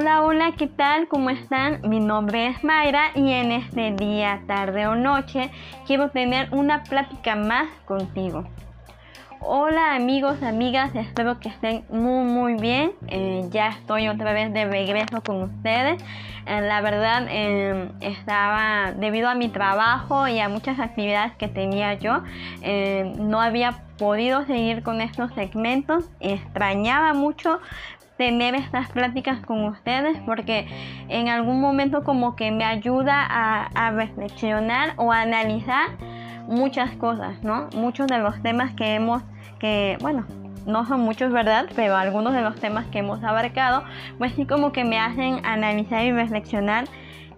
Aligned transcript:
Hola, 0.00 0.22
hola, 0.22 0.52
¿qué 0.56 0.68
tal? 0.68 1.08
¿Cómo 1.08 1.28
están? 1.28 1.80
Mi 1.82 1.98
nombre 1.98 2.46
es 2.46 2.62
Mayra 2.62 3.10
y 3.16 3.32
en 3.32 3.50
este 3.50 3.90
día, 3.90 4.42
tarde 4.46 4.86
o 4.86 4.94
noche 4.94 5.50
quiero 5.88 6.10
tener 6.10 6.54
una 6.54 6.84
plática 6.84 7.34
más 7.34 7.66
contigo. 7.84 8.44
Hola 9.40 9.96
amigos, 9.96 10.40
amigas, 10.44 10.94
espero 10.94 11.40
que 11.40 11.48
estén 11.48 11.84
muy 11.90 12.22
muy 12.22 12.54
bien. 12.54 12.92
Eh, 13.08 13.48
ya 13.50 13.70
estoy 13.70 14.06
otra 14.06 14.32
vez 14.32 14.52
de 14.52 14.66
regreso 14.66 15.20
con 15.20 15.42
ustedes. 15.42 16.00
Eh, 16.46 16.60
la 16.60 16.80
verdad 16.80 17.26
eh, 17.28 17.90
estaba 18.00 18.92
debido 18.92 19.28
a 19.28 19.34
mi 19.34 19.48
trabajo 19.48 20.28
y 20.28 20.38
a 20.38 20.48
muchas 20.48 20.78
actividades 20.78 21.34
que 21.34 21.48
tenía 21.48 21.94
yo, 21.94 22.22
no 23.18 23.40
había 23.40 23.82
podido 23.98 24.46
seguir 24.46 24.84
con 24.84 25.00
estos 25.00 25.32
segmentos. 25.34 26.08
Extrañaba 26.20 27.14
mucho 27.14 27.58
tener 28.18 28.56
estas 28.56 28.90
pláticas 28.90 29.38
con 29.46 29.64
ustedes 29.64 30.18
porque 30.26 30.66
en 31.08 31.28
algún 31.28 31.60
momento 31.60 32.02
como 32.02 32.36
que 32.36 32.50
me 32.50 32.64
ayuda 32.64 33.24
a, 33.24 33.90
reflexionar 33.92 34.92
o 34.96 35.12
analizar 35.12 35.88
muchas 36.48 36.90
cosas, 36.96 37.42
¿no? 37.42 37.68
Muchos 37.74 38.08
de 38.08 38.18
los 38.18 38.42
temas 38.42 38.74
que 38.74 38.94
hemos, 38.94 39.22
que, 39.58 39.96
bueno, 40.00 40.26
no 40.66 40.84
son 40.84 41.00
muchos, 41.00 41.32
¿verdad? 41.32 41.66
Pero 41.74 41.96
algunos 41.96 42.34
de 42.34 42.42
los 42.42 42.56
temas 42.56 42.86
que 42.86 42.98
hemos 42.98 43.22
abarcado, 43.22 43.84
pues 44.18 44.32
sí 44.34 44.46
como 44.46 44.72
que 44.72 44.84
me 44.84 44.98
hacen 44.98 45.46
analizar 45.46 46.04
y 46.04 46.12
reflexionar 46.12 46.86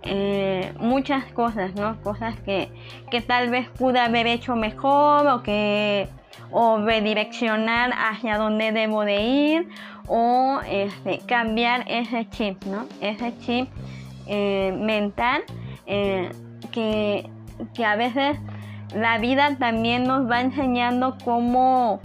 eh, 0.02 0.72
muchas 0.80 1.24
cosas, 1.26 1.74
¿no? 1.74 2.00
Cosas 2.00 2.40
que, 2.40 2.70
que 3.10 3.20
tal 3.20 3.50
vez 3.50 3.68
pude 3.68 4.00
haber 4.00 4.26
hecho 4.26 4.56
mejor 4.56 5.26
o 5.26 5.42
que 5.42 6.08
o 6.52 6.78
redireccionar 6.78 7.92
hacia 7.92 8.36
dónde 8.38 8.72
debo 8.72 9.04
de 9.04 9.22
ir 9.22 9.68
o 10.06 10.60
este, 10.68 11.20
cambiar 11.26 11.84
ese 11.88 12.28
chip, 12.30 12.64
¿no? 12.64 12.86
Ese 13.00 13.36
chip 13.38 13.68
eh, 14.26 14.76
mental 14.76 15.42
eh, 15.86 16.30
que, 16.72 17.30
que 17.74 17.84
a 17.84 17.96
veces 17.96 18.38
la 18.94 19.18
vida 19.18 19.56
también 19.58 20.04
nos 20.04 20.28
va 20.28 20.40
enseñando 20.40 21.16
cómo, 21.24 22.00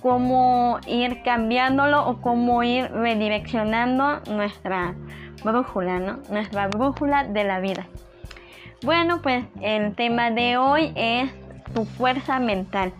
cómo 0.00 0.78
ir 0.86 1.22
cambiándolo 1.22 2.08
o 2.08 2.20
cómo 2.20 2.62
ir 2.62 2.90
redireccionando 2.90 4.20
nuestra 4.30 4.94
brújula, 5.42 5.98
¿no? 5.98 6.18
Nuestra 6.30 6.68
brújula 6.68 7.24
de 7.24 7.44
la 7.44 7.60
vida. 7.60 7.86
Bueno, 8.82 9.20
pues 9.22 9.44
el 9.60 9.94
tema 9.94 10.30
de 10.30 10.56
hoy 10.56 10.92
es 10.94 11.30
tu 11.74 11.84
fuerza 11.84 12.38
mental. 12.38 12.92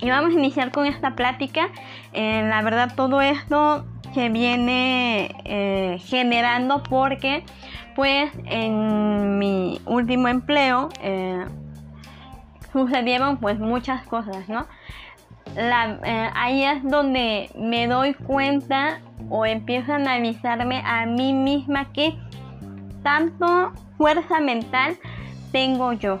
Y 0.00 0.10
vamos 0.10 0.30
a 0.30 0.38
iniciar 0.38 0.72
con 0.72 0.86
esta 0.86 1.14
plática. 1.14 1.68
Eh, 2.12 2.42
la 2.48 2.62
verdad, 2.62 2.94
todo 2.96 3.20
esto 3.20 3.84
se 4.14 4.28
viene 4.28 5.34
eh, 5.44 5.98
generando 6.04 6.82
porque, 6.82 7.44
pues, 7.94 8.30
en 8.46 9.38
mi 9.38 9.80
último 9.86 10.28
empleo, 10.28 10.88
eh, 11.00 11.46
sucedieron 12.72 13.36
pues 13.36 13.58
muchas 13.58 14.04
cosas, 14.06 14.48
¿no? 14.48 14.66
Eh, 15.56 16.30
ahí 16.34 16.64
es 16.64 16.82
donde 16.82 17.50
me 17.58 17.86
doy 17.86 18.14
cuenta 18.14 19.00
o 19.28 19.44
empiezo 19.44 19.92
a 19.92 19.96
analizarme 19.96 20.82
a 20.84 21.04
mí 21.04 21.34
misma 21.34 21.92
que 21.92 22.16
tanto 23.02 23.72
fuerza 23.98 24.40
mental 24.40 24.96
tengo 25.52 25.92
yo. 25.92 26.20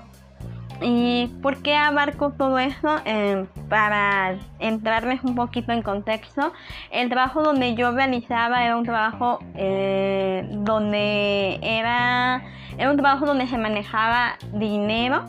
¿Y 0.82 1.28
por 1.42 1.62
qué 1.62 1.76
abarco 1.76 2.30
todo 2.30 2.58
eso? 2.58 2.96
Eh, 3.04 3.46
para 3.68 4.36
entrarles 4.58 5.22
un 5.24 5.34
poquito 5.34 5.72
en 5.72 5.82
contexto, 5.82 6.52
el 6.90 7.08
trabajo 7.08 7.42
donde 7.42 7.74
yo 7.74 7.92
realizaba 7.92 8.64
era 8.64 8.76
un 8.76 8.84
trabajo 8.84 9.38
eh, 9.54 10.46
donde 10.50 11.58
era, 11.62 12.42
era 12.76 12.90
un 12.90 12.96
trabajo 12.96 13.26
donde 13.26 13.46
se 13.46 13.58
manejaba 13.58 14.36
dinero 14.52 15.22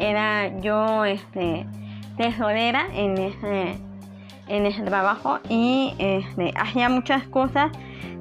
era 0.00 0.58
yo 0.60 1.04
este, 1.04 1.66
tesorera 2.16 2.86
en 2.94 3.18
ese, 3.18 3.76
en 4.48 4.66
ese 4.66 4.82
trabajo 4.82 5.38
y 5.48 5.94
este, 5.98 6.52
hacía 6.56 6.88
muchas 6.88 7.22
cosas 7.24 7.70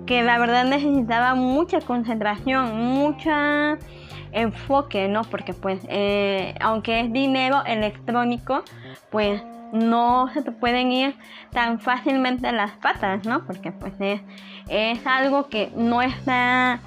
que 0.06 0.22
la 0.22 0.38
verdad 0.40 0.66
necesitaba 0.66 1.36
mucha 1.36 1.80
concentración, 1.82 2.78
mucha 2.78 3.78
enfoque, 4.32 5.08
¿no? 5.08 5.24
Porque 5.24 5.54
pues 5.54 5.82
eh, 5.90 6.56
aunque 6.60 7.02
es 7.02 7.12
dinero 7.12 7.64
electrónico, 7.66 8.64
pues 9.10 9.42
no 9.72 10.30
se 10.34 10.42
te 10.42 10.52
pueden 10.52 10.92
ir 10.92 11.16
tan 11.52 11.80
fácilmente 11.80 12.52
las 12.52 12.72
patas, 12.78 13.26
¿no? 13.26 13.46
Porque 13.46 13.72
pues 13.72 13.94
es, 14.00 14.22
es 14.68 15.06
algo 15.06 15.48
que 15.50 15.72
no 15.76 16.02
está 16.02 16.80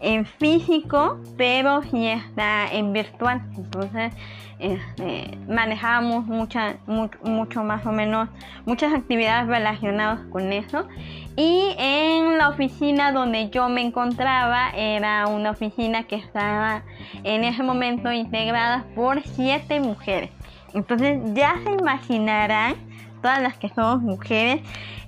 en 0.00 0.26
físico, 0.26 1.18
pero 1.36 1.82
sí 1.82 2.06
está 2.06 2.70
en 2.72 2.92
virtual. 2.92 3.42
Entonces, 3.56 4.12
este, 4.58 5.38
manejamos 5.48 6.26
mucha, 6.26 6.76
mucho 6.86 7.62
más 7.62 7.86
o 7.86 7.92
menos 7.92 8.28
muchas 8.66 8.92
actividades 8.92 9.46
relacionadas 9.46 10.20
con 10.30 10.52
eso. 10.52 10.88
Y 11.36 11.74
en 11.78 12.38
la 12.38 12.48
oficina 12.48 13.12
donde 13.12 13.50
yo 13.50 13.68
me 13.68 13.82
encontraba 13.82 14.70
era 14.70 15.28
una 15.28 15.50
oficina 15.50 16.04
que 16.04 16.16
estaba 16.16 16.82
en 17.22 17.44
ese 17.44 17.62
momento 17.62 18.10
integrada 18.10 18.84
por 18.94 19.22
siete 19.22 19.80
mujeres. 19.80 20.30
Entonces 20.74 21.20
ya 21.34 21.54
se 21.64 21.72
imaginarán 21.72 22.74
todas 23.22 23.40
las 23.40 23.56
que 23.56 23.68
somos 23.68 24.02
mujeres 24.02 24.60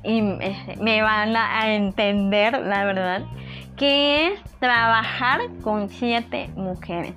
y 0.03 0.21
este, 0.41 0.77
me 0.81 1.03
van 1.03 1.37
a 1.37 1.75
entender 1.75 2.59
la 2.61 2.85
verdad 2.85 3.23
que 3.77 4.29
es 4.29 4.41
trabajar 4.59 5.41
con 5.63 5.89
siete 5.89 6.51
mujeres. 6.55 7.15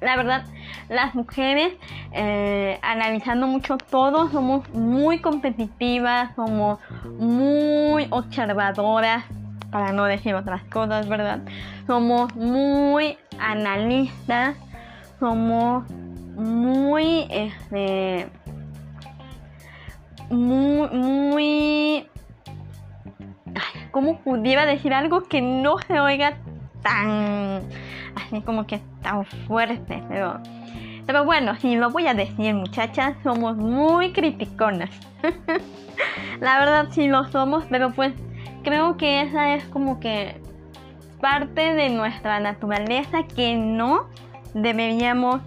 La 0.00 0.16
verdad, 0.16 0.44
las 0.88 1.14
mujeres, 1.14 1.74
eh, 2.12 2.78
analizando 2.82 3.46
mucho 3.46 3.78
todo, 3.78 4.30
somos 4.30 4.68
muy 4.70 5.20
competitivas, 5.20 6.34
somos 6.36 6.78
muy 7.18 8.06
observadoras, 8.10 9.24
para 9.70 9.92
no 9.92 10.04
decir 10.04 10.34
otras 10.34 10.62
cosas, 10.64 11.08
¿verdad? 11.08 11.40
Somos 11.86 12.34
muy 12.34 13.18
analistas, 13.38 14.56
somos 15.20 15.88
muy, 15.90 17.26
este, 17.30 18.28
muy, 20.30 20.88
muy 20.90 22.06
cómo 23.90 24.20
pudiera 24.20 24.66
decir 24.66 24.94
algo 24.94 25.22
que 25.24 25.40
no 25.40 25.78
se 25.78 25.98
oiga 26.00 26.36
tan, 26.82 27.62
así 28.16 28.40
como 28.42 28.66
que 28.66 28.80
tan 29.02 29.24
fuerte, 29.24 30.02
pero, 30.08 30.40
pero 31.06 31.24
bueno, 31.24 31.56
si 31.56 31.76
lo 31.76 31.90
voy 31.90 32.06
a 32.06 32.14
decir 32.14 32.54
muchachas, 32.54 33.16
somos 33.22 33.56
muy 33.56 34.12
criticonas. 34.12 34.90
La 36.40 36.58
verdad 36.58 36.88
sí 36.90 37.08
lo 37.08 37.24
somos, 37.30 37.64
pero 37.68 37.90
pues 37.90 38.12
creo 38.62 38.96
que 38.96 39.22
esa 39.22 39.54
es 39.54 39.64
como 39.64 39.98
que 40.00 40.40
parte 41.20 41.74
de 41.74 41.90
nuestra 41.90 42.40
naturaleza 42.40 43.24
que 43.24 43.56
no 43.56 44.08
deberíamos 44.54 45.40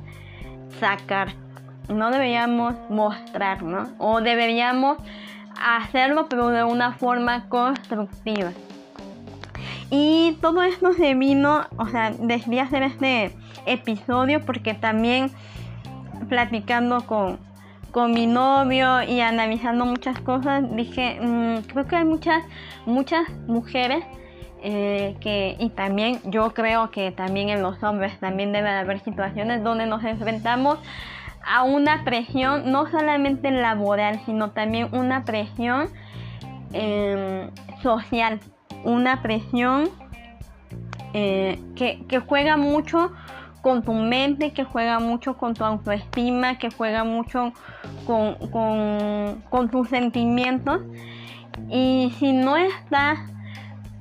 sacar, 0.80 1.34
no 1.88 2.12
deberíamos 2.12 2.76
mostrar, 2.90 3.64
¿no? 3.64 3.88
O 3.98 4.22
deberíamos 4.22 4.98
hacerlo 5.60 6.28
pero 6.30 6.50
de 6.50 6.64
una 6.64 6.94
forma 6.94 7.48
constructiva. 7.50 8.52
Y 9.92 10.38
todo 10.42 10.64
esto 10.64 10.94
se 10.94 11.14
vino, 11.16 11.68
o 11.78 11.86
sea, 11.88 12.12
decidí 12.12 12.60
hacer 12.60 12.82
este 12.82 13.36
episodio 13.66 14.40
porque 14.46 14.74
también 14.74 15.30
platicando 16.30 17.06
con, 17.06 17.40
con 17.92 18.14
mi 18.14 18.26
novio 18.26 19.04
y 19.04 19.20
analizando 19.20 19.86
muchas 19.86 20.18
cosas, 20.22 20.64
dije, 20.78 21.20
mm, 21.22 21.68
creo 21.68 21.88
que 21.88 21.98
hay 21.98 22.06
muchas, 22.06 22.42
muchas 22.86 23.30
mujeres 23.48 24.06
eh, 24.64 25.18
que, 25.20 25.58
y 25.60 25.70
también 25.72 26.22
yo 26.24 26.54
creo 26.54 26.90
que 26.90 27.12
también 27.12 27.50
en 27.50 27.62
los 27.62 27.84
hombres 27.84 28.18
también 28.20 28.54
debe 28.54 28.70
haber 28.70 29.02
situaciones 29.02 29.62
donde 29.62 29.88
nos 29.88 30.06
enfrentamos 30.06 30.80
a 31.46 31.64
una 31.64 32.06
presión 32.06 32.72
no 32.72 32.90
solamente 32.90 33.52
laboral, 33.52 34.22
sino 34.26 34.52
también 34.52 34.88
una 34.94 35.26
presión 35.26 35.90
em, 36.72 37.50
social, 37.82 38.40
una 38.84 39.22
presión 39.22 39.90
eh, 41.14 41.60
que, 41.76 42.20
juega 42.20 42.58
mucho 42.58 43.12
con 43.62 43.84
tu 43.84 43.94
mente, 43.94 44.54
que 44.54 44.64
juega 44.64 45.00
mucho 45.00 45.38
con 45.38 45.54
tu 45.54 45.64
autoestima, 45.64 46.58
que 46.58 46.70
juega 46.72 47.04
mucho 47.04 47.54
con, 48.06 48.36
con, 49.50 49.70
tus 49.70 49.90
sentimientos. 49.90 50.82
Y 51.70 52.14
si 52.18 52.34
no 52.34 52.58
estás 52.58 53.20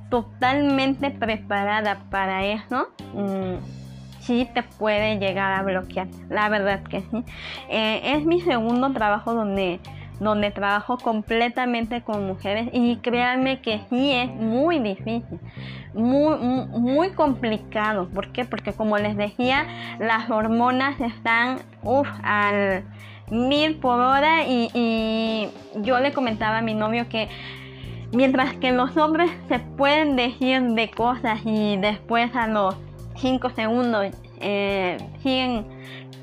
totalmente 0.09 1.11
preparada 1.11 1.99
para 2.09 2.45
eso, 2.45 2.89
mm, 3.13 3.81
sí 4.21 4.47
te 4.53 4.63
puede 4.63 5.19
llegar 5.19 5.51
a 5.51 5.63
bloquear. 5.63 6.07
La 6.29 6.49
verdad 6.49 6.83
que 6.83 7.01
sí. 7.01 7.23
Eh, 7.69 8.15
es 8.15 8.25
mi 8.25 8.41
segundo 8.41 8.91
trabajo 8.93 9.33
donde, 9.33 9.79
donde 10.21 10.51
trabajo 10.51 10.97
completamente 10.97 12.03
con 12.03 12.27
mujeres 12.27 12.69
y 12.71 12.97
créanme 12.97 13.59
que 13.59 13.81
sí 13.89 14.11
es 14.11 14.29
muy 14.29 14.77
difícil, 14.77 15.39
muy, 15.95 16.37
muy 16.37 17.09
complicado. 17.09 18.07
¿Por 18.07 18.31
qué? 18.31 18.45
Porque 18.45 18.71
como 18.71 18.99
les 18.99 19.17
decía, 19.17 19.65
las 19.99 20.29
hormonas 20.29 21.01
están 21.01 21.57
al 22.23 22.83
mil 23.31 23.77
por 23.77 23.99
hora 23.99 24.45
y, 24.47 25.49
yo 25.77 25.99
le 25.99 26.13
comentaba 26.13 26.59
a 26.59 26.61
mi 26.61 26.75
novio 26.75 27.09
que 27.09 27.27
mientras 28.13 28.53
que 28.57 28.71
los 28.71 28.95
hombres 28.97 29.31
se 29.47 29.57
pueden 29.57 30.15
decir 30.15 30.61
de 30.61 30.91
cosas 30.91 31.39
y 31.45 31.77
después 31.77 32.35
a 32.35 32.45
los 32.45 32.75
5 33.15 33.49
segundos 33.51 34.07
eh, 34.39 34.97
siguen 35.23 35.65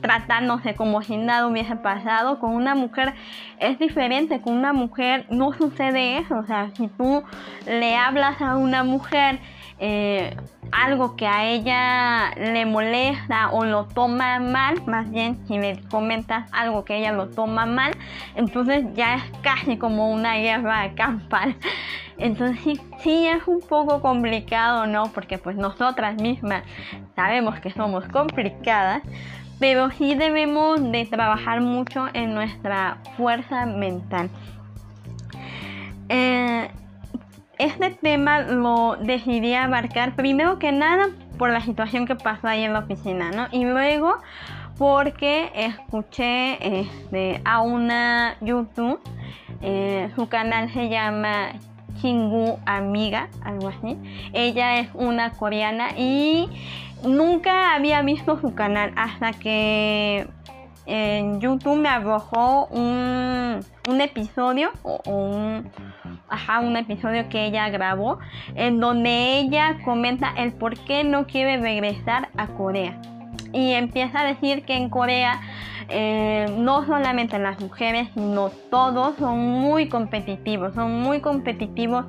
tratándose 0.00 0.74
como 0.74 1.02
si 1.02 1.16
nada 1.16 1.46
hubiese 1.46 1.76
pasado. 1.76 2.38
Con 2.40 2.54
una 2.54 2.74
mujer 2.74 3.14
es 3.58 3.78
diferente, 3.78 4.40
con 4.40 4.54
una 4.54 4.72
mujer 4.72 5.26
no 5.30 5.52
sucede 5.52 6.18
eso. 6.18 6.38
O 6.38 6.46
sea, 6.46 6.70
si 6.74 6.88
tú 6.88 7.22
le 7.66 7.96
hablas 7.96 8.40
a 8.40 8.56
una 8.56 8.84
mujer 8.84 9.40
eh, 9.80 10.36
algo 10.72 11.14
que 11.16 11.26
a 11.26 11.46
ella 11.46 12.30
le 12.36 12.66
molesta 12.66 13.50
o 13.50 13.64
lo 13.64 13.86
toma 13.86 14.40
mal, 14.40 14.82
más 14.86 15.10
bien 15.10 15.38
si 15.46 15.56
le 15.56 15.80
comentas 15.88 16.50
algo 16.52 16.84
que 16.84 16.98
ella 16.98 17.12
lo 17.12 17.28
toma 17.28 17.64
mal, 17.64 17.92
entonces 18.34 18.84
ya 18.94 19.16
es 19.16 19.22
casi 19.42 19.78
como 19.78 20.10
una 20.10 20.36
guerra 20.36 20.94
campal. 20.94 21.56
Entonces 22.18 22.58
sí, 22.64 22.80
sí, 22.98 23.26
es 23.26 23.46
un 23.46 23.60
poco 23.60 24.00
complicado, 24.02 24.86
¿no? 24.86 25.04
Porque 25.12 25.38
pues 25.38 25.56
nosotras 25.56 26.20
mismas 26.20 26.64
sabemos 27.14 27.60
que 27.60 27.70
somos 27.70 28.04
complicadas, 28.08 29.02
pero 29.58 29.90
sí 29.90 30.14
debemos 30.14 30.80
de 30.92 31.04
trabajar 31.06 31.60
mucho 31.60 32.06
en 32.12 32.34
nuestra 32.34 32.98
fuerza 33.16 33.66
mental. 33.66 34.30
Eh, 36.08 36.70
este 37.58 37.90
tema 37.90 38.40
lo 38.40 38.96
decidí 38.96 39.54
abarcar 39.54 40.14
primero 40.14 40.58
que 40.58 40.70
nada 40.72 41.08
por 41.38 41.50
la 41.50 41.60
situación 41.60 42.06
que 42.06 42.14
pasó 42.14 42.48
ahí 42.48 42.62
en 42.64 42.72
la 42.72 42.80
oficina, 42.80 43.30
¿no? 43.30 43.48
Y 43.50 43.64
luego 43.64 44.18
porque 44.78 45.50
escuché 45.54 46.80
este, 46.80 47.40
a 47.44 47.60
una 47.60 48.36
YouTube, 48.40 49.00
eh, 49.60 50.10
su 50.14 50.28
canal 50.28 50.72
se 50.72 50.88
llama 50.88 51.50
Chingu 52.00 52.58
Amiga, 52.66 53.28
algo 53.42 53.68
así. 53.68 53.96
Ella 54.32 54.78
es 54.80 54.88
una 54.94 55.32
coreana 55.32 55.90
y 55.96 56.48
nunca 57.04 57.74
había 57.74 58.02
visto 58.02 58.40
su 58.40 58.54
canal 58.54 58.92
hasta 58.96 59.32
que 59.32 60.26
en 60.86 61.40
YouTube 61.40 61.76
me 61.76 61.88
arrojó 61.88 62.66
un, 62.66 63.60
episodio 64.00 64.70
o, 64.82 65.00
un, 65.06 65.70
ajá, 66.28 66.60
un 66.60 66.76
episodio 66.76 67.28
que 67.28 67.46
ella 67.46 67.68
grabó 67.68 68.18
en 68.54 68.80
donde 68.80 69.38
ella 69.38 69.78
comenta 69.84 70.32
el 70.36 70.52
por 70.52 70.78
qué 70.78 71.04
no 71.04 71.26
quiere 71.26 71.58
regresar 71.58 72.28
a 72.36 72.46
Corea 72.48 73.00
y 73.52 73.72
empieza 73.72 74.20
a 74.20 74.24
decir 74.24 74.64
que 74.64 74.76
en 74.76 74.88
Corea 74.88 75.40
eh, 75.88 76.46
no 76.58 76.84
solamente 76.84 77.38
las 77.38 77.60
mujeres, 77.60 78.08
sino 78.14 78.50
todos 78.70 79.16
son 79.16 79.38
muy 79.38 79.88
competitivos, 79.88 80.74
son 80.74 81.00
muy 81.00 81.20
competitivos 81.20 82.04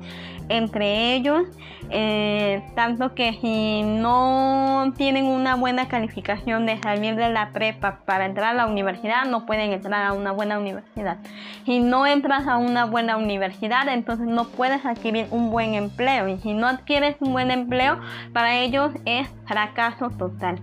entre 0.50 1.14
ellos, 1.14 1.44
eh, 1.90 2.62
tanto 2.74 3.14
que 3.14 3.38
si 3.40 3.82
no 3.82 4.92
tienen 4.96 5.26
una 5.26 5.54
buena 5.54 5.88
calificación 5.88 6.66
de 6.66 6.78
salir 6.82 7.14
de 7.14 7.30
la 7.30 7.52
prepa 7.52 8.00
para 8.04 8.26
entrar 8.26 8.50
a 8.50 8.54
la 8.54 8.66
universidad, 8.66 9.24
no 9.26 9.46
pueden 9.46 9.72
entrar 9.72 10.04
a 10.04 10.12
una 10.12 10.32
buena 10.32 10.58
universidad. 10.58 11.18
Si 11.64 11.78
no 11.78 12.06
entras 12.06 12.48
a 12.48 12.58
una 12.58 12.84
buena 12.84 13.16
universidad, 13.16 13.88
entonces 13.88 14.26
no 14.26 14.48
puedes 14.48 14.84
adquirir 14.84 15.28
un 15.30 15.50
buen 15.50 15.74
empleo. 15.74 16.28
Y 16.28 16.38
si 16.38 16.52
no 16.52 16.66
adquieres 16.66 17.16
un 17.20 17.32
buen 17.32 17.50
empleo, 17.50 18.00
para 18.32 18.58
ellos 18.58 18.92
es 19.04 19.28
fracaso 19.46 20.10
total 20.10 20.58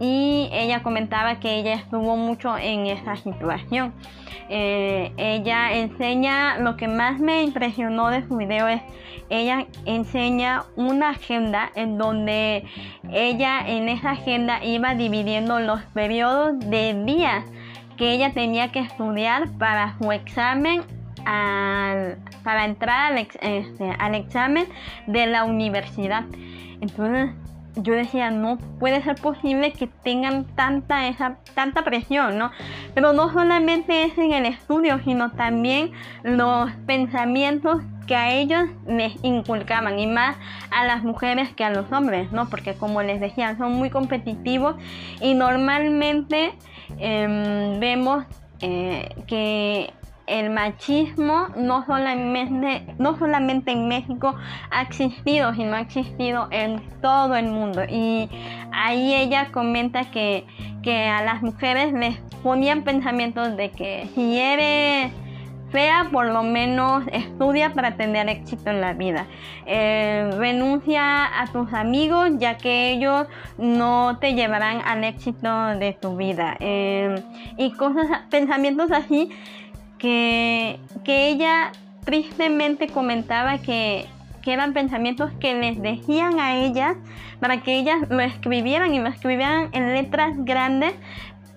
y 0.00 0.48
ella 0.52 0.82
comentaba 0.82 1.40
que 1.40 1.58
ella 1.58 1.74
estuvo 1.74 2.16
mucho 2.16 2.56
en 2.56 2.86
esa 2.86 3.16
situación. 3.16 3.92
Eh, 4.48 5.12
ella 5.16 5.72
enseña, 5.74 6.58
lo 6.58 6.76
que 6.76 6.88
más 6.88 7.20
me 7.20 7.42
impresionó 7.42 8.08
de 8.08 8.26
su 8.26 8.36
video 8.36 8.68
es, 8.68 8.80
ella 9.28 9.66
enseña 9.84 10.64
una 10.76 11.10
agenda 11.10 11.70
en 11.74 11.98
donde 11.98 12.64
ella 13.12 13.60
en 13.66 13.88
esa 13.88 14.12
agenda 14.12 14.64
iba 14.64 14.94
dividiendo 14.94 15.60
los 15.60 15.82
periodos 15.92 16.58
de 16.60 16.94
días 17.04 17.44
que 17.98 18.12
ella 18.12 18.32
tenía 18.32 18.72
que 18.72 18.78
estudiar 18.78 19.50
para 19.58 19.98
su 19.98 20.12
examen 20.12 20.82
para 22.42 22.64
entrar 22.64 23.12
al, 23.12 23.18
este, 23.18 23.90
al 23.98 24.14
examen 24.14 24.66
de 25.06 25.26
la 25.26 25.44
universidad. 25.44 26.24
Entonces 26.80 27.34
yo 27.82 27.94
decía, 27.94 28.30
no 28.30 28.58
puede 28.78 29.02
ser 29.02 29.16
posible 29.16 29.72
que 29.72 29.86
tengan 29.86 30.44
tanta, 30.44 31.08
esa, 31.08 31.38
tanta 31.54 31.82
presión, 31.82 32.38
¿no? 32.38 32.50
Pero 32.94 33.12
no 33.12 33.32
solamente 33.32 34.04
es 34.04 34.18
en 34.18 34.32
el 34.32 34.46
estudio, 34.46 35.00
sino 35.04 35.32
también 35.32 35.92
los 36.22 36.70
pensamientos 36.86 37.82
que 38.06 38.16
a 38.16 38.32
ellos 38.32 38.68
les 38.86 39.12
inculcaban 39.22 39.98
y 39.98 40.06
más 40.06 40.36
a 40.70 40.84
las 40.86 41.04
mujeres 41.04 41.50
que 41.54 41.64
a 41.64 41.70
los 41.70 41.90
hombres, 41.92 42.32
¿no? 42.32 42.48
Porque 42.48 42.74
como 42.74 43.02
les 43.02 43.20
decía, 43.20 43.56
son 43.58 43.74
muy 43.74 43.90
competitivos 43.90 44.76
y 45.20 45.34
normalmente 45.34 46.54
em, 46.98 47.78
vemos 47.78 48.24
eh, 48.60 49.14
que 49.26 49.92
el 50.28 50.50
machismo 50.50 51.48
no 51.56 51.84
solamente, 51.86 52.82
no 52.98 53.18
solamente 53.18 53.72
en 53.72 53.88
México 53.88 54.34
ha 54.70 54.82
existido, 54.82 55.54
sino 55.54 55.74
ha 55.74 55.80
existido 55.80 56.48
en 56.50 56.80
todo 57.00 57.34
el 57.34 57.46
mundo. 57.46 57.82
Y 57.88 58.28
ahí 58.72 59.14
ella 59.14 59.50
comenta 59.52 60.10
que, 60.10 60.44
a 60.88 61.22
las 61.22 61.42
mujeres 61.42 61.92
les 61.92 62.16
ponían 62.42 62.82
pensamientos 62.82 63.54
de 63.58 63.70
que 63.70 64.08
si 64.14 64.38
eres 64.38 65.12
fea, 65.70 66.08
por 66.10 66.24
lo 66.24 66.42
menos 66.42 67.04
estudia 67.12 67.74
para 67.74 67.96
tener 67.98 68.26
éxito 68.30 68.70
en 68.70 68.80
la 68.80 68.94
vida. 68.94 69.26
Eh, 69.66 70.30
renuncia 70.38 71.42
a 71.42 71.46
tus 71.52 71.70
amigos 71.74 72.30
ya 72.38 72.56
que 72.56 72.92
ellos 72.92 73.26
no 73.58 74.16
te 74.18 74.32
llevarán 74.32 74.80
al 74.82 75.04
éxito 75.04 75.66
de 75.78 75.92
tu 75.92 76.16
vida. 76.16 76.56
Eh, 76.58 77.22
y 77.58 77.72
cosas, 77.72 78.06
pensamientos 78.30 78.90
así 78.90 79.30
que, 79.98 80.80
ella 81.06 81.72
tristemente 82.04 82.88
comentaba 82.88 83.58
que, 83.58 84.06
eran 84.46 84.72
pensamientos 84.72 85.30
que 85.40 85.52
les 85.52 85.82
decían 85.82 86.40
a 86.40 86.56
ellas 86.56 86.96
para 87.38 87.60
que 87.60 87.78
ellas 87.78 87.98
lo 88.08 88.20
escribieran 88.20 88.94
y 88.94 88.98
lo 88.98 89.08
escribieran 89.08 89.68
en 89.72 89.92
letras 89.92 90.32
grandes 90.38 90.94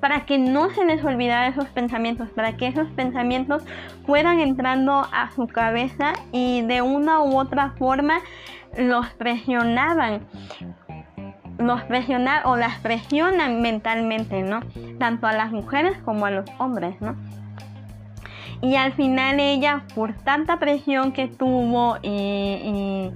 para 0.01 0.25
que 0.25 0.37
no 0.37 0.69
se 0.71 0.83
les 0.83 1.01
olvidara 1.01 1.47
esos 1.47 1.69
pensamientos, 1.69 2.27
para 2.31 2.57
que 2.57 2.67
esos 2.67 2.89
pensamientos 2.89 3.63
fueran 4.05 4.41
entrando 4.41 5.07
a 5.13 5.31
su 5.33 5.47
cabeza 5.47 6.11
y 6.33 6.63
de 6.63 6.81
una 6.81 7.21
u 7.21 7.39
otra 7.39 7.75
forma 7.77 8.19
los 8.77 9.07
presionaban 9.11 10.27
los 11.59 11.81
presionan 11.83 12.41
o 12.45 12.57
las 12.57 12.79
presionan 12.79 13.61
mentalmente, 13.61 14.41
¿no? 14.41 14.59
Tanto 14.99 15.27
a 15.27 15.33
las 15.33 15.51
mujeres 15.51 15.97
como 16.03 16.25
a 16.25 16.31
los 16.31 16.45
hombres, 16.57 16.99
¿no? 17.01 17.15
Y 18.61 18.75
al 18.75 18.93
final 18.93 19.39
ella, 19.39 19.83
por 19.95 20.13
tanta 20.13 20.59
presión 20.59 21.13
que 21.13 21.27
tuvo 21.27 21.97
y, 22.03 23.11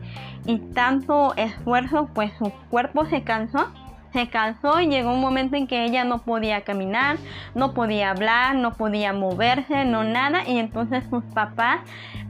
y 0.45 0.57
tanto 0.73 1.35
esfuerzo, 1.35 2.09
pues 2.13 2.31
su 2.39 2.51
cuerpo 2.69 3.05
se 3.05 3.23
cansó 3.23 3.71
se 4.15 4.29
cansó 4.29 4.79
y 4.79 4.87
llegó 4.87 5.13
un 5.13 5.19
momento 5.19 5.57
en 5.57 5.67
que 5.67 5.83
ella 5.83 6.05
no 6.05 6.19
podía 6.19 6.61
caminar, 6.61 7.17
no 7.53 7.73
podía 7.73 8.11
hablar, 8.11 8.55
no 8.55 8.71
podía 8.71 9.11
moverse, 9.11 9.83
no 9.83 10.05
nada. 10.05 10.47
Y 10.47 10.57
entonces 10.57 11.03
sus 11.09 11.23
papás 11.25 11.81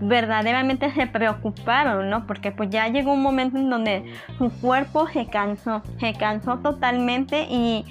verdaderamente 0.02 0.92
se 0.92 1.06
preocuparon, 1.06 2.10
¿no? 2.10 2.26
Porque 2.26 2.52
pues 2.52 2.72
ya 2.72 2.88
llegó 2.88 3.14
un 3.14 3.22
momento 3.22 3.60
en 3.60 3.70
donde 3.70 4.04
su 4.40 4.50
cuerpo 4.50 5.08
se 5.10 5.28
cansó, 5.28 5.84
se 6.00 6.14
cansó 6.16 6.58
totalmente 6.58 7.46
y 7.52 7.86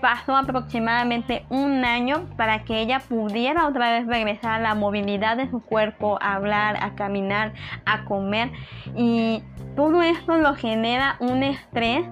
pasó 0.00 0.34
aproximadamente 0.34 1.44
un 1.50 1.84
año 1.84 2.30
para 2.38 2.64
que 2.64 2.80
ella 2.80 2.98
pudiera 2.98 3.66
otra 3.66 3.90
vez 3.90 4.06
regresar 4.06 4.52
a 4.52 4.58
la 4.58 4.74
movilidad 4.74 5.36
de 5.36 5.50
su 5.50 5.60
cuerpo, 5.60 6.18
a 6.22 6.34
hablar, 6.34 6.82
a 6.82 6.94
caminar, 6.94 7.52
a 7.84 8.06
comer. 8.06 8.50
Y 8.96 9.42
todo 9.76 10.00
esto 10.00 10.38
lo 10.38 10.54
genera 10.54 11.16
un 11.20 11.42
estrés 11.42 12.06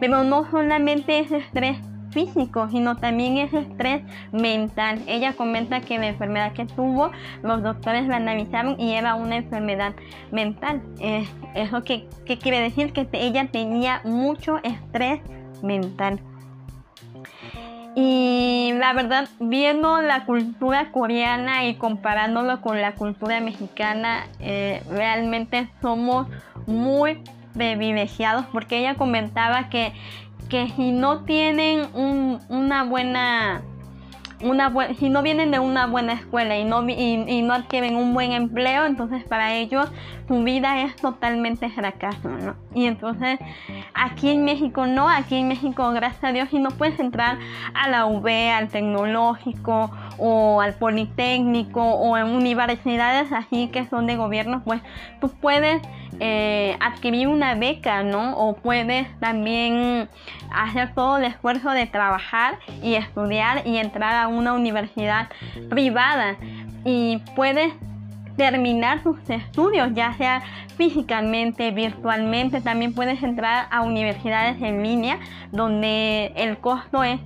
pero 0.00 0.24
no 0.24 0.50
solamente 0.50 1.18
es 1.20 1.32
estrés 1.32 1.78
físico, 2.10 2.68
sino 2.70 2.96
también 2.96 3.36
es 3.36 3.52
estrés 3.52 4.02
mental. 4.32 5.00
Ella 5.06 5.34
comenta 5.34 5.80
que 5.80 5.98
la 5.98 6.08
enfermedad 6.08 6.52
que 6.52 6.66
tuvo, 6.66 7.10
los 7.42 7.62
doctores 7.62 8.06
la 8.06 8.16
analizaron 8.16 8.80
y 8.80 8.92
era 8.92 9.14
una 9.14 9.36
enfermedad 9.36 9.94
mental. 10.30 10.82
eso 11.54 11.84
que, 11.84 12.08
quiere 12.40 12.60
decir 12.60 12.92
que 12.92 13.08
ella 13.12 13.48
tenía 13.50 14.00
mucho 14.04 14.58
estrés 14.62 15.20
mental. 15.62 16.20
Y 17.94 18.72
la 18.76 18.92
verdad, 18.92 19.28
viendo 19.40 20.00
la 20.00 20.24
cultura 20.24 20.92
coreana 20.92 21.66
y 21.66 21.74
comparándolo 21.74 22.60
con 22.60 22.80
la 22.80 22.94
cultura 22.94 23.40
mexicana, 23.40 24.26
eh, 24.38 24.82
realmente 24.88 25.68
somos 25.82 26.28
muy 26.66 27.18
privilegiados 27.58 28.46
porque 28.52 28.78
ella 28.78 28.94
comentaba 28.94 29.68
que, 29.68 29.92
que 30.48 30.68
si 30.70 30.92
no 30.92 31.24
tienen 31.24 31.86
una 32.48 32.84
buena 32.84 33.62
una 34.42 34.72
si 34.98 35.10
no 35.10 35.22
vienen 35.22 35.50
de 35.50 35.58
una 35.58 35.86
buena 35.86 36.12
escuela 36.12 36.56
y 36.56 36.64
no, 36.64 36.88
y, 36.88 37.42
no 37.42 37.54
adquieren 37.54 37.96
un 37.96 38.14
buen 38.14 38.32
empleo, 38.32 38.84
entonces 38.84 39.24
para 39.24 39.54
ellos 39.54 39.90
su 40.28 40.42
vida 40.44 40.82
es 40.82 40.94
totalmente 40.96 41.70
fracaso. 41.70 42.30
Y 42.74 42.86
entonces 42.86 43.38
aquí 43.94 44.30
en 44.30 44.44
México 44.44 44.86
no, 44.86 45.08
aquí 45.08 45.36
en 45.36 45.48
México 45.48 45.90
gracias 45.90 46.22
a 46.24 46.32
Dios 46.32 46.48
si 46.50 46.58
no 46.58 46.70
puedes 46.70 46.98
entrar 47.00 47.38
a 47.74 47.88
la 47.88 48.06
UB, 48.06 48.28
al 48.28 48.68
tecnológico 48.68 49.90
o 50.18 50.60
al 50.60 50.74
politécnico 50.74 51.82
o 51.82 52.16
en 52.16 52.26
universidades 52.26 53.32
así 53.32 53.68
que 53.68 53.86
son 53.86 54.06
de 54.06 54.16
gobierno, 54.16 54.62
pues 54.64 54.80
tú 55.20 55.30
puedes 55.30 55.82
eh, 56.20 56.76
adquirir 56.80 57.28
una 57.28 57.54
beca, 57.54 58.02
¿no? 58.02 58.36
O 58.36 58.56
puedes 58.56 59.08
también 59.20 60.08
hacer 60.52 60.94
todo 60.94 61.18
el 61.18 61.24
esfuerzo 61.24 61.70
de 61.70 61.86
trabajar 61.86 62.58
y 62.82 62.94
estudiar 62.94 63.66
y 63.66 63.76
entrar 63.76 64.16
a 64.16 64.28
una 64.28 64.52
universidad 64.52 65.28
privada 65.68 66.36
y 66.84 67.22
puedes 67.36 67.72
terminar 68.36 69.02
tus 69.02 69.18
estudios, 69.28 69.90
ya 69.94 70.14
sea 70.14 70.42
físicamente, 70.76 71.70
virtualmente, 71.72 72.60
también 72.60 72.94
puedes 72.94 73.22
entrar 73.22 73.66
a 73.70 73.82
universidades 73.82 74.62
en 74.62 74.82
línea 74.82 75.18
donde 75.50 76.32
el 76.36 76.58
costo 76.58 77.02
es 77.02 77.20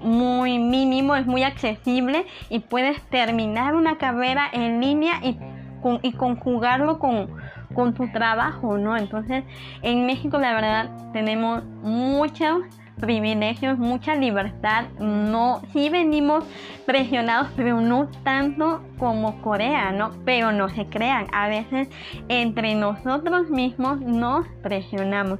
muy 0.00 0.58
mínimo, 0.58 1.16
es 1.16 1.26
muy 1.26 1.42
accesible 1.42 2.26
y 2.50 2.60
puedes 2.60 3.00
terminar 3.08 3.74
una 3.74 3.98
carrera 3.98 4.48
en 4.52 4.80
línea 4.80 5.20
y, 5.22 5.38
y 6.02 6.12
conjugarlo 6.12 6.98
con, 6.98 7.28
con 7.78 7.94
tu 7.94 8.08
trabajo, 8.08 8.76
¿no? 8.76 8.96
Entonces, 8.96 9.44
en 9.82 10.04
México 10.04 10.36
la 10.36 10.52
verdad 10.52 10.90
tenemos 11.12 11.62
muchos 11.84 12.64
privilegios, 12.98 13.78
mucha 13.78 14.16
libertad. 14.16 14.86
No, 14.98 15.62
sí 15.72 15.88
venimos 15.88 16.42
presionados, 16.86 17.50
pero 17.54 17.80
no 17.80 18.08
tanto 18.24 18.82
como 18.98 19.40
Corea, 19.42 19.92
¿no? 19.92 20.10
Pero 20.24 20.50
no 20.50 20.68
se 20.70 20.86
crean, 20.86 21.28
a 21.32 21.46
veces 21.46 21.88
entre 22.28 22.74
nosotros 22.74 23.48
mismos 23.48 24.00
nos 24.00 24.44
presionamos. 24.60 25.38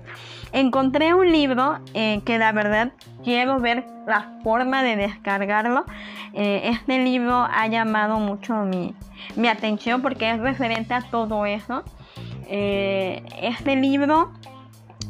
Encontré 0.52 1.14
un 1.14 1.32
libro 1.32 1.80
eh, 1.94 2.20
que 2.24 2.38
la 2.38 2.52
verdad 2.52 2.92
quiero 3.24 3.58
ver 3.58 3.84
la 4.06 4.38
forma 4.44 4.84
de 4.84 4.94
descargarlo. 4.94 5.84
Eh, 6.34 6.70
este 6.70 7.02
libro 7.02 7.48
ha 7.50 7.66
llamado 7.66 8.20
mucho 8.20 8.54
mi, 8.62 8.94
mi 9.34 9.48
atención 9.48 10.02
porque 10.02 10.30
es 10.30 10.38
referente 10.38 10.94
a 10.94 11.00
todo 11.00 11.44
eso. 11.44 11.82
Eh, 12.48 13.22
este 13.42 13.76
libro, 13.76 14.32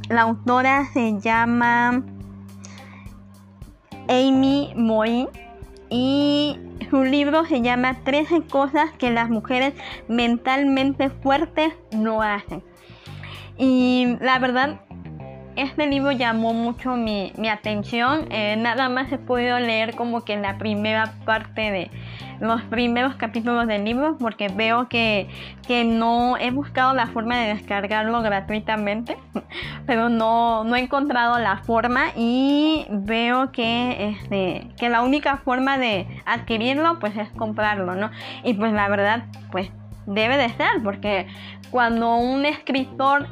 la 0.09 0.23
autora 0.23 0.87
se 0.93 1.21
llama 1.21 2.03
Amy 4.09 4.73
Moy 4.75 5.29
y 5.89 6.59
su 6.91 7.05
libro 7.05 7.45
se 7.45 7.63
llama 7.63 8.03
13 8.03 8.43
cosas 8.43 8.91
que 8.99 9.11
las 9.11 9.31
mujeres 9.31 9.75
mentalmente 10.09 11.11
fuertes 11.11 11.73
no 11.93 12.23
hacen. 12.23 12.65
Y 13.57 14.17
la 14.21 14.39
verdad, 14.41 14.81
este 15.59 15.87
libro 15.87 16.13
llamó 16.13 16.55
mucho 16.55 16.97
mi, 16.97 17.33
atención. 17.51 18.27
Eh, 18.31 18.57
nada 18.57 18.89
más 18.89 19.11
he 19.13 19.19
podido 19.19 19.59
leer 19.59 19.97
como 19.97 20.25
que 20.25 20.37
la 20.37 20.57
primera 20.59 21.15
parte 21.25 21.71
de, 21.71 21.91
los 22.41 22.63
primeros 22.63 23.17
capítulos 23.17 23.67
del 23.67 23.85
libro 23.85 24.17
porque 24.19 24.49
veo 24.49 24.89
que, 24.89 25.29
no 25.69 26.37
he 26.39 26.51
buscado 26.51 26.95
la 26.95 27.09
forma 27.09 27.37
de 27.39 27.55
descargarlo 27.55 28.23
gratuitamente, 28.23 29.19
pero 29.87 30.09
no, 30.09 30.65
no 30.65 30.77
he 30.77 30.81
encontrado 30.81 31.39
la 31.39 31.59
forma 31.59 32.07
y 32.17 32.87
veo 32.91 33.53
que, 33.53 34.09
este, 34.09 34.69
que 34.79 34.89
la 34.89 35.03
única 35.03 35.39
forma 35.39 35.77
de 35.77 36.07
adquirirlo 36.25 36.99
pues 36.99 37.17
es 37.17 37.29
comprarlo, 37.31 37.95
¿no? 37.95 38.11
Y 38.45 38.55
pues 38.55 38.73
la 38.73 38.89
verdad 38.89 39.25
pues 39.51 39.71
debe 40.07 40.39
de 40.39 40.49
ser 40.51 40.83
porque 40.83 41.27
cuando 41.71 42.17
un 42.17 42.47
escritor 42.47 43.29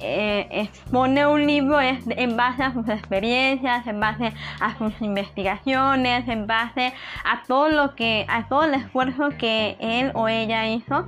eh, 0.00 0.46
expone 0.50 1.26
un 1.26 1.46
libro 1.46 1.80
es 1.80 2.04
en 2.08 2.36
base 2.36 2.62
a 2.62 2.72
sus 2.72 2.88
experiencias, 2.88 3.86
en 3.86 3.98
base 3.98 4.32
a 4.60 4.76
sus 4.78 5.00
investigaciones, 5.00 6.28
en 6.28 6.46
base 6.46 6.92
a 7.24 7.42
todo 7.46 7.68
lo 7.68 7.94
que, 7.96 8.24
a 8.28 8.46
todo 8.48 8.64
el 8.64 8.74
esfuerzo 8.74 9.30
que 9.38 9.76
él 9.80 10.12
o 10.14 10.28
ella 10.28 10.68
hizo 10.68 11.06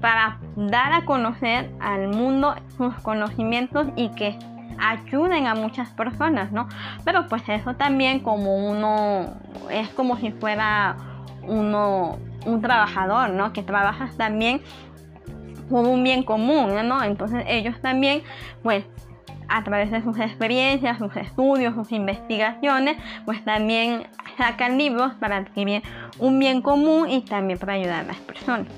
para 0.00 0.38
dar 0.56 0.92
a 0.92 1.04
conocer 1.04 1.70
al 1.80 2.08
mundo 2.08 2.54
sus 2.76 2.94
conocimientos 2.96 3.88
y 3.96 4.10
que 4.10 4.38
ayuden 4.78 5.46
a 5.46 5.54
muchas 5.54 5.90
personas, 5.90 6.52
¿no? 6.52 6.68
Pero 7.04 7.26
pues 7.26 7.42
eso 7.48 7.74
también 7.74 8.20
como 8.20 8.56
uno 8.70 9.34
es 9.70 9.88
como 9.90 10.16
si 10.18 10.30
fuera 10.30 10.96
uno 11.42 12.18
un 12.46 12.60
trabajador, 12.62 13.30
¿no? 13.30 13.52
Que 13.52 13.62
trabajas 13.62 14.16
también 14.16 14.62
por 15.68 15.86
un 15.86 16.02
bien 16.02 16.22
común, 16.22 16.74
¿no? 16.86 17.02
Entonces 17.02 17.44
ellos 17.46 17.80
también, 17.80 18.22
pues, 18.62 18.84
a 19.48 19.64
través 19.64 19.90
de 19.90 20.02
sus 20.02 20.18
experiencias, 20.18 20.98
sus 20.98 21.16
estudios, 21.16 21.74
sus 21.74 21.90
investigaciones, 21.92 22.96
pues 23.24 23.42
también 23.44 24.06
sacan 24.36 24.78
libros 24.78 25.14
para 25.14 25.38
adquirir 25.38 25.82
un 26.18 26.38
bien 26.38 26.60
común 26.60 27.08
y 27.10 27.22
también 27.22 27.58
para 27.58 27.74
ayudar 27.74 28.04
a 28.04 28.08
las 28.08 28.18
personas. 28.18 28.68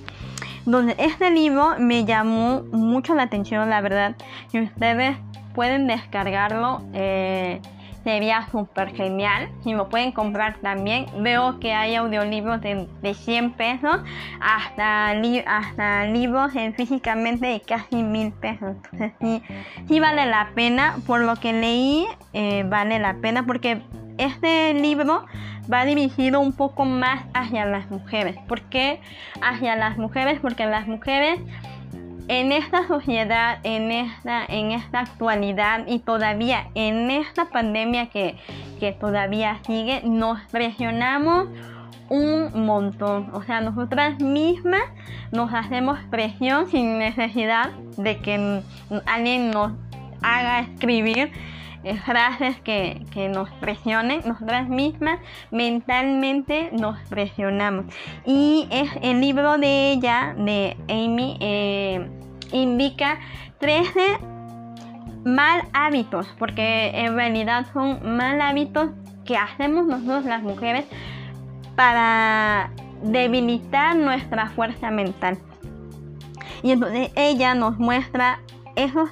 Donde 0.66 0.94
este 0.99 1.30
libro 1.30 1.75
me 1.78 2.04
llamó 2.04 2.62
mucho 2.70 3.14
la 3.14 3.25
atención, 3.25 3.68
la 3.68 3.80
verdad, 3.80 4.14
y 4.52 4.61
ustedes 4.61 5.16
pueden 5.54 5.87
descargarlo. 5.87 6.82
Eh, 6.92 7.61
sería 8.04 8.49
súper 8.50 8.95
genial. 8.95 9.49
Si 9.62 9.73
lo 9.73 9.88
pueden 9.88 10.12
comprar 10.12 10.57
también, 10.61 11.07
veo 11.19 11.61
que 11.61 11.73
hay 11.73 11.95
audiolibros 11.95 12.61
de, 12.61 12.88
de 13.02 13.14
100 13.14 13.52
pesos 13.52 13.99
hasta, 14.40 15.12
hasta 15.47 16.04
libros 16.07 16.54
en 16.57 16.75
físicamente 16.75 17.47
de 17.47 17.61
casi 17.61 18.02
mil 18.02 18.33
pesos. 18.33 18.76
Entonces 18.92 19.12
sí, 19.21 19.42
sí 19.88 20.00
vale 20.00 20.26
la 20.26 20.50
pena. 20.54 20.97
Por 21.07 21.21
lo 21.21 21.37
que 21.37 21.52
leí, 21.52 22.07
eh, 22.33 22.64
vale 22.69 22.99
la 22.99 23.14
pena 23.14 23.45
porque 23.47 23.83
este 24.19 24.75
libro 24.75 25.25
va 25.73 25.85
dirigido 25.85 26.40
un 26.40 26.52
poco 26.52 26.85
más 26.85 27.25
hacia 27.35 27.64
las 27.64 27.90
mujeres. 27.90 28.37
¿Por 28.49 28.62
qué 28.62 29.00
hacia 29.40 29.76
las 29.76 29.99
mujeres? 29.99 30.40
Porque 30.40 30.66
las 30.66 30.87
mujeres 30.87 31.40
en 32.30 32.52
esta 32.52 32.87
sociedad, 32.87 33.58
en 33.64 33.90
esta, 33.90 34.44
en 34.44 34.70
esta 34.70 35.00
actualidad 35.00 35.84
y 35.88 35.99
todavía 35.99 36.68
en 36.76 37.10
esta 37.10 37.46
pandemia 37.46 38.06
que, 38.06 38.37
que 38.78 38.92
todavía 38.92 39.58
sigue, 39.66 40.02
nos 40.04 40.40
presionamos 40.52 41.49
un 42.08 42.66
montón. 42.66 43.30
O 43.34 43.42
sea, 43.42 43.60
nosotras 43.60 44.20
mismas 44.20 44.84
nos 45.32 45.52
hacemos 45.52 45.99
presión 46.08 46.68
sin 46.68 47.00
necesidad 47.00 47.72
de 47.96 48.18
que 48.18 48.62
alguien 49.06 49.50
nos 49.50 49.72
haga 50.22 50.60
escribir 50.60 51.32
eh, 51.82 51.96
frases 52.04 52.60
que, 52.60 53.06
que, 53.10 53.28
nos 53.28 53.50
presionen, 53.54 54.20
nosotras 54.25 54.68
mismas 54.68 55.18
mentalmente 55.50 56.70
nos 56.72 56.96
presionamos. 57.08 57.87
Y 58.25 58.68
es 58.70 58.88
el 59.02 59.20
libro 59.20 59.58
de 59.58 59.90
ella, 59.90 60.34
de 60.38 60.76
Amy, 60.88 61.38
eh, 61.40 62.20
indica 62.52 63.19
13 63.59 64.19
mal 65.25 65.62
hábitos, 65.73 66.26
porque 66.38 66.90
en 66.95 67.14
realidad 67.14 67.66
son 67.73 68.16
mal 68.16 68.40
hábitos 68.40 68.90
que 69.25 69.37
hacemos 69.37 69.87
nosotros 69.87 70.25
las 70.25 70.42
mujeres 70.42 70.87
para 71.76 72.71
debilitar 73.02 73.97
nuestra 73.97 74.49
fuerza 74.50 74.90
mental. 74.90 75.38
Y 76.62 76.73
entonces 76.73 77.11
ella 77.16 77.54
nos 77.54 77.78
muestra 77.78 78.40
esos 78.76 79.11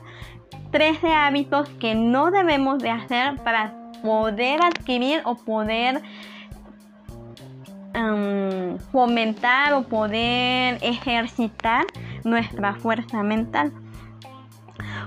13 0.71 1.12
hábitos 1.12 1.68
que 1.80 1.95
no 1.95 2.30
debemos 2.30 2.78
de 2.78 2.90
hacer 2.90 3.37
para 3.42 3.75
poder 4.02 4.61
adquirir 4.62 5.23
o 5.25 5.35
poder 5.35 6.02
um, 7.95 8.78
fomentar 8.92 9.75
o 9.75 9.83
poder 9.83 10.78
ejercitar 10.83 11.85
nuestra 12.25 12.75
fuerza 12.75 13.23
mental. 13.23 13.73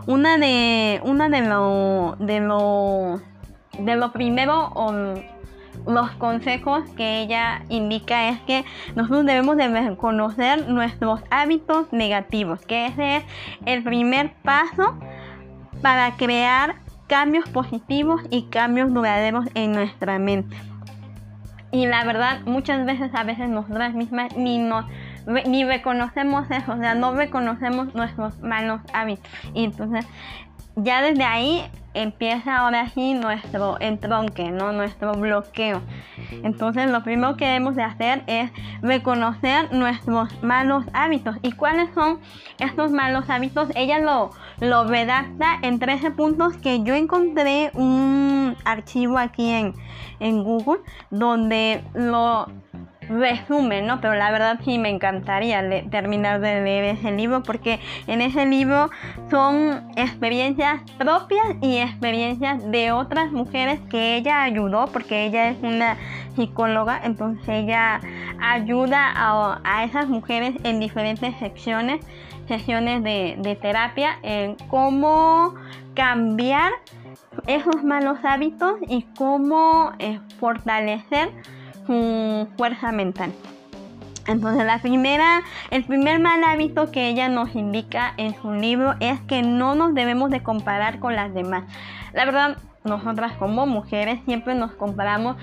Una 0.08 0.38
de, 0.38 1.00
una 1.04 1.30
de 1.30 1.42
lo, 1.42 2.16
de 2.20 2.40
lo, 2.40 3.22
de 3.78 3.96
lo 3.96 4.12
primero 4.12 4.74
los 5.88 6.12
consejos 6.12 6.84
que 6.96 7.22
ella 7.22 7.64
indica 7.70 8.30
es 8.30 8.40
que 8.42 8.66
nosotros 8.96 9.26
debemos 9.26 9.58
de 9.58 9.68
reconocer 9.68 10.70
nuestros 10.70 11.22
hábitos 11.30 11.92
negativos, 11.92 12.66
que 12.66 12.88
ese 12.88 13.18
es 13.18 13.24
el 13.66 13.84
primer 13.84 14.34
paso 14.44 14.96
para 15.82 16.16
crear 16.18 16.76
cambios 17.08 17.50
positivos 17.50 18.22
y 18.30 18.44
cambios 18.44 18.94
duraderos 18.94 19.46
en 19.54 19.72
nuestra 19.72 20.20
mente. 20.20 20.56
Y 21.72 21.86
la 21.86 22.04
verdad, 22.04 22.42
muchas 22.46 22.86
veces, 22.86 23.12
a 23.14 23.24
veces 23.24 23.50
nosotras 23.50 23.94
mismas 23.94 24.36
ni 24.36 24.58
nos 24.58 24.86
ni 25.46 25.64
reconocemos 25.64 26.50
eso, 26.50 26.74
o 26.74 26.78
sea, 26.78 26.96
no 26.96 27.14
reconocemos 27.14 27.94
nuestros 27.94 28.40
malos 28.42 28.82
hábitos. 28.94 29.30
Y 29.54 29.66
entonces, 29.66 30.06
ya 30.76 31.02
desde 31.02 31.24
ahí 31.24 31.64
empieza 31.94 32.58
ahora 32.58 32.88
sí 32.90 33.14
nuestro 33.14 33.78
entronque, 33.80 34.50
¿no? 34.50 34.72
Nuestro 34.72 35.14
bloqueo. 35.14 35.82
Entonces 36.44 36.90
lo 36.90 37.04
primero 37.04 37.36
que 37.36 37.46
debemos 37.46 37.76
de 37.76 37.84
hacer 37.84 38.24
es 38.28 38.52
reconocer 38.82 39.74
nuestros 39.74 40.42
malos 40.42 40.86
hábitos. 40.94 41.36
¿Y 41.42 41.52
cuáles 41.52 41.94
son 41.94 42.20
estos 42.60 42.92
malos 42.92 43.30
hábitos? 43.30 43.70
Ella 43.76 44.00
lo, 44.00 44.30
lo 44.60 44.86
redacta 44.86 45.60
en 45.62 45.80
13 45.80 46.12
puntos 46.12 46.56
que 46.58 46.84
yo 46.84 46.96
encontré 46.96 47.72
un 47.74 48.56
archivo 48.64 49.18
aquí 49.18 49.50
en, 49.50 49.74
en 50.20 50.44
Google 50.44 50.82
donde 51.10 51.84
lo 51.94 52.48
resumen, 53.12 53.86
¿no? 53.86 54.02
Pero 54.02 54.16
la 54.16 54.32
verdad 54.32 54.60
sí 54.64 54.78
me 54.78 54.90
encantaría 54.90 55.62
terminar 55.90 56.40
de 56.42 56.62
leer 56.62 56.96
ese 56.96 57.12
libro 57.12 57.44
porque 57.44 57.80
en 58.08 58.22
ese 58.22 58.46
libro 58.46 58.90
son 59.30 59.92
experiencias 59.96 60.82
propias 60.98 61.46
y 61.62 61.78
experiencias 61.78 62.70
de 62.72 62.92
otras 62.92 63.32
mujeres 63.32 63.80
que 63.90 64.16
ella 64.16 64.44
ayudó 64.44 64.88
porque 64.88 65.26
ella 65.26 65.50
es 65.50 65.58
una 65.62 65.98
psicóloga, 66.36 67.02
entonces 67.04 67.48
ella 67.48 68.00
ayuda 68.42 69.12
a, 69.64 69.84
esas 69.84 70.08
mujeres 70.08 70.56
en 70.64 70.80
diferentes 70.80 71.36
secciones, 71.38 72.06
sesiones 72.48 73.04
de, 73.04 73.58
terapia, 73.62 74.18
en 74.24 74.56
cómo 74.70 75.56
cambiar 75.94 76.72
esos 77.48 77.84
malos 77.84 78.20
hábitos 78.24 78.76
y 78.88 79.04
cómo 79.18 79.92
eh, 80.00 80.20
fortalecer 80.40 81.32
fuerza 81.86 82.92
mental. 82.92 83.32
Entonces 84.28 84.66
la 84.66 84.80
primera, 84.80 85.42
el 85.72 85.84
primer 85.84 86.20
mal 86.20 86.44
hábito 86.44 86.92
que 86.92 87.10
ella 87.10 87.28
nos 87.28 87.56
indica 87.56 88.14
en 88.18 88.36
su 88.42 88.54
libro 88.54 88.96
es 89.00 89.20
que 89.22 89.42
no 89.42 89.76
nos 89.76 89.94
debemos 89.94 90.30
de 90.30 90.44
comparar 90.44 91.00
con 91.00 91.16
las 91.16 91.34
demás. 91.34 91.64
La 92.14 92.26
verdad, 92.26 92.58
nosotras 92.84 93.34
como 93.34 93.66
mujeres 93.66 94.20
siempre 94.26 94.56
nos 94.56 94.74
comparamos 94.74 95.38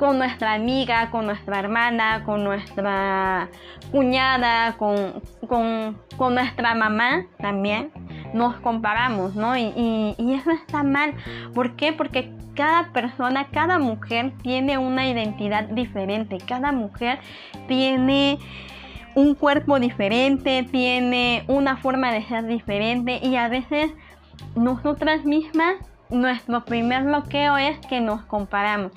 con 0.00 0.16
nuestra 0.16 0.54
amiga, 0.54 1.10
con 1.10 1.26
nuestra 1.26 1.58
hermana, 1.58 2.24
con 2.24 2.42
nuestra 2.42 3.50
cuñada, 3.92 4.78
con, 4.78 5.20
con, 5.46 6.34
nuestra 6.34 6.74
mamá 6.74 7.26
también. 7.38 7.92
Nos 8.32 8.56
comparamos, 8.60 9.34
¿no? 9.36 9.58
Y, 9.58 10.14
y 10.16 10.32
eso 10.32 10.52
está 10.52 10.82
mal. 10.82 11.12
¿Por 11.54 11.76
qué? 11.76 11.92
Porque 11.92 12.32
cada 12.54 12.92
persona, 12.94 13.48
cada 13.52 13.78
mujer 13.78 14.32
tiene 14.42 14.78
una 14.78 15.06
identidad 15.06 15.64
diferente, 15.64 16.38
cada 16.38 16.72
mujer 16.72 17.18
tiene 17.68 18.38
un 19.14 19.34
cuerpo 19.34 19.78
diferente, 19.78 20.62
tiene 20.62 21.44
una 21.46 21.76
forma 21.76 22.10
de 22.10 22.24
ser 22.24 22.46
diferente 22.46 23.20
y 23.22 23.36
a 23.36 23.48
veces 23.48 23.92
nosotras 24.56 25.26
mismas 25.26 25.74
nuestro 26.10 26.64
primer 26.64 27.04
bloqueo 27.04 27.56
es 27.56 27.78
que 27.86 28.00
nos 28.00 28.22
comparamos. 28.22 28.92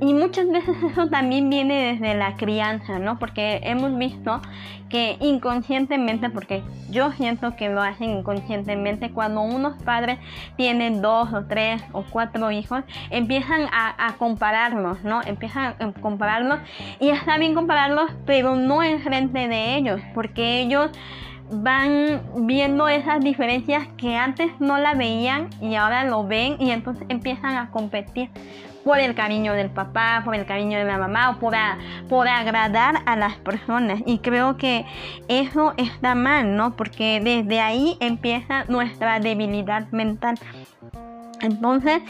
Y 0.00 0.14
muchas 0.14 0.48
veces 0.48 0.76
eso 0.82 1.08
también 1.08 1.50
viene 1.50 1.92
desde 1.92 2.14
la 2.14 2.36
crianza, 2.36 2.98
¿no? 2.98 3.18
Porque 3.18 3.60
hemos 3.64 3.96
visto 3.96 4.40
que 4.88 5.16
inconscientemente, 5.20 6.30
porque 6.30 6.62
yo 6.90 7.10
siento 7.12 7.56
que 7.56 7.68
lo 7.68 7.82
hacen 7.82 8.10
inconscientemente, 8.10 9.10
cuando 9.10 9.42
unos 9.42 9.82
padres 9.82 10.18
tienen 10.56 11.02
dos 11.02 11.32
o 11.32 11.44
tres 11.46 11.82
o 11.92 12.04
cuatro 12.08 12.50
hijos, 12.52 12.84
empiezan 13.10 13.62
a, 13.72 14.06
a 14.06 14.14
compararlos, 14.14 15.02
¿no? 15.02 15.22
Empiezan 15.24 15.74
a 15.80 15.92
compararlos 16.00 16.60
y 17.00 17.08
está 17.08 17.36
bien 17.38 17.54
compararlos, 17.54 18.10
pero 18.26 18.54
no 18.54 18.82
en 18.82 19.00
frente 19.00 19.48
de 19.48 19.76
ellos, 19.76 20.00
porque 20.14 20.60
ellos 20.60 20.90
van 21.50 22.22
viendo 22.46 22.88
esas 22.88 23.20
diferencias 23.20 23.86
que 23.96 24.16
antes 24.16 24.50
no 24.60 24.78
la 24.78 24.94
veían 24.94 25.48
y 25.60 25.74
ahora 25.76 26.04
lo 26.04 26.26
ven 26.26 26.56
y 26.58 26.70
entonces 26.70 27.06
empiezan 27.08 27.56
a 27.56 27.70
competir 27.70 28.30
por 28.86 29.00
el 29.00 29.16
cariño 29.16 29.52
del 29.52 29.68
papá, 29.68 30.22
por 30.24 30.36
el 30.36 30.46
cariño 30.46 30.78
de 30.78 30.84
la 30.84 30.96
mamá 30.96 31.30
o 31.30 31.38
por, 31.40 31.54
por 32.08 32.28
agradar 32.28 33.02
a 33.06 33.16
las 33.16 33.34
personas. 33.34 34.00
Y 34.06 34.18
creo 34.18 34.56
que 34.56 34.86
eso 35.26 35.74
está 35.76 36.14
mal, 36.14 36.56
¿no? 36.56 36.76
Porque 36.76 37.20
desde 37.20 37.60
ahí 37.60 37.96
empieza 37.98 38.64
nuestra 38.68 39.18
debilidad 39.18 39.90
mental. 39.90 40.38
Entonces, 41.40 42.00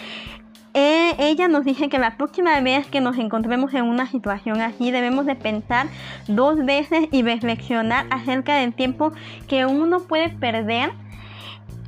eh, 0.78 1.16
ella 1.18 1.48
nos 1.48 1.64
dice 1.64 1.88
que 1.88 1.98
la 1.98 2.18
próxima 2.18 2.60
vez 2.60 2.86
que 2.86 3.00
nos 3.00 3.16
encontremos 3.16 3.72
en 3.72 3.84
una 3.84 4.06
situación 4.06 4.60
así 4.60 4.90
debemos 4.90 5.24
de 5.24 5.34
pensar 5.34 5.86
dos 6.28 6.62
veces 6.66 7.08
y 7.12 7.22
reflexionar 7.22 8.04
acerca 8.10 8.56
del 8.56 8.74
tiempo 8.74 9.12
que 9.48 9.64
uno 9.64 10.00
puede 10.00 10.28
perder 10.28 10.92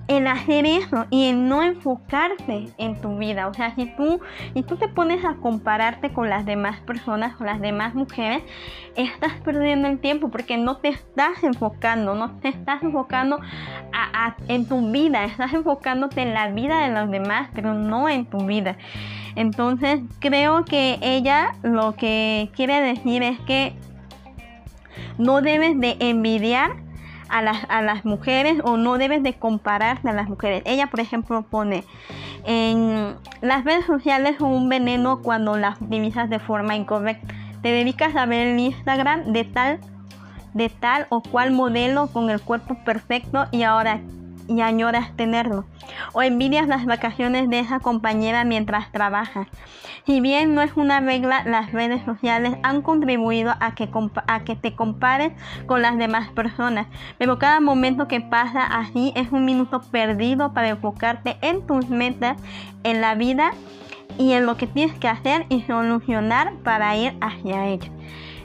en 0.09 0.27
hacer 0.27 0.65
eso 0.65 1.07
y 1.11 1.27
en 1.27 1.49
no 1.49 1.63
enfocarse 1.63 2.69
en 2.79 3.01
tu 3.01 3.19
vida. 3.19 3.47
O 3.47 3.55
sea, 3.55 3.75
si 3.75 3.87
tú, 3.95 4.21
y 4.55 4.63
tú 4.63 4.77
te 4.77 4.89
pones 4.89 5.25
a 5.25 5.35
compararte 5.35 6.13
con 6.13 6.31
las 6.31 6.47
demás 6.47 6.81
personas, 6.81 7.37
con 7.37 7.47
las 7.47 7.61
demás 7.61 7.95
mujeres, 7.95 8.43
estás 8.97 9.35
perdiendo 9.45 9.87
el 9.87 9.99
tiempo 9.99 10.31
porque 10.31 10.57
no 10.57 10.79
te 10.79 10.89
estás 10.89 11.45
enfocando, 11.45 12.15
no 12.15 12.33
te 12.39 12.49
estás 12.49 12.83
enfocando 12.83 13.39
en 14.49 14.67
tu 14.67 14.91
vida, 14.91 15.25
estás 15.25 15.53
enfocándote 15.53 16.23
en 16.23 16.33
la 16.33 16.49
vida 16.49 16.81
de 16.87 16.95
los 16.95 17.11
demás, 17.11 17.51
pero 17.55 17.75
no 17.75 18.09
en 18.09 18.25
tu 18.25 18.39
vida. 18.47 18.77
Entonces 19.37 20.01
creo 20.21 20.65
que 20.65 20.99
ella 21.03 21.55
lo 21.63 21.95
que 21.95 22.51
quiere 22.57 22.81
decir 22.81 23.23
es 23.23 23.39
que 23.41 23.75
no 25.19 25.43
debes 25.43 25.79
de 25.79 25.97
envidiar 26.01 26.88
a 27.29 27.43
las, 27.43 27.59
a 27.69 27.83
las 27.83 28.05
mujeres 28.05 28.61
o 28.65 28.77
no 28.77 28.99
debes 28.99 29.23
de 29.23 29.35
compararte 29.35 30.09
a 30.09 30.13
las 30.13 30.29
mujeres. 30.29 30.63
Ella, 30.65 30.89
por 30.89 31.01
ejemplo, 31.01 31.43
pone 31.43 31.85
en 32.45 33.17
las 33.41 33.65
redes 33.65 33.85
sociales 33.85 34.37
son 34.39 34.53
un 34.53 34.69
veneno 34.69 35.21
cuando 35.23 35.57
las 35.57 35.81
utilizas 35.81 36.31
de 36.31 36.39
forma 36.39 36.77
incorrecta. 36.77 37.35
Te 37.63 37.73
dedicas 37.73 38.17
a 38.17 38.27
ver 38.27 38.49
el 38.49 38.59
Instagram 38.59 39.33
de 39.33 39.45
tal 39.45 39.81
de 40.55 40.71
tal 40.71 41.07
o 41.11 41.23
cual 41.23 41.51
modelo 41.51 42.09
con 42.09 42.31
el 42.31 42.41
cuerpo 42.41 42.77
perfecto 42.85 43.47
y 43.53 43.63
ahora 43.63 44.01
y 44.49 44.61
añoras 44.63 45.15
tenerlo. 45.17 45.65
O 46.13 46.23
envidias 46.23 46.67
las 46.67 46.87
vacaciones 46.87 47.49
de 47.49 47.61
esa 47.61 47.79
compañera 47.79 48.45
mientras 48.45 48.91
trabajas. 48.91 49.47
Si 50.07 50.21
bien 50.21 50.55
no 50.55 50.63
es 50.63 50.73
una 50.75 51.01
regla, 51.01 51.43
las 51.45 51.71
redes 51.73 52.03
sociales 52.05 52.57
han 52.63 52.81
contribuido 52.81 53.55
a 53.61 53.75
que, 53.75 53.91
a 54.27 54.41
que 54.41 54.57
te 54.57 54.75
compares 54.75 55.33
con 55.67 55.83
las 55.83 55.99
demás 55.99 56.31
personas. 56.31 56.87
Pero 57.19 57.39
cada 57.39 57.61
momento 57.61 58.09
que 58.09 58.23
pasa 58.23 58.65
así 58.65 59.13
es 59.15 59.31
un 59.33 59.45
minuto 59.45 59.83
perdido 59.91 60.55
para 60.55 60.71
enfocarte 60.71 61.37
en 61.43 61.67
tus 61.67 61.91
metas, 61.91 62.39
en 62.85 63.03
la 63.03 63.15
vida 63.15 63.51
y 64.17 64.33
en 64.33 64.47
lo 64.47 64.57
que 64.57 64.67
tienes 64.67 64.99
que 64.99 65.09
hacer 65.09 65.45
y 65.51 65.63
solucionar 65.63 66.55
para 66.65 66.97
ir 66.97 67.15
hacia 67.21 67.67
ella. 67.67 67.91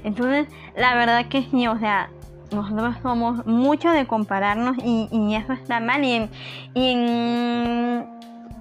Entonces, 0.04 0.48
la 0.76 0.96
verdad 0.96 1.28
que 1.28 1.44
sí, 1.44 1.68
o 1.68 1.80
sea, 1.80 2.10
nosotros 2.54 2.96
somos 3.02 3.46
mucho 3.46 3.90
de 3.90 4.06
compararnos 4.06 4.78
y, 4.84 5.36
eso 5.36 5.54
está 5.54 5.80
mal. 5.80 6.04
Y, 6.04 6.30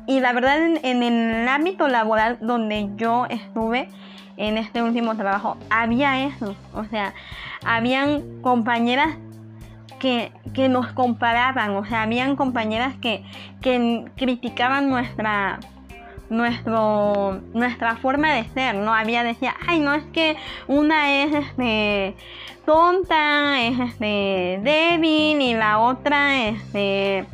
y, 0.06 0.20
la 0.20 0.32
verdad, 0.32 0.58
en, 0.82 1.02
el 1.02 1.48
ámbito 1.48 1.88
laboral 1.88 2.38
donde 2.40 2.90
yo 2.96 3.26
estuve, 3.26 3.88
en 4.36 4.56
este 4.56 4.82
último 4.82 5.16
trabajo, 5.16 5.56
había 5.70 6.24
eso. 6.24 6.56
O 6.74 6.84
sea, 6.84 7.14
habían 7.64 8.40
compañeras 8.40 9.16
que, 9.98 10.32
que, 10.54 10.68
nos 10.68 10.92
comparaban, 10.92 11.76
o 11.76 11.84
sea, 11.84 12.02
habían 12.02 12.34
compañeras 12.34 12.94
que, 13.00 13.24
que 13.60 14.04
criticaban 14.16 14.88
nuestra 14.88 15.60
nuestro 16.32 17.40
nuestra 17.52 17.96
forma 17.96 18.32
de 18.32 18.44
ser, 18.48 18.74
¿no? 18.74 18.92
Había 18.92 19.22
decía, 19.22 19.54
ay, 19.66 19.80
no 19.80 19.94
es 19.94 20.04
que 20.06 20.36
una 20.66 21.22
es 21.22 21.34
este 21.34 22.16
tonta, 22.64 23.60
es 23.62 23.78
este 23.78 24.58
débil 24.62 25.40
y 25.40 25.54
la 25.54 25.78
otra 25.78 26.48
este 26.48 27.26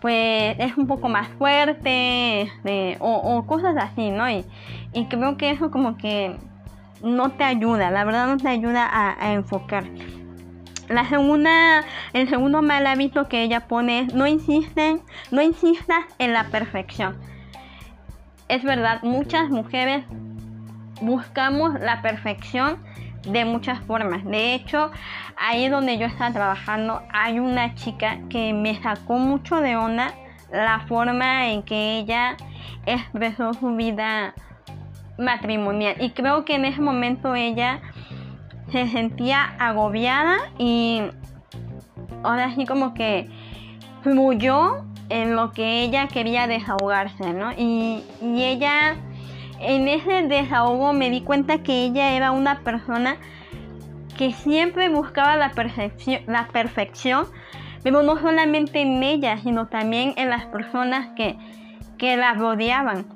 pues 0.00 0.56
es 0.58 0.76
un 0.76 0.88
poco 0.88 1.08
más 1.08 1.28
fuerte, 1.38 2.42
este, 2.42 2.96
o, 2.98 3.46
cosas 3.46 3.76
así, 3.76 4.10
¿no? 4.10 4.28
Y, 4.28 4.44
y, 4.92 5.06
creo 5.06 5.36
que 5.36 5.50
eso 5.50 5.70
como 5.70 5.96
que 5.96 6.36
no 7.04 7.30
te 7.30 7.44
ayuda, 7.44 7.92
la 7.92 8.02
verdad 8.02 8.26
no 8.26 8.36
te 8.36 8.48
ayuda 8.48 8.84
a, 8.84 9.24
a 9.24 9.32
enfocar. 9.32 9.84
La 10.88 11.08
segunda, 11.08 11.84
el 12.14 12.28
segundo 12.28 12.62
mal 12.62 12.84
hábito 12.88 13.28
que 13.28 13.44
ella 13.44 13.68
pone 13.68 14.00
es 14.00 14.12
no 14.12 14.26
insisten, 14.26 15.02
no 15.30 15.40
insistas 15.40 16.04
en 16.18 16.32
la 16.32 16.48
perfección 16.48 17.31
es 18.52 18.62
verdad, 18.64 19.02
muchas 19.02 19.48
mujeres 19.48 20.04
buscamos 21.00 21.80
la 21.80 22.02
perfección 22.02 22.76
de 23.26 23.46
muchas 23.46 23.80
formas. 23.80 24.26
De 24.26 24.52
hecho, 24.52 24.90
ahí 25.38 25.70
donde 25.70 25.96
yo 25.96 26.04
estaba 26.04 26.32
trabajando 26.32 27.00
hay 27.10 27.38
una 27.38 27.74
chica 27.74 28.18
que 28.28 28.52
me 28.52 28.74
sacó 28.82 29.14
mucho 29.14 29.56
de 29.62 29.76
onda 29.76 30.12
la 30.52 30.80
forma 30.80 31.48
en 31.48 31.62
que 31.62 31.96
ella 31.96 32.36
expresó 32.84 33.54
su 33.54 33.74
vida 33.74 34.34
matrimonial. 35.16 35.96
Y 35.98 36.10
creo 36.10 36.44
que 36.44 36.56
en 36.56 36.66
ese 36.66 36.82
momento 36.82 37.34
ella 37.34 37.80
se 38.70 38.86
sentía 38.88 39.44
agobiada 39.58 40.36
y 40.58 41.00
ahora 42.22 42.54
sí 42.54 42.66
como 42.66 42.92
que 42.92 43.30
fluyó 44.02 44.84
en 45.08 45.36
lo 45.36 45.52
que 45.52 45.82
ella 45.82 46.08
quería 46.08 46.46
desahogarse, 46.46 47.32
¿no? 47.32 47.52
Y, 47.52 48.02
y 48.20 48.42
ella, 48.42 48.96
en 49.60 49.88
ese 49.88 50.26
desahogo 50.28 50.92
me 50.92 51.10
di 51.10 51.20
cuenta 51.20 51.62
que 51.62 51.84
ella 51.84 52.12
era 52.12 52.30
una 52.30 52.60
persona 52.60 53.16
que 54.16 54.32
siempre 54.32 54.88
buscaba 54.88 55.36
la 55.36 55.50
perfección, 55.50 56.22
la 56.26 56.48
perfección, 56.48 57.26
pero 57.82 58.02
no 58.02 58.18
solamente 58.20 58.80
en 58.80 59.02
ella, 59.02 59.38
sino 59.38 59.66
también 59.66 60.14
en 60.16 60.30
las 60.30 60.46
personas 60.46 61.08
que, 61.16 61.36
que 61.98 62.16
la 62.16 62.34
rodeaban. 62.34 63.06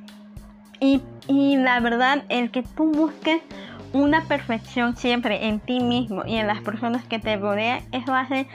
Y, 0.80 1.02
y 1.28 1.56
la 1.56 1.80
verdad, 1.80 2.24
el 2.28 2.50
que 2.50 2.62
tú 2.62 2.90
busques 2.90 3.40
una 3.92 4.22
perfección 4.22 4.96
siempre 4.96 5.46
en 5.46 5.60
ti 5.60 5.80
mismo 5.80 6.24
y 6.26 6.36
en 6.36 6.46
las 6.46 6.60
personas 6.60 7.04
que 7.04 7.18
te 7.18 7.36
rodean, 7.36 7.80
eso 7.92 8.14
hace 8.14 8.46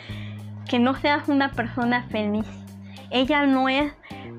que 0.70 0.80
no 0.80 0.96
seas 0.96 1.28
una 1.30 1.50
persona 1.52 2.04
feliz. 2.10 2.46
Ella 3.12 3.46
no 3.46 3.70
es 3.70 3.94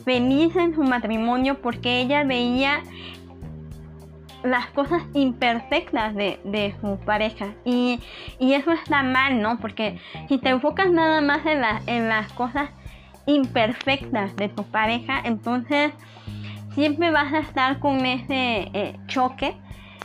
feliz 0.04 0.54
en 0.56 0.74
su 0.74 0.82
matrimonio 0.82 1.60
porque 1.60 2.00
ella 2.00 2.24
veía 2.24 2.82
las 4.42 4.66
cosas 4.68 5.02
imperfectas 5.14 6.14
de, 6.14 6.74
su 6.80 6.98
pareja. 7.04 7.54
Y, 7.64 8.00
eso 8.40 8.72
está 8.72 9.02
mal, 9.02 9.40
¿no? 9.40 9.58
Porque 9.58 9.98
si 10.28 10.38
te 10.38 10.50
enfocas 10.50 10.90
nada 10.90 11.20
más 11.20 11.44
en, 11.46 11.62
en 11.86 12.08
las 12.08 12.32
cosas 12.32 12.70
imperfectas 13.26 14.34
de 14.36 14.48
tu 14.48 14.64
pareja, 14.64 15.20
entonces 15.24 15.92
siempre 16.74 17.10
vas 17.10 17.32
a 17.32 17.40
estar 17.40 17.78
con 17.78 18.04
ese 18.04 18.68
eh, 18.72 18.96
choque 19.06 19.54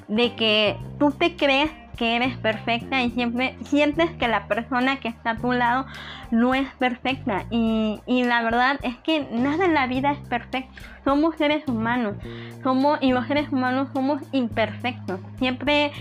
de 0.08 0.36
que 0.36 0.78
tú 1.00 1.12
te 1.12 1.36
crees 1.36 1.72
que 1.98 2.16
eres 2.16 2.38
perfecta 2.38 3.02
y 3.02 3.10
siempre 3.12 3.58
sientes 3.64 4.10
que 4.12 4.28
la 4.28 4.48
persona 4.48 5.00
que 5.00 5.10
está 5.10 5.32
a 5.32 5.38
tu 5.38 5.52
lado 5.52 5.86
no 6.32 6.54
es 6.54 6.68
perfecta. 6.76 7.46
Y, 7.50 8.00
la 8.08 8.42
verdad 8.44 8.80
es 8.84 8.96
que 8.98 9.28
nada 9.32 9.66
en 9.66 9.74
la 9.74 9.88
vida 9.88 10.12
es 10.12 10.20
perfecto. 10.20 10.72
Somos 11.04 11.36
seres 11.36 11.68
humanos. 11.68 12.16
Somos, 12.64 13.00
y 13.02 13.12
los 13.12 13.28
seres 13.28 13.52
humanos 13.52 13.90
somos 13.94 14.22
imperfectos. 14.32 15.20
Siempre 15.38 15.92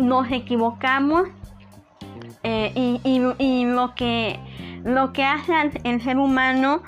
nos 0.00 0.30
equivocamos. 0.30 1.28
Eh, 2.42 2.72
y, 2.74 3.00
y, 3.38 3.64
lo 3.64 3.94
que 3.94 4.38
lo 4.84 5.12
que 5.12 5.24
hace 5.24 5.52
el 5.82 6.00
ser 6.00 6.16
humano 6.16 6.82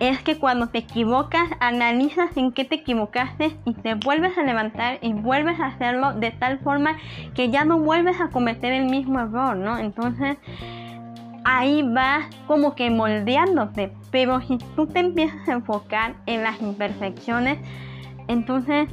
es 0.00 0.22
que 0.22 0.38
cuando 0.38 0.68
te 0.68 0.78
equivocas, 0.78 1.48
analizas 1.60 2.36
en 2.36 2.52
qué 2.52 2.64
te 2.64 2.76
equivocaste 2.76 3.56
y 3.64 3.74
te 3.74 3.94
vuelves 3.94 4.36
a 4.38 4.42
levantar 4.42 4.98
y 5.02 5.12
vuelves 5.12 5.58
a 5.60 5.66
hacerlo 5.66 6.12
de 6.14 6.30
tal 6.30 6.58
forma 6.60 6.96
que 7.34 7.50
ya 7.50 7.64
no 7.64 7.78
vuelves 7.78 8.20
a 8.20 8.28
cometer 8.28 8.72
el 8.72 8.86
mismo 8.86 9.20
error, 9.20 9.56
¿no? 9.56 9.78
Entonces 9.78 10.36
ahí 11.44 11.82
vas 11.82 12.26
como 12.46 12.74
que 12.74 12.90
moldeándote, 12.90 13.92
pero 14.10 14.40
si 14.42 14.58
tú 14.76 14.86
te 14.86 15.00
empiezas 15.00 15.48
a 15.48 15.52
enfocar 15.52 16.14
en 16.26 16.42
las 16.42 16.60
imperfecciones, 16.60 17.58
entonces 18.28 18.88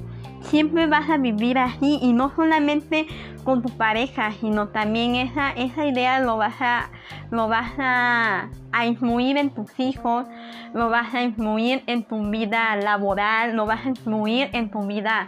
siempre 0.46 0.88
vas 0.88 1.10
a 1.10 1.18
vivir 1.18 1.58
así 1.58 2.00
y 2.02 2.14
no 2.14 2.34
solamente 2.36 3.08
con 3.44 3.62
tu 3.62 3.70
pareja, 3.70 4.32
sino 4.40 4.70
también 4.70 5.16
esa, 5.16 5.52
esa 5.52 5.86
idea 5.86 6.20
lo 6.20 6.38
vas 6.38 6.56
a, 6.60 6.90
lo 7.32 7.48
vas 7.48 7.74
a, 7.78 8.50
a 8.72 8.86
influir 8.86 9.38
en 9.38 9.52
tus 9.52 9.80
hijos, 9.80 10.26
lo 10.74 10.90
vas 10.90 11.14
a 11.14 11.24
influir 11.24 11.84
en 11.88 12.04
tu 12.04 12.30
vida 12.30 12.76
laboral, 12.76 13.56
lo 13.56 13.66
vas 13.66 13.86
a 13.86 13.90
influir 13.90 14.50
en 14.54 14.72
tu 14.72 14.86
vida 14.88 15.28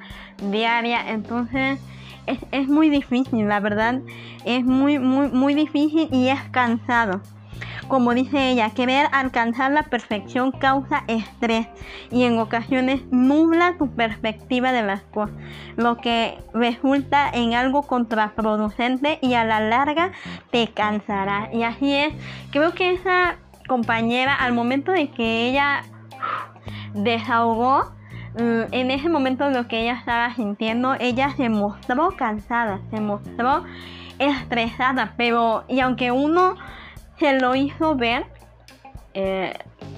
diaria. 0.49 1.09
Entonces 1.11 1.79
es, 2.25 2.39
es 2.51 2.67
muy 2.67 2.89
difícil, 2.89 3.47
la 3.47 3.59
verdad, 3.59 4.01
es 4.45 4.65
muy, 4.65 4.99
muy, 4.99 5.29
muy 5.29 5.53
difícil 5.53 6.09
y 6.11 6.29
es 6.29 6.41
cansado. 6.51 7.21
Como 7.87 8.13
dice 8.13 8.49
ella, 8.49 8.69
querer 8.71 9.07
alcanzar 9.13 9.71
la 9.71 9.83
perfección 9.83 10.51
causa 10.51 11.03
estrés 11.07 11.67
y 12.11 12.25
en 12.25 12.37
ocasiones 12.37 13.01
nubla 13.11 13.75
tu 13.77 13.89
perspectiva 13.89 14.73
de 14.73 14.83
las 14.83 15.01
cosas, 15.03 15.35
lo 15.77 15.97
que 15.97 16.37
resulta 16.53 17.29
en 17.29 17.53
algo 17.53 17.83
contraproducente 17.83 19.19
y 19.21 19.35
a 19.35 19.45
la 19.45 19.61
larga 19.61 20.11
te 20.51 20.67
cansará. 20.67 21.49
Y 21.53 21.63
así 21.63 21.93
es, 21.93 22.13
creo 22.51 22.73
que 22.73 22.91
esa 22.91 23.37
compañera 23.67 24.35
al 24.35 24.53
momento 24.53 24.91
de 24.91 25.09
que 25.09 25.47
ella 25.47 25.83
desahogó, 26.93 27.91
mm, 28.33 28.73
en 28.73 28.91
ese 28.91 29.07
momento 29.07 29.49
lo 29.49 29.67
que 29.67 29.83
ella 29.83 29.93
estaba 29.93 30.33
sintiendo, 30.35 30.95
ella 30.99 31.33
se 31.37 31.47
mostró 31.47 32.11
cansada, 32.17 32.81
se 32.91 32.99
mostró 32.99 33.63
estresada, 34.19 35.13
pero 35.15 35.63
y 35.67 35.79
aunque 35.79 36.11
uno 36.11 36.55
se 37.19 37.39
lo 37.39 37.55
hizo 37.55 37.95
ver. 37.95 38.25
Eh, 39.13 39.53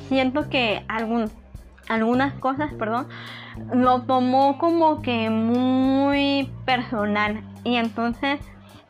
siento 0.08 0.49
que 0.49 0.84
algún, 0.88 1.29
algunas 1.88 2.34
cosas, 2.36 2.73
perdón, 2.73 3.08
lo 3.73 4.03
tomó 4.03 4.58
como 4.58 5.01
que 5.01 5.29
muy 5.29 6.49
personal 6.65 7.43
y 7.63 7.75
entonces 7.75 8.39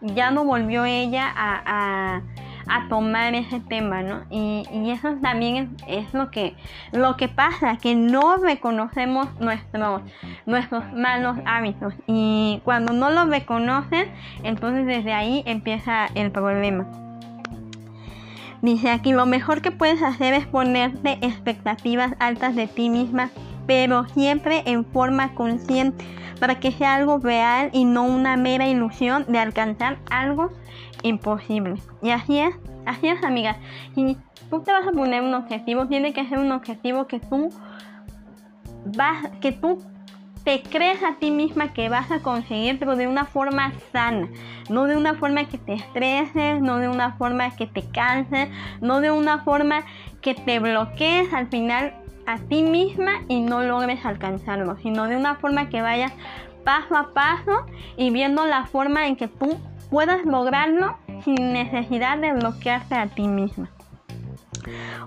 ya 0.02 0.32
no 0.32 0.46
volvió 0.46 0.86
ella 0.86 1.28
a, 1.36 2.22
a, 2.68 2.88
tomar 2.88 3.34
ese 3.34 3.60
tema, 3.60 4.04
¿no? 4.04 4.22
Y, 4.30 4.63
eso 4.92 5.15
también 5.22 5.76
es, 5.88 6.13
lo, 6.13 6.30
que, 6.32 6.56
lo 6.92 7.18
que 7.18 7.28
pasa, 7.28 7.78
que 7.78 7.96
no 7.96 8.38
reconocemos 8.38 9.28
nuestros, 9.39 10.02
nuestros 10.46 10.84
malos 10.94 11.38
hábitos 11.46 11.94
y 12.08 12.62
cuando 12.63 12.94
no 12.94 13.10
los 13.10 13.28
reconocen, 13.28 14.12
entonces 14.44 14.86
desde 14.86 15.13
ahí 15.13 15.44
empieza 15.46 16.08
el 16.15 16.32
problema. 16.32 17.09
Dice 18.62 18.89
aquí, 18.89 19.13
lo 19.13 19.26
mejor 19.26 19.62
que 19.62 19.72
puedes 19.72 20.02
hacer 20.04 20.34
es 20.34 20.45
ponerte 20.45 21.17
expectativas 21.22 22.13
altas 22.19 22.56
de 22.56 22.67
ti 22.67 22.89
misma, 22.89 23.30
pero 23.67 24.08
siempre 24.10 24.63
en 24.65 24.84
forma 24.84 25.34
consciente, 25.34 26.06
para 26.39 26.60
que 26.60 26.72
sea 26.72 26.95
algo 26.95 27.19
real 27.19 27.69
y 27.72 27.86
no 27.86 28.04
una 28.04 28.36
mera 28.36 28.67
ilusión 28.67 29.26
de 29.28 29.39
alcanzar 29.39 30.00
algo 30.10 30.52
imposible. 31.04 31.76
Y 32.02 32.10
así 32.10 32.39
es, 32.39 32.56
así 32.86 33.08
es, 33.08 33.24
amigas. 33.24 33.58
Si 33.95 34.17
tú 34.50 34.62
te 34.62 34.72
vas 34.72 34.88
a 34.88 34.91
poner 34.91 35.22
un 35.22 35.34
objetivo, 35.34 35.88
tiene 35.88 36.13
que 36.13 36.28
ser 36.28 36.39
un 36.39 36.52
objetivo 36.52 37.08
que 37.08 37.19
tú 37.19 37.50
vas, 38.98 39.30
que 39.39 39.52
tú 39.52 39.80
te 40.50 40.64
crees 40.64 41.04
a 41.04 41.14
ti 41.20 41.30
misma 41.30 41.74
que 41.74 41.90
vas 41.90 42.10
a 42.10 42.24
conseguir, 42.24 42.80
pero 42.80 42.96
de 42.96 43.08
una 43.08 43.26
forma 43.26 43.72
sana, 43.92 44.28
no 44.68 44.86
de 44.88 44.98
una 44.98 45.14
forma 45.14 45.46
que 45.46 45.60
te 45.60 45.74
estreses, 45.74 46.60
no 46.60 46.80
de 46.80 46.90
una 46.90 47.12
forma 47.18 47.56
que 47.56 47.68
te 47.68 47.84
canses, 47.92 48.50
no 48.82 49.00
de 49.00 49.12
una 49.12 49.44
forma 49.44 49.84
que 50.24 50.34
te 50.34 50.58
bloquees 50.58 51.32
al 51.36 51.50
final 51.50 51.94
a 52.26 52.40
ti 52.40 52.64
misma 52.64 53.12
y 53.28 53.42
no 53.42 53.62
logres 53.62 54.04
alcanzarlo, 54.04 54.76
sino 54.82 55.06
de 55.06 55.18
una 55.18 55.36
forma 55.36 55.70
que 55.70 55.84
vayas 55.84 56.14
paso 56.66 56.98
a 56.98 57.14
paso 57.14 57.68
y 57.96 58.10
viendo 58.10 58.48
la 58.48 58.66
forma 58.66 59.06
en 59.06 59.18
que 59.18 59.28
tú 59.28 59.56
puedas 59.92 60.26
lograrlo 60.26 60.98
sin 61.26 61.54
necesidad 61.54 62.18
de 62.18 62.34
bloquearte 62.34 62.96
a 62.96 63.06
ti 63.06 63.28
misma. 63.28 63.70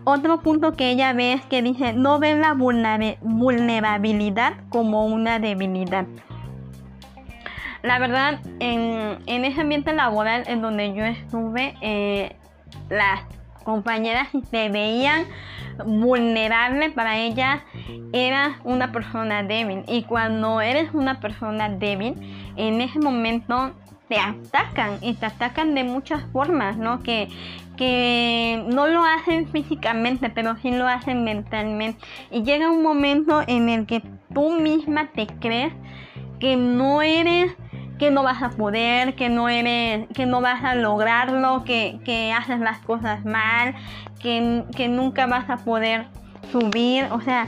Otro 0.05 0.41
punto 0.41 0.73
que 0.73 0.91
ella 0.91 1.13
ve 1.13 1.35
es 1.35 1.45
que 1.47 1.63
dice, 1.63 1.93
no 1.93 2.19
ve 2.19 2.35
la 2.37 2.55
vulnerabilidad 2.55 4.55
como 4.69 5.07
una 5.07 5.39
debilidad. 5.39 6.07
La 7.83 7.99
verdad, 7.99 8.41
en, 8.61 9.19
ese 9.27 9.61
ambiente 9.61 9.93
laboral 9.93 10.45
en 10.47 10.63
donde 10.63 10.95
yo 10.95 11.05
estuve, 11.05 11.75
eh, 11.81 12.37
las 12.89 13.23
compañeras 13.65 14.29
se 14.51 14.69
veían 14.69 15.27
vulnerable 15.87 16.91
para 16.91 17.19
ellas 17.19 17.61
era 18.13 18.59
una 18.65 18.93
persona 18.93 19.43
débil 19.43 19.85
y 19.89 20.03
cuando 20.03 20.61
eres 20.61 20.93
una 20.93 21.21
persona 21.21 21.71
débil 21.71 22.15
en 22.57 22.81
ese 22.81 22.99
momento 22.99 23.73
te 24.09 24.19
atacan 24.19 24.99
y 25.01 25.15
te 25.15 25.27
atacan 25.27 25.75
de 25.75 25.85
muchas 25.85 26.23
formas, 26.33 26.77
¿no? 26.77 27.03
Que, 27.03 27.29
que 27.77 28.65
no 28.69 28.87
lo 28.87 29.05
hacen 29.05 29.49
físicamente, 29.49 30.31
pero 30.31 30.57
sí 30.57 30.71
lo 30.71 30.87
hacen 30.87 31.25
mentalmente. 31.25 32.05
Y 32.31 32.43
llega 32.43 32.71
un 32.71 32.83
momento 32.83 33.43
en 33.47 33.69
el 33.69 33.87
que 33.87 34.03
tú 34.35 34.53
misma 34.53 35.11
te 35.13 35.27
crees 35.27 35.73
que 36.39 36.57
no 36.57 37.03
eres 37.03 37.55
que 38.03 38.11
no 38.11 38.25
vas 38.25 38.43
a 38.43 38.51
poder, 38.51 39.15
que 39.15 39.29
no 39.29 39.49
eres, 39.49 40.09
que 40.09 40.27
no 40.27 40.41
vas 40.41 40.65
a 40.65 40.75
lograrlo, 40.75 41.63
que, 41.63 42.01
que 42.05 42.33
haces 42.33 42.59
las 42.59 42.81
cosas 42.81 43.25
mal, 43.25 43.77
que, 44.19 44.65
que, 44.75 44.89
nunca 44.89 45.29
vas 45.29 45.49
a 45.49 45.59
poder 45.59 46.07
subir. 46.51 47.05
O 47.13 47.21
sea, 47.21 47.47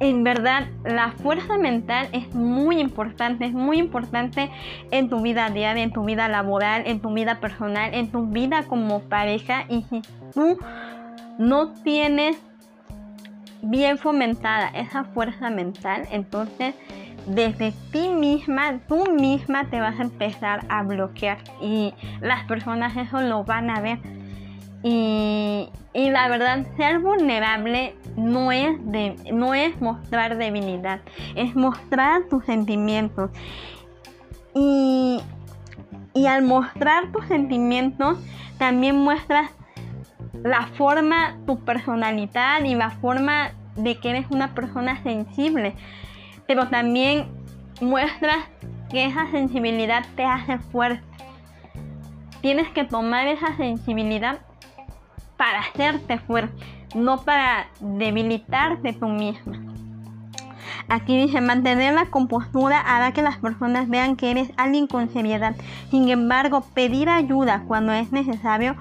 en 0.00 0.24
verdad 0.24 0.66
la 0.84 1.12
fuerza 1.12 1.58
mental 1.58 2.08
es 2.12 2.34
muy 2.34 2.80
importante, 2.80 3.44
es 3.46 3.52
muy 3.52 3.78
importante 3.78 4.50
en 4.90 5.08
tu 5.08 5.20
vida 5.20 5.50
diaria, 5.50 5.82
en 5.82 5.92
tu 5.92 6.04
vida 6.04 6.28
laboral, 6.28 6.82
en 6.86 7.00
tu 7.00 7.12
vida 7.12 7.40
personal, 7.40 7.94
en 7.94 8.10
tu 8.10 8.26
vida 8.26 8.64
como 8.64 9.00
pareja. 9.00 9.64
Y 9.68 9.82
si 9.82 10.02
tú 10.32 10.58
no 11.38 11.72
tienes 11.82 12.36
bien 13.62 13.98
fomentada 13.98 14.68
esa 14.68 15.04
fuerza 15.04 15.50
mental, 15.50 16.06
entonces 16.10 16.74
desde 17.26 17.72
ti 17.92 18.08
misma, 18.08 18.80
tú 18.88 19.12
misma 19.12 19.70
te 19.70 19.80
vas 19.80 19.98
a 19.98 20.02
empezar 20.02 20.66
a 20.68 20.82
bloquear 20.82 21.38
y 21.60 21.94
las 22.20 22.44
personas 22.44 22.96
eso 22.96 23.20
lo 23.20 23.44
van 23.44 23.70
a 23.70 23.80
ver. 23.80 23.98
Y, 24.82 25.70
la 25.94 26.28
verdad, 26.28 26.66
ser 26.76 26.98
vulnerable 26.98 27.94
no 28.16 28.50
es, 28.50 28.74
de, 28.90 29.14
no 29.32 29.54
es 29.54 29.80
mostrar 29.80 30.36
debilidad, 30.36 31.00
es 31.36 31.54
mostrar 31.54 32.24
tus 32.28 32.44
sentimientos. 32.44 33.30
Y, 34.54 35.20
y 36.14 36.26
al 36.26 36.42
mostrar 36.42 37.12
tus 37.12 37.26
sentimientos, 37.26 38.18
también 38.58 38.96
muestras 38.96 39.50
la 40.42 40.66
forma, 40.78 41.36
tu 41.46 41.58
personalidad 41.64 42.64
y 42.64 42.74
la 42.74 42.90
forma 42.90 43.52
de 43.76 43.98
que 43.98 44.10
eres 44.10 44.26
una 44.30 44.54
persona 44.54 45.02
sensible. 45.02 45.74
Pero 46.46 46.68
también 46.68 47.26
muestras 47.80 48.38
que 48.90 49.06
esa 49.06 49.30
sensibilidad 49.30 50.04
te 50.16 50.24
hace 50.24 50.58
fuerte. 50.58 51.02
Tienes 52.40 52.68
que 52.70 52.84
tomar 52.84 53.28
esa 53.28 53.56
sensibilidad 53.56 54.40
para 55.42 55.58
hacerte 55.58 56.18
fuerte, 56.18 56.54
no 56.94 57.22
para 57.22 57.66
debilitarte 57.80 58.92
tú 58.92 59.08
misma. 59.08 59.58
Aquí 60.88 61.20
dice, 61.20 61.40
mantener 61.40 61.94
la 61.94 62.06
compostura 62.06 62.78
hará 62.78 63.10
que 63.10 63.22
las 63.22 63.38
personas 63.38 63.88
vean 63.88 64.14
que 64.14 64.30
eres 64.30 64.52
alguien 64.56 64.86
con 64.86 65.12
seriedad. 65.12 65.56
Sin 65.90 66.08
embargo, 66.10 66.64
pedir 66.74 67.08
ayuda 67.08 67.64
cuando 67.66 67.92
es 67.92 68.12
necesario 68.12 68.76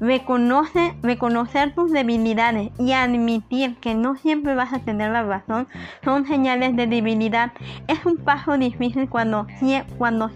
Reconoce, 0.00 0.94
reconocer 1.02 1.76
tus 1.76 1.92
debilidades 1.92 2.72
y 2.76 2.90
admitir 2.90 3.76
que 3.76 3.94
no 3.94 4.16
siempre 4.16 4.56
vas 4.56 4.72
a 4.72 4.80
tener 4.80 5.12
la 5.12 5.22
razón 5.22 5.68
son 6.04 6.26
señales 6.26 6.74
de 6.74 6.88
debilidad. 6.88 7.52
Es 7.86 8.04
un 8.04 8.16
paso 8.16 8.58
difícil 8.58 9.08
cuando 9.08 9.46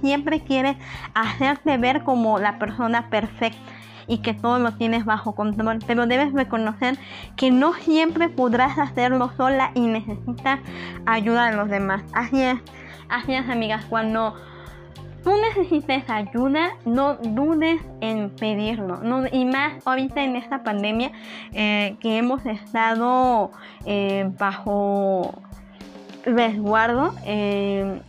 siempre 0.00 0.40
quieres 0.40 0.76
hacerte 1.14 1.78
ver 1.78 2.04
como 2.04 2.38
la 2.38 2.60
persona 2.60 3.10
perfecta 3.10 3.58
y 4.06 4.18
que 4.18 4.34
todo 4.34 4.58
lo 4.58 4.72
tienes 4.72 5.04
bajo 5.04 5.34
control, 5.34 5.78
pero 5.86 6.06
debes 6.06 6.32
reconocer 6.32 6.98
que 7.36 7.50
no 7.50 7.72
siempre 7.74 8.28
podrás 8.28 8.78
hacerlo 8.78 9.30
sola 9.36 9.70
y 9.74 9.80
necesitas 9.80 10.60
ayuda 11.06 11.50
de 11.50 11.56
los 11.56 11.68
demás. 11.68 12.02
Así 12.12 12.40
es, 12.40 12.58
así 13.08 13.34
es 13.34 13.48
amigas, 13.48 13.84
cuando 13.86 14.34
tú 15.26 15.32
necesites 15.36 16.08
ayuda, 16.08 16.76
no 16.84 17.16
dudes 17.16 17.80
en 18.00 18.30
pedirlo. 18.30 19.00
y 19.32 19.44
más 19.44 19.84
ahorita 19.84 20.22
en 20.22 20.36
esta 20.36 20.62
pandemia 20.62 21.10
eh, 21.52 21.96
que 22.00 22.18
hemos 22.18 22.46
estado 22.46 23.50
eh, 23.86 24.30
bajo 24.38 25.34
resguardo. 26.24 27.12
Eh, 27.24 28.00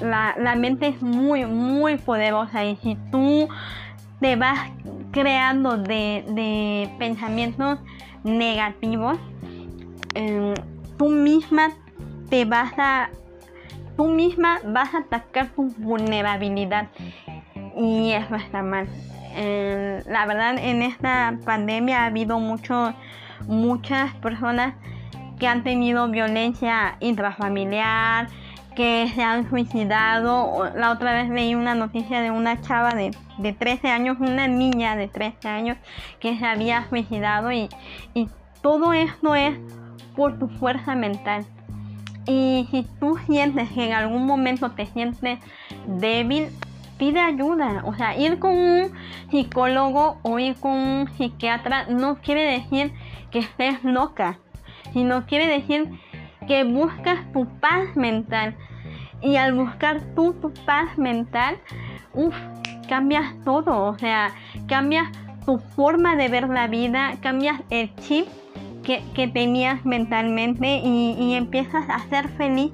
la, 0.00 0.54
mente 0.56 0.88
es 0.88 1.02
muy, 1.02 1.46
muy 1.46 1.96
poderosa 1.96 2.64
y 2.64 2.76
si 2.76 2.96
tú 3.10 3.48
te 4.20 4.36
vas 4.36 4.58
creando 5.12 5.76
de, 5.76 6.90
pensamientos 6.98 7.78
negativos, 8.24 9.18
tú 10.96 11.08
misma 11.08 11.70
te 12.28 12.44
vas 12.44 12.72
a 12.76 13.10
tú 13.96 14.06
misma 14.06 14.60
vas 14.64 14.94
a 14.94 14.98
atacar 14.98 15.48
tu 15.48 15.70
vulnerabilidad 15.78 16.88
y 17.76 18.12
eso 18.12 18.36
está 18.36 18.62
mal. 18.62 18.88
la 19.34 20.26
verdad, 20.26 20.56
en 20.58 20.82
esta 20.82 21.36
pandemia 21.44 22.02
ha 22.02 22.06
habido 22.06 22.38
mucho, 22.38 22.94
muchas 23.48 24.14
personas 24.16 24.74
que 25.38 25.46
han 25.46 25.62
tenido 25.62 26.08
violencia 26.08 26.96
intrafamiliar, 27.00 28.28
que 28.78 29.10
se 29.12 29.24
han 29.24 29.50
suicidado. 29.50 30.70
La 30.76 30.92
otra 30.92 31.12
vez 31.12 31.28
leí 31.28 31.56
una 31.56 31.74
noticia 31.74 32.20
de 32.20 32.30
una 32.30 32.60
chava 32.60 32.94
de, 32.94 33.10
de 33.38 33.52
13 33.52 33.88
años, 33.88 34.18
una 34.20 34.46
niña 34.46 34.94
de 34.94 35.08
13 35.08 35.48
años 35.48 35.76
que 36.20 36.38
se 36.38 36.46
había 36.46 36.88
suicidado 36.88 37.50
y, 37.50 37.68
y 38.14 38.28
todo 38.62 38.92
esto 38.92 39.34
es 39.34 39.58
por 40.14 40.38
tu 40.38 40.48
fuerza 40.48 40.94
mental. 40.94 41.44
Y 42.24 42.68
si 42.70 42.86
tú 43.00 43.18
sientes 43.26 43.68
que 43.70 43.84
en 43.84 43.94
algún 43.94 44.24
momento 44.26 44.70
te 44.70 44.86
sientes 44.86 45.40
débil, 45.88 46.46
pide 46.98 47.18
ayuda. 47.18 47.82
O 47.84 47.96
sea, 47.96 48.16
ir 48.16 48.38
con 48.38 48.52
un 48.52 48.92
psicólogo 49.28 50.18
o 50.22 50.38
ir 50.38 50.54
con 50.54 50.70
un 50.70 51.08
psiquiatra 51.16 51.86
no 51.88 52.20
quiere 52.20 52.44
decir 52.44 52.92
que 53.32 53.40
estés 53.40 53.82
loca, 53.82 54.38
sino 54.92 55.26
quiere 55.26 55.48
decir 55.48 55.90
que 56.46 56.62
buscas 56.62 57.32
tu 57.32 57.46
paz 57.58 57.96
mental. 57.96 58.56
Y 59.20 59.36
al 59.36 59.52
buscar 59.52 60.00
tú 60.14 60.32
tu 60.34 60.52
paz 60.64 60.96
mental, 60.96 61.58
uff, 62.14 62.34
cambias 62.88 63.34
todo. 63.44 63.84
O 63.86 63.98
sea, 63.98 64.32
cambias 64.66 65.08
tu 65.44 65.58
forma 65.58 66.16
de 66.16 66.28
ver 66.28 66.48
la 66.48 66.66
vida, 66.66 67.16
cambias 67.20 67.60
el 67.70 67.94
chip 67.96 68.26
que, 69.14 69.28
tenías 69.28 69.84
mentalmente 69.84 70.80
y, 70.82 71.34
empiezas 71.34 71.88
a 71.88 72.00
ser 72.08 72.28
feliz. 72.28 72.72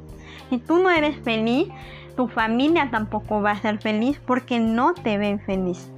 Si 0.48 0.58
tú 0.58 0.78
no 0.78 0.90
eres 0.90 1.16
feliz, 1.24 1.68
tu 2.16 2.28
familia 2.28 2.90
tampoco 2.90 3.42
va 3.42 3.52
a 3.52 3.60
ser 3.60 3.80
feliz 3.80 4.20
porque 4.24 4.60
no 4.60 4.94
te 4.94 5.18
ven 5.18 5.40
feliz. 5.40 5.90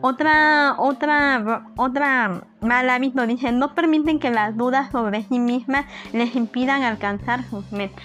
Otra, 0.00 0.74
otra, 0.78 1.66
otra 1.76 2.42
mal 2.60 2.90
hábito 2.90 3.26
dice, 3.26 3.52
no 3.52 3.74
permiten 3.74 4.18
que 4.18 4.30
las 4.30 4.56
dudas 4.56 4.90
sobre 4.90 5.22
sí 5.22 5.38
mismas 5.38 5.86
les 6.12 6.34
impidan 6.34 6.82
alcanzar 6.82 7.44
sus 7.44 7.70
metas. 7.72 8.02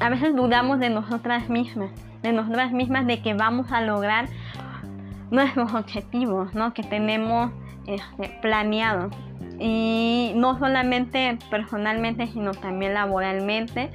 A 0.00 0.08
veces 0.08 0.34
dudamos 0.34 0.78
de 0.78 0.90
nosotras 0.90 1.48
mismas, 1.48 1.90
de 2.22 2.32
nosotras 2.32 2.72
mismas, 2.72 3.06
de 3.06 3.22
que 3.22 3.34
vamos 3.34 3.70
a 3.72 3.80
lograr 3.80 4.26
nuestros 5.30 5.74
objetivos, 5.74 6.54
¿no? 6.54 6.74
Que 6.74 6.82
tenemos 6.82 7.50
este, 7.86 8.38
planeados 8.40 9.14
y 9.58 10.32
no 10.36 10.58
solamente 10.58 11.38
personalmente 11.50 12.26
sino 12.26 12.52
también 12.52 12.94
laboralmente 12.94 13.90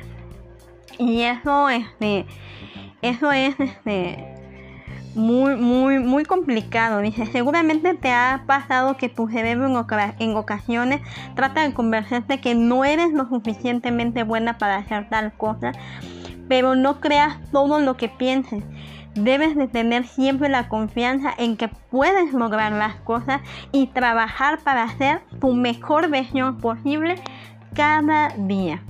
y 0.97 1.21
eso 1.21 1.69
este 1.69 2.25
eso 3.01 3.31
es 3.31 3.60
este 3.60 4.37
muy 5.17 5.56
muy 5.56 5.99
muy 5.99 6.23
complicado 6.23 6.99
dice 6.99 7.25
seguramente 7.25 7.95
te 7.95 8.12
ha 8.12 8.43
pasado 8.45 8.97
que 8.97 9.10
tu 9.10 9.27
cerebro 9.27 9.67
en, 10.19 10.36
ocasiones 10.36 11.01
trata 11.36 11.63
de 11.63 11.73
convencerte 11.73 12.39
que 12.39 12.56
no 12.56 12.86
eres 12.86 13.12
lo 13.12 13.27
suficientemente 13.27 14.23
buena 14.23 14.58
para 14.58 14.77
hacer 14.77 15.10
tal 15.10 15.34
cosa 15.34 15.71
pero 16.47 16.75
no 16.75 17.01
creas 17.01 17.38
todo 17.51 17.80
lo 17.80 17.97
que 17.97 18.10
pienses 18.10 18.63
Debes 19.15 19.56
de 19.56 19.67
tener 19.67 20.06
siempre 20.06 20.47
la 20.47 20.69
confianza 20.69 21.34
en 21.39 21.58
que 21.58 21.69
puedes 21.69 22.34
lograr 22.34 22.71
las 22.71 22.97
cosas 22.97 23.41
y 23.71 23.88
trabajar 23.88 24.60
para 24.60 24.84
hacer 24.84 25.21
tu 25.41 25.56
mejor 25.56 26.08
versión 26.10 26.58
posible 26.58 27.15
cada 27.73 28.30
día. 28.38 28.84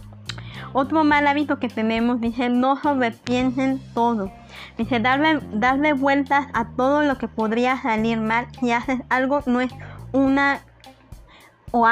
Otro 0.74 1.06
mal 1.06 1.28
hábito 1.28 1.60
que 1.60 1.70
tenemos 1.70 2.20
dice 2.20 2.50
no 2.50 2.76
sobrepiensen 2.76 3.80
todo. 3.94 4.30
Dice 4.78 5.00
darle, 5.00 5.40
darle 5.54 5.94
vueltas 5.94 6.48
a 6.54 6.66
todo 6.76 7.02
lo 7.02 7.18
que 7.18 7.28
podría 7.28 7.82
salir 7.82 8.20
mal 8.20 8.48
si 8.60 8.72
haces 8.72 9.02
algo 9.10 9.42
no 9.46 9.62
es 9.62 9.72
una 10.12 10.60
o 11.72 11.88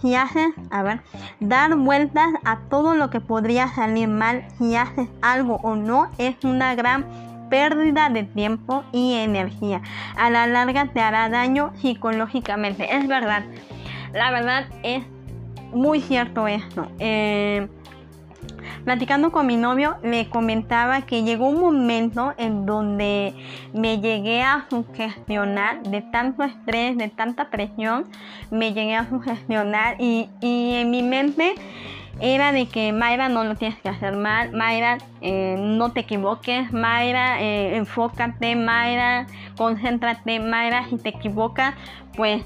si 0.00 0.14
haces, 0.14 0.48
a 0.70 0.82
ver, 0.82 1.00
dar 1.40 1.74
vueltas 1.76 2.28
a 2.44 2.58
todo 2.70 2.94
lo 2.94 3.10
que 3.10 3.20
podría 3.20 3.68
salir 3.68 4.08
mal 4.08 4.46
si 4.58 4.76
haces 4.76 5.08
algo 5.22 5.56
o 5.62 5.74
no 5.74 6.10
es 6.18 6.36
una 6.44 6.74
gran 6.74 7.04
pérdida 7.48 8.08
de 8.10 8.24
tiempo 8.24 8.84
y 8.92 9.14
energía. 9.14 9.82
A 10.16 10.30
la 10.30 10.46
larga 10.46 10.86
te 10.92 11.00
hará 11.00 11.28
daño 11.28 11.72
psicológicamente. 11.76 12.96
Es 12.96 13.06
verdad. 13.08 13.44
La 14.12 14.30
verdad 14.30 14.66
es 14.82 15.04
muy 15.72 16.00
cierto 16.00 16.48
esto. 16.48 16.88
Eh, 16.98 17.68
platicando 18.86 19.32
con 19.32 19.48
mi 19.48 19.56
novio, 19.56 19.96
le 20.04 20.28
comentaba 20.28 21.02
que 21.02 21.24
llegó 21.24 21.48
un 21.48 21.58
momento 21.58 22.34
en 22.38 22.66
donde 22.66 23.34
me 23.74 23.98
llegué 23.98 24.42
a 24.42 24.64
sugestionar 24.70 25.82
de 25.82 26.02
tanto 26.02 26.44
estrés, 26.44 26.96
de 26.96 27.08
tanta 27.08 27.50
presión, 27.50 28.04
me 28.52 28.72
llegué 28.72 28.94
a 28.94 29.08
sugestionar 29.08 29.96
y, 29.98 30.28
y 30.40 30.74
en 30.74 30.92
mi 30.92 31.02
mente 31.02 31.56
era 32.20 32.52
de 32.52 32.66
que 32.66 32.92
Mayra 32.92 33.28
no 33.28 33.42
lo 33.42 33.56
tienes 33.56 33.76
que 33.80 33.88
hacer 33.88 34.14
mal, 34.16 34.52
Mayra 34.52 34.98
eh, 35.20 35.56
no 35.58 35.90
te 35.90 36.00
equivoques, 36.00 36.72
Mayra 36.72 37.42
eh, 37.42 37.76
enfócate, 37.76 38.54
Mayra 38.54 39.26
concéntrate, 39.58 40.38
Mayra 40.38 40.86
si 40.88 40.96
te 40.98 41.08
equivocas 41.08 41.74
pues 42.16 42.44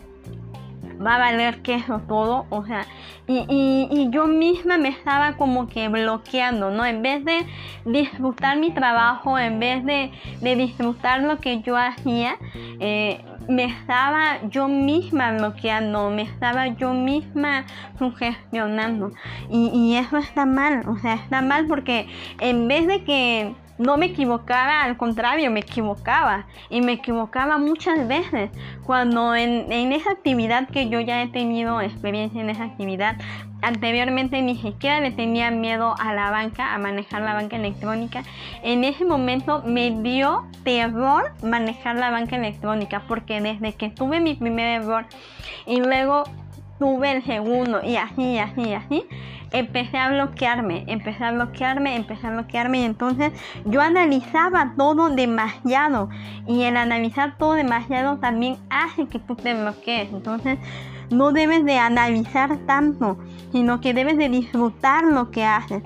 va 1.04 1.16
a 1.16 1.18
valer 1.18 1.62
queso 1.62 2.00
todo, 2.06 2.46
o 2.50 2.64
sea, 2.64 2.86
y, 3.26 3.46
y, 3.90 4.10
yo 4.10 4.26
misma 4.26 4.76
me 4.76 4.88
estaba 4.88 5.34
como 5.36 5.68
que 5.68 5.88
bloqueando, 5.88 6.70
¿no? 6.70 6.84
En 6.84 7.00
vez 7.00 7.24
de 7.24 7.46
disfrutar 7.84 8.58
mi 8.58 8.72
trabajo, 8.72 9.38
en 9.38 9.60
vez 9.60 9.84
de, 9.84 10.10
de 10.40 10.56
disfrutar 10.56 11.20
lo 11.20 11.38
que 11.38 11.60
yo 11.60 11.76
hacía, 11.76 12.36
eh, 12.80 13.20
me 13.48 13.64
estaba 13.66 14.38
yo 14.48 14.66
misma 14.66 15.32
bloqueando, 15.32 16.10
me 16.10 16.22
estaba 16.22 16.68
yo 16.68 16.92
misma 16.92 17.66
sugestionando. 17.98 19.12
Y, 19.48 19.68
y 19.68 19.96
eso 19.96 20.16
está 20.16 20.44
mal, 20.44 20.88
o 20.88 20.98
sea, 20.98 21.14
está 21.14 21.40
mal 21.40 21.66
porque 21.66 22.08
en 22.40 22.66
vez 22.66 22.88
de 22.88 23.04
que 23.04 23.54
no 23.80 23.96
me 23.96 24.06
equivocaba, 24.06 24.82
al 24.82 24.98
contrario, 24.98 25.50
me 25.50 25.60
equivocaba. 25.60 26.46
Y 26.68 26.82
me 26.82 26.92
equivocaba 26.92 27.56
muchas 27.56 28.06
veces. 28.06 28.50
Cuando 28.84 29.34
en, 29.34 29.92
esa 29.92 30.10
actividad 30.12 30.68
que 30.68 30.90
yo 30.90 31.00
ya 31.00 31.22
he 31.22 31.28
tenido 31.28 31.80
experiencia 31.80 32.42
en 32.42 32.50
esa 32.50 32.64
actividad, 32.64 33.16
anteriormente 33.62 34.42
ni 34.42 34.56
siquiera 34.56 35.00
le 35.00 35.10
tenía 35.12 35.50
miedo 35.50 35.94
a 35.98 36.12
la 36.12 36.30
banca, 36.30 36.74
a 36.74 36.78
manejar 36.78 37.22
la 37.22 37.32
banca 37.32 37.56
electrónica. 37.56 38.22
En 38.62 38.84
ese 38.84 39.06
momento 39.06 39.62
me 39.64 39.90
dio 40.02 40.44
terror 40.62 41.32
manejar 41.42 41.96
la 41.96 42.10
banca 42.10 42.36
electrónica 42.36 43.02
porque 43.08 43.40
desde 43.40 43.72
que 43.72 43.88
tuve 43.88 44.20
mi 44.20 44.34
primer 44.34 44.82
error 44.82 45.06
y 45.66 45.80
luego 45.80 46.24
tuve 46.78 47.12
el 47.12 47.24
segundo 47.24 47.82
y 47.82 47.96
así, 47.96 48.38
así, 48.38 48.74
así, 48.74 49.04
empecé 49.52 49.98
a 49.98 50.10
bloquearme, 50.10 50.84
empecé 50.86 51.24
a 51.24 51.32
bloquearme, 51.32 51.96
empecé 51.96 52.26
a 52.26 52.30
bloquearme 52.30 52.80
y 52.80 52.84
entonces 52.84 53.32
yo 53.64 53.80
analizaba 53.80 54.74
todo 54.76 55.10
demasiado 55.10 56.08
y 56.46 56.62
el 56.62 56.76
analizar 56.76 57.36
todo 57.38 57.54
demasiado 57.54 58.18
también 58.18 58.56
hace 58.70 59.06
que 59.06 59.18
tú 59.18 59.36
te 59.36 59.54
bloquees. 59.54 60.12
Entonces 60.12 60.58
no 61.10 61.32
debes 61.32 61.64
de 61.64 61.78
analizar 61.78 62.56
tanto, 62.66 63.18
sino 63.52 63.80
que 63.80 63.94
debes 63.94 64.16
de 64.16 64.28
disfrutar 64.28 65.04
lo 65.04 65.30
que 65.30 65.44
haces. 65.44 65.82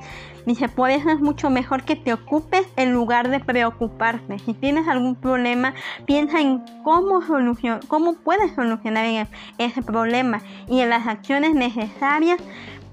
Dice, 0.46 0.68
por 0.68 0.90
eso 0.90 1.08
es 1.08 1.20
mucho 1.20 1.48
mejor 1.48 1.84
que 1.84 1.96
te 1.96 2.12
ocupes 2.12 2.66
en 2.76 2.92
lugar 2.92 3.30
de 3.30 3.40
preocuparte. 3.40 4.38
Si 4.40 4.52
tienes 4.52 4.86
algún 4.88 5.14
problema, 5.14 5.72
piensa 6.04 6.40
en 6.40 6.62
cómo, 6.82 7.22
solucion 7.22 7.80
cómo 7.88 8.14
puedes 8.14 8.54
solucionar 8.54 9.26
ese 9.56 9.82
problema 9.82 10.42
y 10.68 10.80
en 10.80 10.90
las 10.90 11.06
acciones 11.06 11.54
necesarias 11.54 12.38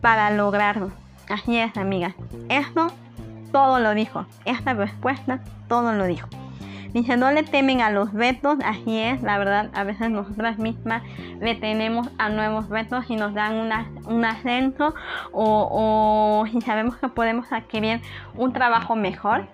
para 0.01 0.31
lograrlo. 0.31 0.91
Así 1.29 1.57
es, 1.57 1.77
amiga. 1.77 2.15
Esto 2.49 2.91
todo 3.51 3.79
lo 3.79 3.93
dijo. 3.93 4.25
Esta 4.45 4.73
respuesta 4.73 5.41
todo 5.67 5.93
lo 5.93 6.05
dijo. 6.05 6.27
Dice, 6.93 7.15
no 7.15 7.31
le 7.31 7.43
temen 7.43 7.79
a 7.79 7.89
los 7.89 8.11
retos, 8.11 8.59
así 8.65 8.99
es, 8.99 9.21
la 9.21 9.37
verdad, 9.37 9.69
a 9.73 9.85
veces 9.85 10.09
nosotras 10.09 10.57
mismas 10.57 11.01
le 11.39 11.55
tenemos 11.55 12.09
a 12.17 12.27
nuevos 12.27 12.67
retos 12.67 13.05
y 13.09 13.15
nos 13.15 13.33
dan 13.33 13.71
un 14.07 14.25
ascenso 14.25 14.93
o, 15.31 16.43
si 16.51 16.59
sabemos 16.59 16.97
que 16.97 17.07
podemos 17.07 17.49
adquirir 17.53 18.01
un 18.35 18.51
trabajo 18.51 18.97
mejor. 18.97 19.47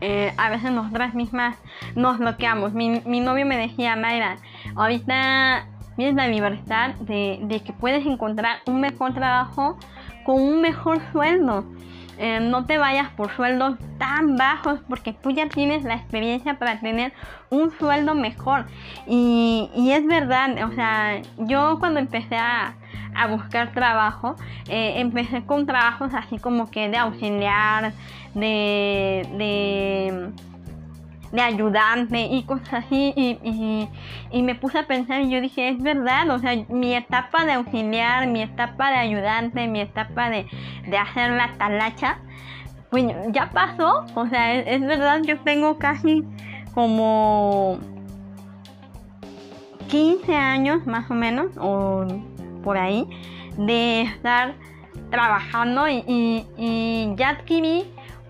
Eh, 0.00 0.32
a 0.38 0.48
veces 0.48 0.70
nosotras 0.70 1.14
mismas 1.14 1.58
nos 1.94 2.16
bloqueamos. 2.16 2.72
Mi, 2.72 3.02
mi 3.04 3.20
novio 3.20 3.44
me 3.44 3.58
decía, 3.58 3.94
Mayra, 3.96 4.38
ahorita 4.76 5.66
tienes 6.00 6.16
la 6.16 6.28
libertad 6.28 6.94
de, 7.00 7.60
que 7.62 7.74
puedes 7.74 8.06
encontrar 8.06 8.60
un 8.64 8.80
mejor 8.80 9.12
trabajo 9.12 9.76
con 10.24 10.40
un 10.40 10.62
mejor 10.62 10.98
sueldo. 11.12 11.66
Eh, 12.16 12.40
no 12.40 12.64
te 12.64 12.78
vayas 12.78 13.10
por 13.10 13.30
sueldos 13.36 13.76
tan 13.98 14.36
bajos 14.36 14.80
porque 14.88 15.12
tú 15.12 15.30
ya 15.30 15.50
tienes 15.50 15.84
la 15.84 15.96
experiencia 15.96 16.58
para 16.58 16.80
tener 16.80 17.12
un 17.50 17.70
sueldo 17.78 18.14
mejor. 18.14 18.64
Y, 19.06 19.68
es 19.92 20.06
verdad, 20.06 20.64
o 20.66 20.74
sea, 20.74 21.20
yo 21.36 21.76
cuando 21.80 22.00
empecé 22.00 22.36
a, 22.36 22.76
buscar 23.28 23.72
trabajo, 23.72 24.36
eh, 24.70 24.94
empecé 24.96 25.42
con 25.44 25.66
trabajos 25.66 26.14
así 26.14 26.38
como 26.38 26.70
que 26.70 26.88
de 26.88 26.96
auxiliar, 26.96 27.92
de 28.32 29.28
de 29.36 30.32
ayudante 31.38 32.22
y 32.22 32.42
cosas 32.42 32.84
así. 32.84 33.12
Y, 34.32 34.42
me 34.42 34.54
puse 34.54 34.78
a 34.78 34.86
pensar 34.86 35.20
y 35.22 35.30
yo 35.30 35.40
dije, 35.40 35.68
es 35.68 35.82
verdad, 35.82 36.28
o 36.30 36.38
sea, 36.38 36.56
mi 36.68 36.94
etapa 36.94 37.44
de 37.44 37.52
auxiliar, 37.52 38.26
mi 38.26 38.42
etapa 38.42 38.90
de 38.90 38.96
ayudante, 38.96 39.68
mi 39.68 39.80
etapa 39.80 40.30
de, 40.30 40.46
hacer 40.98 41.30
la 41.30 41.52
talacha, 41.58 42.18
pues 42.90 43.04
ya 43.28 43.50
pasó. 43.50 44.06
O 44.14 44.26
sea, 44.26 44.54
es, 44.54 44.80
verdad, 44.80 45.20
yo 45.22 45.38
tengo 45.40 45.78
casi 45.78 46.24
como 46.74 47.78
15 49.88 50.34
años 50.34 50.86
más 50.86 51.10
o 51.10 51.14
menos, 51.14 51.52
o 51.58 52.06
por 52.64 52.76
ahí, 52.76 53.06
de 53.56 54.02
estar 54.02 54.54
trabajando 55.10 55.88
y, 55.88 56.04
y 56.56 57.14
ya 57.16 57.30
adquirí 57.30 57.84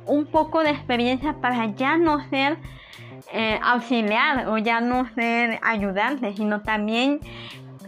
un 0.07 0.27
poco 0.27 0.63
de 0.63 0.71
experiencia 0.71 1.35
para 1.41 1.67
ya 1.67 1.97
no 1.97 2.29
ser 2.31 2.59
eh, 3.33 3.59
auxiliar 3.63 4.49
o 4.49 4.59
ya 4.59 4.81
no 4.81 5.09
ser 5.15 5.61
ayudante, 5.63 6.35
sino 6.35 6.63
también 6.63 7.21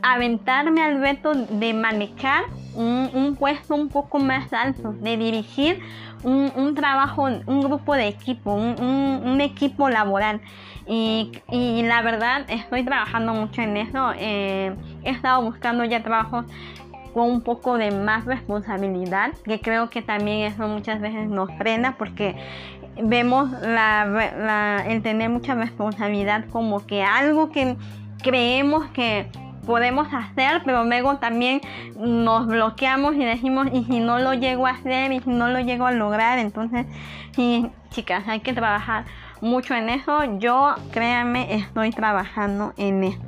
aventarme 0.02 0.82
al 0.82 1.00
reto 1.00 1.34
de 1.34 1.74
manejar 1.74 2.44
un, 2.74 3.36
puesto 3.38 3.74
un 3.74 3.88
poco 3.88 4.18
más 4.18 4.52
alto, 4.52 4.92
de 4.92 5.16
dirigir 5.16 5.80
un, 6.24 6.74
trabajo, 6.74 7.24
un 7.24 7.60
grupo 7.60 7.94
de 7.94 8.08
equipo, 8.08 8.52
un, 8.52 9.40
equipo 9.40 9.88
laboral. 9.88 10.40
Y, 10.86 11.32
la 11.84 12.02
verdad 12.02 12.44
estoy 12.48 12.84
trabajando 12.84 13.32
mucho 13.34 13.62
en 13.62 13.76
eso. 13.76 14.12
Eh, 14.16 14.74
he 15.04 15.10
estado 15.10 15.42
buscando 15.42 15.84
ya 15.84 16.02
trabajos 16.02 16.46
con 17.14 17.30
un 17.30 17.42
poco 17.42 17.78
de 17.78 17.90
más 17.90 18.24
responsabilidad, 18.24 19.32
que 19.44 19.60
creo 19.60 19.90
que 19.90 20.02
también 20.02 20.52
eso 20.52 20.66
muchas 20.66 21.00
veces 21.00 21.28
nos 21.28 21.50
frena 21.58 21.96
porque 21.98 22.34
vemos 23.00 23.50
la, 23.62 24.84
el 24.86 25.02
tener 25.02 25.30
mucha 25.30 25.54
responsabilidad 25.54 26.46
como 26.50 26.86
que 26.86 27.02
algo 27.02 27.50
que 27.50 27.76
creemos 28.22 28.86
que 28.90 29.28
podemos 29.66 30.08
hacer, 30.12 30.62
pero 30.64 30.84
luego 30.84 31.18
también 31.18 31.60
nos 31.96 32.46
bloqueamos 32.46 33.14
y 33.14 33.24
decimos, 33.24 33.68
y 33.72 33.84
si 33.84 34.00
no 34.00 34.18
lo 34.18 34.34
llego 34.34 34.66
a 34.66 34.70
hacer, 34.70 35.12
y 35.12 35.20
si 35.20 35.30
no 35.30 35.48
lo 35.48 35.60
llego 35.60 35.86
a 35.86 35.92
lograr, 35.92 36.38
entonces, 36.38 36.86
chicas, 37.90 38.24
hay 38.26 38.40
que 38.40 38.52
trabajar 38.52 39.04
mucho 39.40 39.74
en 39.74 39.88
eso. 39.88 40.38
Yo, 40.38 40.74
créanme, 40.90 41.54
estoy 41.54 41.90
trabajando 41.90 42.72
en 42.76 43.04
eso. 43.04 43.20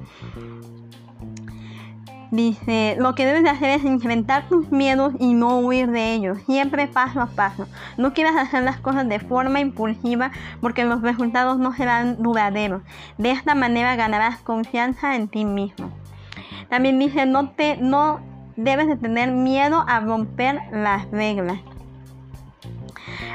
Dice, 2.35 2.97
lo 2.99 3.14
que 3.14 3.27
debes 3.27 3.44
de 3.44 3.51
hacer 3.51 3.70
es 3.79 3.85
enfrentar 3.85 4.49
tus 4.49 4.73
miedos 4.73 5.14
y 5.20 5.35
no 5.35 5.61
huir 5.61 5.88
de 5.92 6.14
ellos, 6.14 6.38
siempre 6.47 6.88
paso 6.88 7.20
a 7.20 7.27
paso. 7.27 7.68
No 7.97 8.12
quieras 8.12 8.35
hacer 8.35 8.64
las 8.64 8.81
cosas 8.81 9.09
de 9.09 9.20
forma 9.20 9.61
impulsiva 9.61 10.33
porque 10.61 10.85
los 10.85 11.01
resultados 11.01 11.59
no 11.59 11.73
serán 11.77 12.20
duraderos. 12.20 12.83
De 13.18 13.31
esta 13.31 13.55
manera 13.55 13.94
ganarás 13.94 14.40
confianza 14.40 15.14
en 15.14 15.29
ti 15.29 15.44
mismo. 15.44 15.92
También 16.68 16.99
dice, 16.99 17.25
no, 17.25 17.51
te, 17.51 17.77
no 17.77 18.18
debes 18.57 18.88
de 18.88 18.97
tener 18.97 19.31
miedo 19.31 19.85
a 19.87 20.01
romper 20.01 20.59
las 20.73 21.09
reglas. 21.12 21.61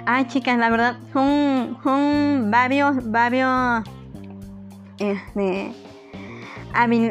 Ay, 0.06 0.26
chicas, 0.28 0.58
la 0.58 0.70
verdad 0.70 0.98
son, 1.14 1.78
son 1.86 2.52
varios, 2.52 3.10
varios, 3.10 3.82
este, 4.98 5.72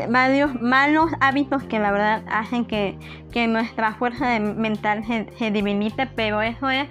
varios 0.09 0.61
malos 0.61 1.11
hábitos 1.21 1.63
que 1.65 1.79
la 1.79 1.91
verdad 1.93 2.23
hacen 2.31 2.65
que, 2.65 2.99
nuestra 3.49 3.95
fuerza 3.95 4.39
mental 4.41 5.05
se, 5.07 5.51
debilite, 5.51 6.07
pero 6.07 6.43
eso 6.43 6.69
es 6.69 6.89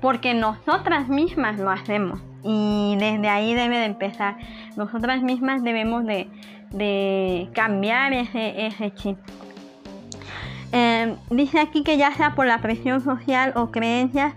porque 0.00 0.32
nosotras 0.32 1.08
mismas 1.08 1.58
lo 1.58 1.70
hacemos 1.70 2.18
y 2.42 2.96
desde 2.98 3.28
ahí 3.28 3.54
debe 3.54 3.76
de 3.78 3.84
empezar. 3.84 4.36
Nosotras 4.76 5.22
mismas 5.22 5.62
debemos 5.62 6.04
de, 6.06 7.50
cambiar 7.54 8.14
ese, 8.14 8.66
ese 8.66 8.94
chip. 8.94 9.18
Eh, 10.72 11.14
dice 11.28 11.60
aquí 11.60 11.82
que 11.82 11.98
ya 11.98 12.12
sea 12.12 12.34
por 12.34 12.46
la 12.46 12.62
presión 12.62 13.02
social 13.02 13.52
o 13.56 13.70
creencias, 13.70 14.32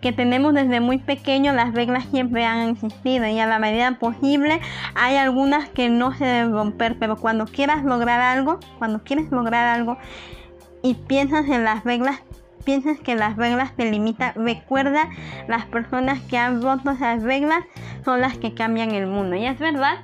que 0.00 0.12
tenemos 0.12 0.54
desde 0.54 0.80
muy 0.80 0.98
pequeño, 0.98 1.52
las 1.52 1.74
reglas 1.74 2.04
siempre 2.10 2.44
han 2.44 2.68
existido 2.68 3.26
y 3.26 3.38
a 3.38 3.46
la 3.46 3.58
medida 3.58 3.98
posible 3.98 4.60
hay 4.94 5.16
algunas 5.16 5.68
que 5.68 5.88
no 5.88 6.12
se 6.12 6.24
deben 6.24 6.52
romper, 6.52 6.98
pero 6.98 7.16
cuando 7.16 7.46
quieras 7.46 7.84
lograr 7.84 8.20
algo, 8.20 8.60
cuando 8.78 9.02
quieres 9.02 9.30
lograr 9.30 9.66
algo 9.66 9.98
y 10.82 10.94
piensas 10.94 11.48
en 11.48 11.64
las 11.64 11.84
reglas, 11.84 12.22
piensas 12.64 12.98
que 12.98 13.14
las 13.14 13.36
reglas 13.36 13.74
te 13.76 13.90
limitan, 13.90 14.32
recuerda 14.34 15.08
las 15.48 15.64
personas 15.66 16.20
que 16.22 16.36
han 16.36 16.62
roto 16.62 16.90
esas 16.90 17.22
reglas 17.22 17.64
son 18.04 18.20
las 18.20 18.36
que 18.38 18.54
cambian 18.54 18.90
el 18.90 19.06
mundo. 19.06 19.36
Y 19.36 19.46
es 19.46 19.58
verdad, 19.58 19.98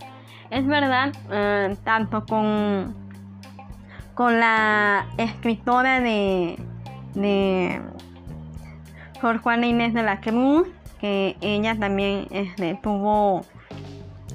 es 0.51 0.67
verdad, 0.67 1.13
eh, 1.31 1.77
tanto 1.85 2.25
con, 2.25 2.95
con 4.15 4.39
la 4.39 5.07
escritora 5.19 6.01
de, 6.01 6.57
de 7.15 7.83
por 9.23 9.39
Juana 9.39 9.67
Inés 9.67 9.95
de 9.95 10.03
la 10.03 10.21
Cruz, 10.21 10.67
que 11.01 11.37
ella 11.41 11.79
también 11.79 12.27
este, 12.31 12.79
tuvo 12.83 13.47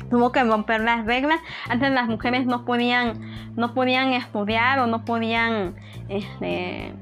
tuvo 0.09 0.31
que 0.31 0.41
romper 0.45 0.79
las 0.79 1.05
reglas. 1.05 1.39
Antes 1.67 1.91
las 1.91 2.07
mujeres 2.07 2.45
no 2.45 2.63
podían, 2.63 3.19
no 3.57 3.73
podían 3.73 4.13
estudiar 4.13 4.79
o 4.79 4.88
no 4.88 5.03
podían 5.03 5.75
este, 6.07 6.93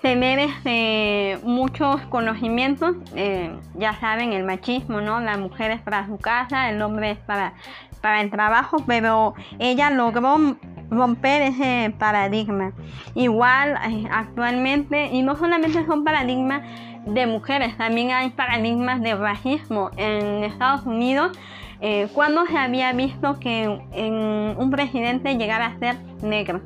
tener 0.00 0.38
este, 0.38 1.38
muchos 1.42 2.00
conocimientos. 2.06 2.96
Eh, 3.14 3.54
ya 3.74 3.94
saben, 4.00 4.32
el 4.32 4.44
machismo, 4.44 5.02
¿no? 5.02 5.20
La 5.20 5.36
mujer 5.36 5.70
es 5.70 5.82
para 5.82 6.06
su 6.06 6.16
casa, 6.16 6.70
el 6.70 6.80
hombre 6.80 7.10
es 7.10 7.18
para, 7.18 7.52
para 8.00 8.20
el 8.20 8.30
trabajo, 8.30 8.82
pero 8.86 9.34
ella 9.58 9.90
logró 9.90 10.56
romper 10.90 11.42
ese 11.42 11.94
paradigma. 11.98 12.72
Igual 13.14 13.78
eh, 13.88 14.08
actualmente, 14.10 15.06
y 15.12 15.22
no 15.22 15.36
solamente 15.36 15.84
son 15.86 16.04
paradigmas 16.04 16.62
de 17.06 17.26
mujeres, 17.26 17.76
también 17.76 18.10
hay 18.10 18.30
paradigmas 18.30 19.00
de 19.00 19.14
racismo 19.14 19.90
en 19.96 20.44
Estados 20.44 20.84
Unidos. 20.86 21.38
Eh, 21.82 22.08
cuando 22.12 22.44
se 22.46 22.58
había 22.58 22.92
visto 22.92 23.38
que 23.40 23.66
un 23.68 24.70
presidente 24.70 25.36
llegara 25.36 25.66
a 25.66 25.78
ser 25.78 25.96
negro. 26.22 26.60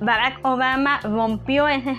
Barack 0.00 0.40
Obama 0.44 1.00
rompió 1.00 1.68
ese, 1.68 1.94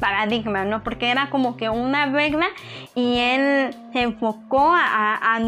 paradigma, 0.00 0.64
¿no? 0.64 0.82
Porque 0.82 1.10
era 1.10 1.30
como 1.30 1.56
que 1.56 1.68
una 1.68 2.06
regla 2.06 2.46
y 2.94 3.18
él 3.18 3.74
se 3.92 4.02
enfocó 4.02 4.72
a, 4.72 5.38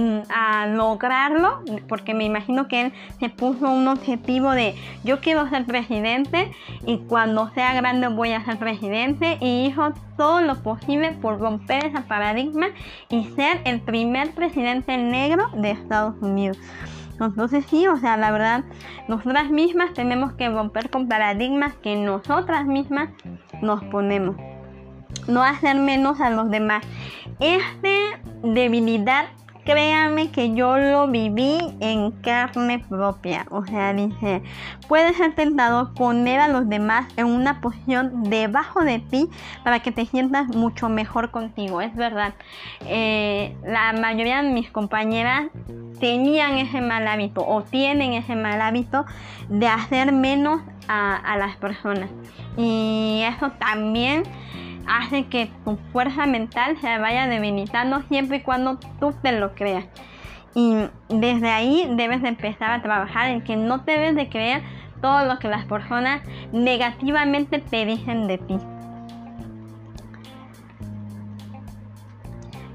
lograrlo, 0.69 1.63
porque 1.89 2.15
me 2.15 2.25
imagino 2.25 2.69
que 2.69 2.83
él 2.83 2.93
se 3.19 3.29
puso 3.29 3.71
un 3.71 3.89
objetivo 3.89 4.53
de 4.53 4.75
yo 5.05 5.21
quiero 5.21 5.49
ser 5.49 5.65
presidente 5.65 6.53
y 6.87 6.99
cuando 6.99 7.51
sea 7.51 7.73
grande 7.75 8.09
voy 8.09 8.33
a 8.33 8.45
ser 8.45 8.59
presidente 8.59 9.39
y 9.41 9.67
hizo 9.67 9.93
todo 10.17 10.41
lo 10.41 10.63
posible 10.63 11.13
por 11.13 11.39
romper 11.39 11.87
ese 11.87 12.01
paradigma 12.03 12.69
y 13.09 13.25
ser 13.37 13.61
el 13.65 13.81
primer 13.81 14.33
presidente 14.33 14.97
negro 14.97 15.49
de 15.55 15.71
Estados 15.71 16.15
Unidos. 16.21 16.59
Entonces 17.21 17.65
sí, 17.69 17.87
o 17.89 17.97
sea, 17.97 18.17
la 18.17 18.31
verdad, 18.31 18.65
nosotras 19.09 19.51
mismas 19.51 19.93
tenemos 19.93 20.33
que 20.35 20.49
romper 20.49 20.91
con 20.91 21.09
paradigmas 21.09 21.75
que 21.77 21.97
nosotras 21.97 22.65
mismas 22.67 23.11
nos 23.61 23.83
ponemos. 23.85 24.37
No 25.27 25.43
hacer 25.43 25.77
menos 25.77 26.21
a 26.21 26.31
los 26.31 26.51
demás. 26.51 26.85
Esta 27.41 28.21
debilidad 28.43 29.27
créame 29.69 30.31
que 30.31 30.55
yo 30.55 30.79
lo 30.79 31.09
viví 31.09 31.59
en 31.81 32.11
carne 32.11 32.79
propia. 32.79 33.45
O 33.51 33.67
sea, 33.67 33.93
dice, 33.93 34.43
puedes 34.89 35.19
ser 35.19 35.35
tentado 35.35 35.93
poner 35.93 36.41
a 36.41 36.49
los 36.49 36.67
demás 36.71 37.07
en 37.19 37.27
una 37.27 37.61
posición 37.61 38.23
debajo 38.31 38.83
de 38.83 39.01
ti 39.01 39.29
para 39.65 39.81
que 39.81 39.93
te 39.93 40.07
sientas 40.07 40.49
mucho 40.49 40.89
mejor 40.89 41.31
contigo. 41.31 41.83
Es 41.83 41.95
verdad. 41.95 42.33
Eh, 42.87 43.55
la 43.63 43.93
mayoría 43.93 44.43
de 44.43 44.49
mis 44.49 44.71
compañeras 44.71 45.49
tenían 46.01 46.57
ese 46.57 46.81
mal 46.81 47.07
hábito 47.07 47.47
o 47.47 47.63
tienen 47.63 48.15
ese 48.15 48.37
mal 48.37 48.63
hábito 48.63 49.05
de 49.51 49.69
hacer 49.69 50.13
menos 50.13 50.63
a 50.89 51.37
las 51.37 51.55
personas. 51.57 52.09
Y 52.57 53.21
eso 53.27 53.51
también 53.59 54.23
hace 54.89 55.27
que 55.27 55.51
tu 55.65 55.77
fuerza 55.93 56.27
mental 56.27 56.77
se 56.81 56.99
vaya 56.99 57.27
debilitando 57.27 58.03
siempre 58.09 58.39
y 58.39 58.43
cuando 58.43 58.79
tú 59.01 59.15
te 59.23 59.33
lo 59.33 59.55
creas. 59.55 59.85
Y 60.55 60.77
desde 61.09 61.51
ahí 61.51 61.89
debes 61.95 62.23
de 62.23 62.29
empezar 62.29 62.71
a 62.71 62.83
trabajar 62.83 63.29
en 63.31 63.43
que 63.43 63.57
no 63.57 63.79
debes 63.79 64.17
de 64.17 64.29
creer 64.29 64.63
todo 65.01 65.25
lo 65.25 65.39
que 65.39 65.49
las 65.49 65.67
personas 65.67 66.23
negativamente 66.53 67.59
te 67.59 67.85
dicen 67.85 68.27
de 68.27 68.39
ti. 68.39 68.57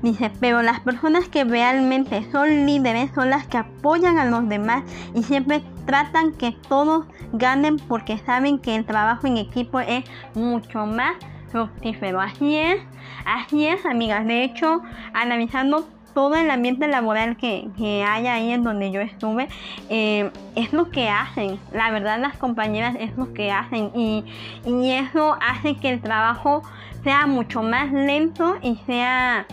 Dice, 0.02 0.30
pero 0.42 0.62
las 0.62 0.82
personas 0.82 1.30
que 1.30 1.46
realmente 1.46 2.30
son 2.30 2.66
líderes 2.66 3.10
son 3.16 3.30
las 3.30 3.48
que 3.48 3.58
apoyan 3.58 4.20
a 4.20 4.26
los 4.26 4.50
demás 4.50 4.84
y 5.16 5.24
siempre 5.24 5.64
tratan 5.86 6.34
que 6.34 6.52
todos 6.68 7.06
ganen 7.32 7.78
porque 7.78 8.18
saben 8.18 8.60
que 8.60 8.76
el 8.76 8.86
trabajo 8.86 9.28
en 9.28 9.38
equipo 9.38 9.80
es 9.80 10.04
mucho 10.36 10.86
más 10.86 11.14
fructífero. 11.54 12.20
Así 12.20 12.58
es, 12.58 12.82
así 13.26 13.66
es, 13.66 13.86
amigas. 13.86 14.26
De 14.26 14.44
hecho, 14.44 14.82
analizando 15.14 15.88
todo 16.14 16.36
el 16.36 16.50
ambiente 16.52 16.88
laboral 16.88 17.38
que, 17.38 17.70
hay 18.06 18.28
ahí 18.28 18.52
en 18.52 18.64
donde 18.64 18.92
yo 18.92 19.00
estuve, 19.02 19.48
eh, 19.90 20.32
es 20.56 20.74
lo 20.74 20.90
que 20.90 21.10
hacen. 21.10 21.60
La 21.72 21.92
verdad, 21.92 22.20
las 22.20 22.36
compañeras 22.38 22.96
es 23.00 23.16
lo 23.18 23.34
que 23.34 23.52
hacen. 23.52 23.92
Y, 23.96 24.26
eso 24.66 25.38
hace 25.42 25.76
que 25.76 25.90
el 25.90 26.02
trabajo 26.02 26.64
sea 27.04 27.26
mucho 27.28 27.64
más 27.64 27.92
lento 27.92 28.58
y 28.62 28.76
sea. 28.86 29.46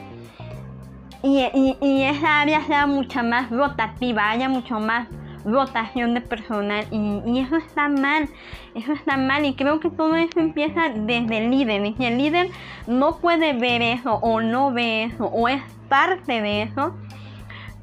Y, 1.22 1.76
y 1.82 2.02
esa 2.02 2.40
área 2.40 2.62
sea 2.62 2.86
mucho 2.86 3.22
más 3.22 3.50
rotativa, 3.50 4.30
haya 4.30 4.48
mucho 4.48 4.80
más 4.80 5.06
rotación 5.44 6.14
de 6.14 6.20
personal 6.20 6.86
y, 6.90 7.40
eso 7.40 7.56
está 7.56 7.88
mal, 7.88 8.28
eso 8.74 8.92
está 8.92 9.16
mal 9.16 9.44
y 9.44 9.54
creo 9.54 9.80
que 9.80 9.90
todo 9.90 10.14
eso 10.16 10.40
empieza 10.40 10.88
desde 10.94 11.38
el 11.38 11.50
líder 11.50 11.84
y 11.86 11.94
si 11.94 12.04
el 12.04 12.18
líder 12.18 12.48
no 12.86 13.18
puede 13.18 13.52
ver 13.52 13.82
eso 13.82 14.14
o 14.14 14.40
no 14.40 14.72
ve 14.72 15.04
eso 15.04 15.26
o 15.26 15.48
es 15.48 15.62
parte 15.88 16.40
de 16.40 16.62
eso, 16.62 16.94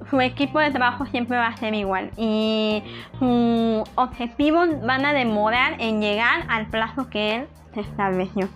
su 0.10 0.22
equipo 0.22 0.60
de 0.60 0.72
trabajo 0.72 1.06
siempre 1.08 1.38
va 1.38 1.48
a 1.48 1.58
ser 1.58 1.74
igual 1.74 2.12
y 2.18 2.84
sus 3.20 3.84
objetivos 3.96 4.70
van 4.86 5.06
a 5.06 5.14
demorar 5.14 5.76
en 5.80 6.02
llegar 6.02 6.46
al 6.50 6.68
plazo 6.68 7.10
que 7.10 7.36
él 7.36 7.48
se 7.74 7.82
estableció. 7.82 8.48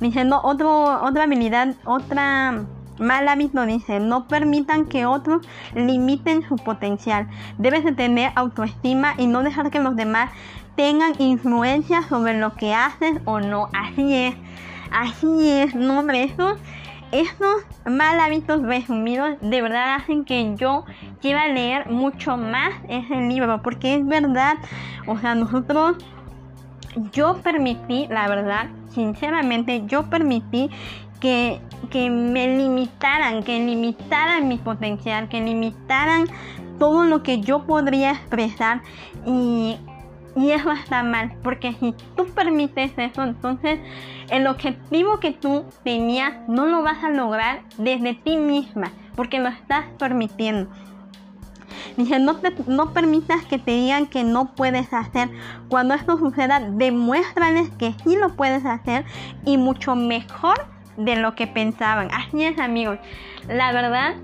Diciendo 0.00 0.40
otro, 0.42 1.02
otra 1.02 1.24
habilidad, 1.24 1.74
otra 1.84 2.66
Mal 2.98 3.28
hábito 3.28 3.64
dice, 3.66 4.00
no 4.00 4.28
permitan 4.28 4.86
que 4.86 5.06
otros 5.06 5.46
limiten 5.74 6.46
su 6.48 6.56
potencial. 6.56 7.28
Debes 7.58 7.84
de 7.84 7.92
tener 7.92 8.32
autoestima 8.34 9.14
y 9.18 9.26
no 9.26 9.42
dejar 9.42 9.70
que 9.70 9.80
los 9.80 9.96
demás 9.96 10.30
tengan 10.76 11.12
influencia 11.18 12.02
sobre 12.02 12.38
lo 12.38 12.54
que 12.54 12.74
haces 12.74 13.20
o 13.24 13.40
no. 13.40 13.68
Así 13.72 14.14
es, 14.14 14.34
así 14.90 15.50
es, 15.50 15.74
no, 15.74 16.08
esos, 16.10 16.58
estos 17.12 17.62
mal 17.86 18.18
hábitos 18.20 18.62
resumidos 18.62 19.36
de 19.40 19.62
verdad 19.62 19.96
hacen 19.96 20.24
que 20.24 20.54
yo 20.56 20.84
quiera 21.20 21.48
leer 21.48 21.90
mucho 21.90 22.36
más 22.36 22.72
ese 22.88 23.16
libro, 23.16 23.62
porque 23.62 23.96
es 23.96 24.06
verdad, 24.06 24.56
o 25.06 25.18
sea, 25.18 25.34
nosotros, 25.34 25.96
yo 27.12 27.40
permití, 27.42 28.06
la 28.08 28.28
verdad, 28.28 28.66
sinceramente, 28.88 29.84
yo 29.86 30.04
permití 30.10 30.70
que, 31.22 32.10
me 32.10 32.56
limitaran, 32.56 33.44
que 33.44 33.58
limitaran 33.60 34.48
mi 34.48 34.58
potencial, 34.58 35.28
que 35.28 35.40
limitaran 35.40 36.24
todo 36.80 37.04
lo 37.04 37.22
que 37.22 37.40
yo 37.40 37.64
podría 37.64 38.10
expresar 38.10 38.82
y, 39.24 39.76
y 40.34 40.50
eso 40.50 40.72
está 40.72 41.04
mal, 41.04 41.32
porque 41.44 41.74
si 41.74 41.94
tú 42.16 42.26
permites 42.26 42.92
eso, 42.96 43.22
entonces 43.22 43.78
el 44.30 44.48
objetivo 44.48 45.20
que 45.20 45.30
tú 45.30 45.64
tenías 45.84 46.34
no 46.48 46.66
lo 46.66 46.82
vas 46.82 47.04
a 47.04 47.10
lograr 47.10 47.62
desde 47.78 48.14
ti 48.14 48.36
misma, 48.36 48.90
porque 49.14 49.38
lo 49.38 49.48
estás 49.48 49.84
permitiendo. 49.98 50.68
Dice, 51.96 52.18
no, 52.18 52.36
no 52.66 52.92
permitas 52.92 53.44
que 53.44 53.58
te 53.58 53.72
digan 53.72 54.06
que 54.06 54.24
no 54.24 54.54
puedes 54.54 54.92
hacer. 54.92 55.28
Cuando 55.68 55.94
esto 55.94 56.16
suceda, 56.16 56.58
demuéstrales 56.60 57.68
que 57.78 57.92
sí 58.02 58.16
lo 58.16 58.34
puedes 58.34 58.64
hacer 58.64 59.04
y 59.44 59.58
mucho 59.58 59.94
mejor 59.94 60.72
de 60.96 61.16
lo 61.16 61.34
que 61.34 61.46
pensaban. 61.46 62.08
Así 62.12 62.44
es, 62.44 62.58
amigos. 62.58 62.98
La 63.48 63.72
verdad, 63.72 64.14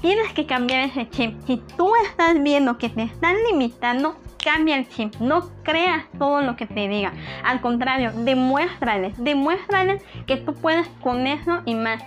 tienes 0.00 0.32
que 0.32 0.46
cambiar 0.46 0.80
ese 0.80 1.08
chip. 1.10 1.38
Si 1.46 1.62
tú 1.76 1.92
estás 2.06 2.42
viendo 2.42 2.78
que 2.78 2.88
te 2.88 3.02
están 3.02 3.36
limitando, 3.50 4.16
cambia 4.42 4.76
el 4.76 4.88
chip. 4.88 5.14
No 5.16 5.50
creas 5.62 6.04
todo 6.18 6.40
lo 6.42 6.56
que 6.56 6.66
te 6.66 6.88
digan. 6.88 7.12
Al 7.44 7.60
contrario, 7.60 8.12
demuéstrales, 8.12 9.14
demuéstrales 9.22 10.02
que 10.26 10.36
tú 10.36 10.54
puedes 10.54 10.88
con 11.02 11.26
eso 11.26 11.62
y 11.64 11.74
más. 11.74 12.02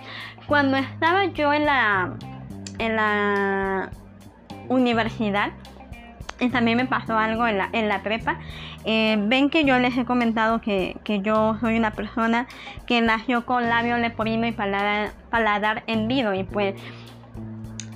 Cuando 0.46 0.76
estaba 0.76 1.26
yo 1.26 1.52
en 1.52 1.66
la 1.66 2.16
en 2.78 2.96
la 2.96 3.90
universidad, 4.68 5.52
y 6.42 6.50
también 6.50 6.76
me 6.76 6.86
pasó 6.86 7.16
algo 7.16 7.46
en 7.46 7.58
la, 7.58 7.68
en 7.72 7.88
la 7.88 8.02
prepa. 8.02 8.38
Eh, 8.84 9.16
ven 9.18 9.48
que 9.48 9.64
yo 9.64 9.78
les 9.78 9.96
he 9.96 10.04
comentado 10.04 10.60
que, 10.60 10.96
yo 11.22 11.56
soy 11.60 11.76
una 11.76 11.92
persona 11.92 12.46
que 12.86 13.00
nació 13.00 13.46
con 13.46 13.68
labio 13.68 13.96
leporino 13.96 14.46
y 14.46 14.52
paladar, 14.52 15.12
paladar 15.30 15.84
hendido 15.86 16.34
y 16.34 16.42
pues 16.42 16.74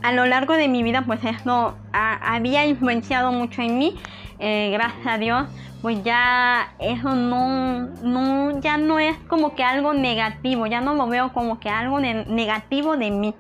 a 0.03 0.13
lo 0.13 0.27
largo 0.27 0.55
de 0.55 0.69
mi 0.69 0.85
vida 0.85 1.03
pues 1.03 1.25
esto 1.25 1.77
había 1.93 2.67
influenciado 2.67 3.33
mucho 3.33 3.63
en 3.63 3.79
mí. 3.79 3.97
Eh, 4.39 4.71
gracias 4.73 5.07
a 5.07 5.19
Dios 5.19 5.49
pues 5.83 6.03
ya 6.03 6.75
eso 6.79 7.15
no, 7.15 7.89
no, 8.03 8.61
ya 8.61 8.77
no 8.77 8.99
es 8.99 9.17
como 9.29 9.55
que 9.55 9.63
algo 9.63 9.95
negativo, 9.95 10.67
ya 10.67 10.81
no 10.81 10.95
lo 10.95 11.07
veo 11.07 11.33
como 11.33 11.61
que 11.61 11.69
algo 11.69 12.01
negativo 12.01 12.97
de 12.97 13.11
mí. 13.11 13.35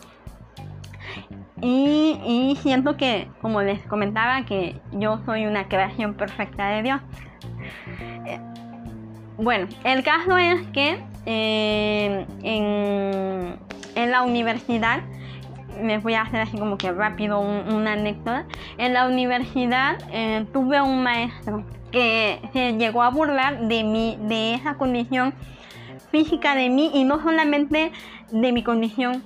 Y, 1.62 2.58
siento 2.62 2.96
que, 2.96 3.28
como 3.40 3.62
les 3.62 3.80
comentaba, 3.86 4.44
que 4.44 4.76
yo 4.92 5.20
soy 5.24 5.46
una 5.46 5.68
creación 5.68 6.14
perfecta 6.14 6.68
de 6.68 6.82
Dios. 6.82 7.00
Eh, 8.26 8.38
bueno, 9.38 9.66
el 9.84 10.02
caso 10.02 10.36
es 10.36 10.66
que 10.68 11.02
eh, 11.24 12.26
en, 12.42 14.10
la 14.10 14.22
universidad 14.22 15.00
les 15.82 16.02
voy 16.02 16.14
a 16.14 16.22
hacer 16.22 16.40
así 16.40 16.58
como 16.58 16.78
que 16.78 16.92
rápido 16.92 17.40
una 17.40 17.92
anécdota. 17.92 18.46
En 18.78 18.92
la 18.92 19.06
universidad 19.06 19.98
eh, 20.12 20.46
tuve 20.52 20.80
un 20.80 21.02
maestro 21.02 21.64
que 21.90 22.40
se 22.52 22.74
llegó 22.74 23.02
a 23.02 23.10
burlar 23.10 23.68
de 23.68 23.84
mí, 23.84 24.18
de 24.22 24.54
esa 24.54 24.74
condición 24.74 25.34
física 26.10 26.54
de 26.54 26.70
mí 26.70 26.90
y 26.94 27.04
no 27.04 27.22
solamente 27.22 27.92
de 28.30 28.52
mi 28.52 28.62
condición 28.62 29.22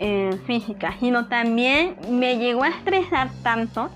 eh, 0.00 0.38
física, 0.46 0.94
sino 0.98 1.26
también 1.26 1.96
me 2.10 2.38
llegó 2.38 2.64
a 2.64 2.68
estresar 2.68 3.28
tanto 3.42 3.90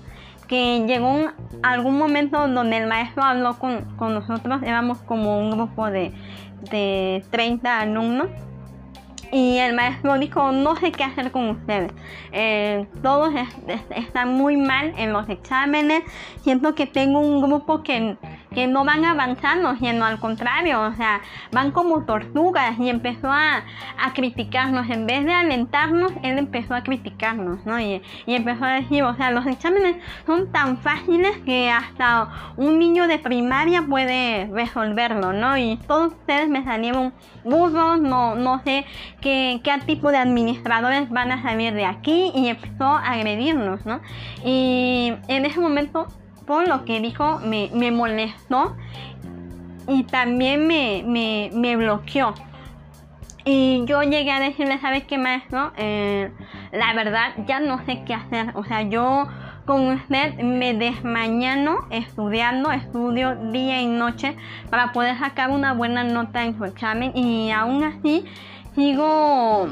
que 0.47 0.85
llegó 0.85 1.31
algún 1.63 1.97
momento 1.97 2.47
donde 2.47 2.77
el 2.77 2.87
maestro 2.87 3.23
habló 3.23 3.57
con, 3.57 3.85
con 3.97 4.13
nosotros, 4.13 4.61
éramos 4.61 4.99
como 4.99 5.39
un 5.39 5.49
grupo 5.49 5.89
de, 5.89 6.13
de 6.69 7.25
30 7.31 7.79
alumnos 7.79 8.27
y 9.31 9.57
el 9.57 9.73
maestro 9.73 10.17
dijo, 10.17 10.51
no 10.51 10.75
sé 10.75 10.91
qué 10.91 11.03
hacer 11.03 11.31
con 11.31 11.49
ustedes. 11.49 11.91
Eh, 12.31 12.87
todos 13.01 13.33
están 13.89 14.33
muy 14.33 14.55
mal 14.55 14.93
en 14.97 15.11
los 15.11 15.27
exámenes. 15.29 16.03
Siento 16.41 16.75
que 16.75 16.85
tengo 16.85 17.19
un 17.19 17.41
grupo 17.41 17.83
que 17.83 18.17
que 18.55 18.67
no 18.67 18.85
van 18.85 19.05
avanzando, 19.05 19.75
sino 19.75 20.05
al 20.05 20.19
contrario, 20.19 20.81
o 20.81 20.93
sea, 20.93 21.21
van 21.51 21.71
como 21.71 22.05
tortugas 22.05 22.79
y 22.79 22.89
empezó 22.89 23.31
a, 23.31 23.63
criticarnos, 24.13 24.89
en 24.89 25.05
vez 25.05 25.25
de 25.25 25.33
alentarnos, 25.33 26.13
él 26.23 26.37
empezó 26.37 26.73
a 26.73 26.83
criticarnos, 26.83 27.65
¿no? 27.65 27.79
Y, 27.79 28.01
empezó 28.25 28.63
a 28.63 28.73
decir, 28.73 29.03
o 29.03 29.13
sea, 29.15 29.31
los 29.31 29.45
exámenes 29.45 29.97
son 30.25 30.51
tan 30.51 30.77
fáciles 30.77 31.37
que 31.45 31.69
hasta 31.69 32.53
un 32.55 32.79
niño 32.79 33.07
de 33.07 33.19
primaria 33.19 33.81
puede 33.81 34.47
resolverlo, 34.53 35.33
¿no? 35.33 35.57
Y 35.57 35.77
todos 35.87 36.13
ustedes 36.13 36.47
me 36.47 36.63
salieron 36.63 37.13
burros, 37.43 37.99
no, 37.99 38.35
no 38.35 38.61
sé 38.63 38.85
qué, 39.21 39.59
qué 39.63 39.71
tipo 39.85 40.11
de 40.11 40.17
administradores 40.17 41.09
van 41.09 41.31
a 41.31 41.41
salir 41.41 41.73
de 41.73 41.85
aquí 41.85 42.31
y 42.33 42.47
empezó 42.47 42.85
a 42.85 43.11
agredirnos, 43.11 43.85
¿no? 43.85 43.99
Y 44.45 45.13
en 45.27 45.45
ese 45.45 45.59
momento 45.59 46.07
por 46.45 46.67
lo 46.67 46.85
que 46.85 46.99
dijo 46.99 47.39
me, 47.39 47.91
molestó 47.91 48.75
y 49.87 50.03
también 50.03 50.67
me, 50.67 51.75
bloqueó. 51.75 52.33
Y 53.47 53.85
yo 53.85 54.01
llegué 54.01 54.31
a 54.31 54.39
decirle, 54.39 54.79
¿sabes 54.79 55.03
qué 55.03 55.19
maestro? 55.19 55.71
Eh, 55.77 56.31
la 56.71 56.93
verdad 56.93 57.33
ya 57.45 57.59
no 57.59 57.83
sé 57.85 58.01
qué 58.03 58.15
hacer. 58.15 58.51
O 58.55 58.63
sea, 58.63 58.81
yo 58.81 59.27
con 59.65 59.87
usted 59.87 60.35
me 60.41 60.73
desmañano 60.73 61.87
estudiando, 61.89 62.71
estudio 62.71 63.35
día 63.51 63.81
y 63.81 63.87
noche 63.87 64.35
para 64.69 64.91
poder 64.93 65.17
sacar 65.19 65.49
una 65.49 65.73
buena 65.73 66.03
nota 66.03 66.43
en 66.43 66.57
su 66.57 66.65
examen 66.65 67.11
y 67.15 67.51
aún 67.51 67.83
así 67.83 68.25
sigo 68.75 69.67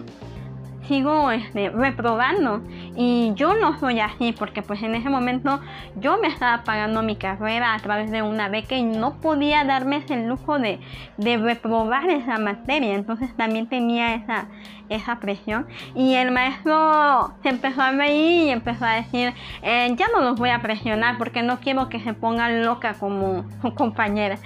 sigo 0.87 1.31
este, 1.31 1.69
reprobando. 1.69 2.61
Y 2.95 3.31
yo 3.35 3.53
no 3.55 3.79
soy 3.79 3.99
así 3.99 4.33
porque 4.33 4.61
pues 4.61 4.81
en 4.83 4.95
ese 4.95 5.09
momento 5.09 5.59
yo 5.95 6.17
me 6.17 6.27
estaba 6.27 6.63
pagando 6.63 7.03
mi 7.03 7.15
carrera 7.15 7.73
a 7.73 7.79
través 7.79 8.11
de 8.11 8.21
una 8.21 8.49
beca 8.49 8.75
y 8.75 8.83
no 8.83 9.19
podía 9.19 9.63
darme 9.63 9.97
ese 9.97 10.25
lujo 10.25 10.59
de, 10.59 10.79
de 11.17 11.37
reprobar 11.37 12.09
esa 12.09 12.37
materia. 12.37 12.93
Entonces 12.95 13.35
también 13.35 13.67
tenía 13.67 14.15
esa, 14.15 14.47
esa 14.89 15.19
presión. 15.19 15.67
Y 15.95 16.15
el 16.15 16.31
maestro 16.31 17.33
se 17.43 17.49
empezó 17.49 17.81
a 17.81 17.91
reír 17.91 18.47
y 18.47 18.49
empezó 18.49 18.85
a 18.85 18.95
decir, 18.95 19.33
eh, 19.61 19.93
ya 19.95 20.07
no 20.13 20.21
los 20.21 20.37
voy 20.37 20.49
a 20.49 20.61
presionar 20.61 21.17
porque 21.17 21.43
no 21.43 21.59
quiero 21.59 21.89
que 21.89 21.99
se 21.99 22.13
pongan 22.13 22.63
loca 22.63 22.95
como 22.95 23.45
su 23.61 23.73
compañera. 23.73 24.37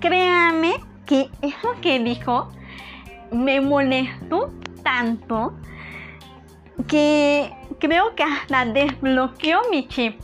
Créame 0.00 0.74
que 1.06 1.28
eso 1.42 1.68
que 1.82 1.98
dijo 1.98 2.50
me 3.30 3.60
molestó 3.60 4.52
tanto 4.84 5.54
que 6.88 7.52
creo 7.80 8.14
que 8.14 8.22
hasta 8.22 8.66
desbloqueó 8.66 9.62
mi 9.70 9.88
chip. 9.88 10.20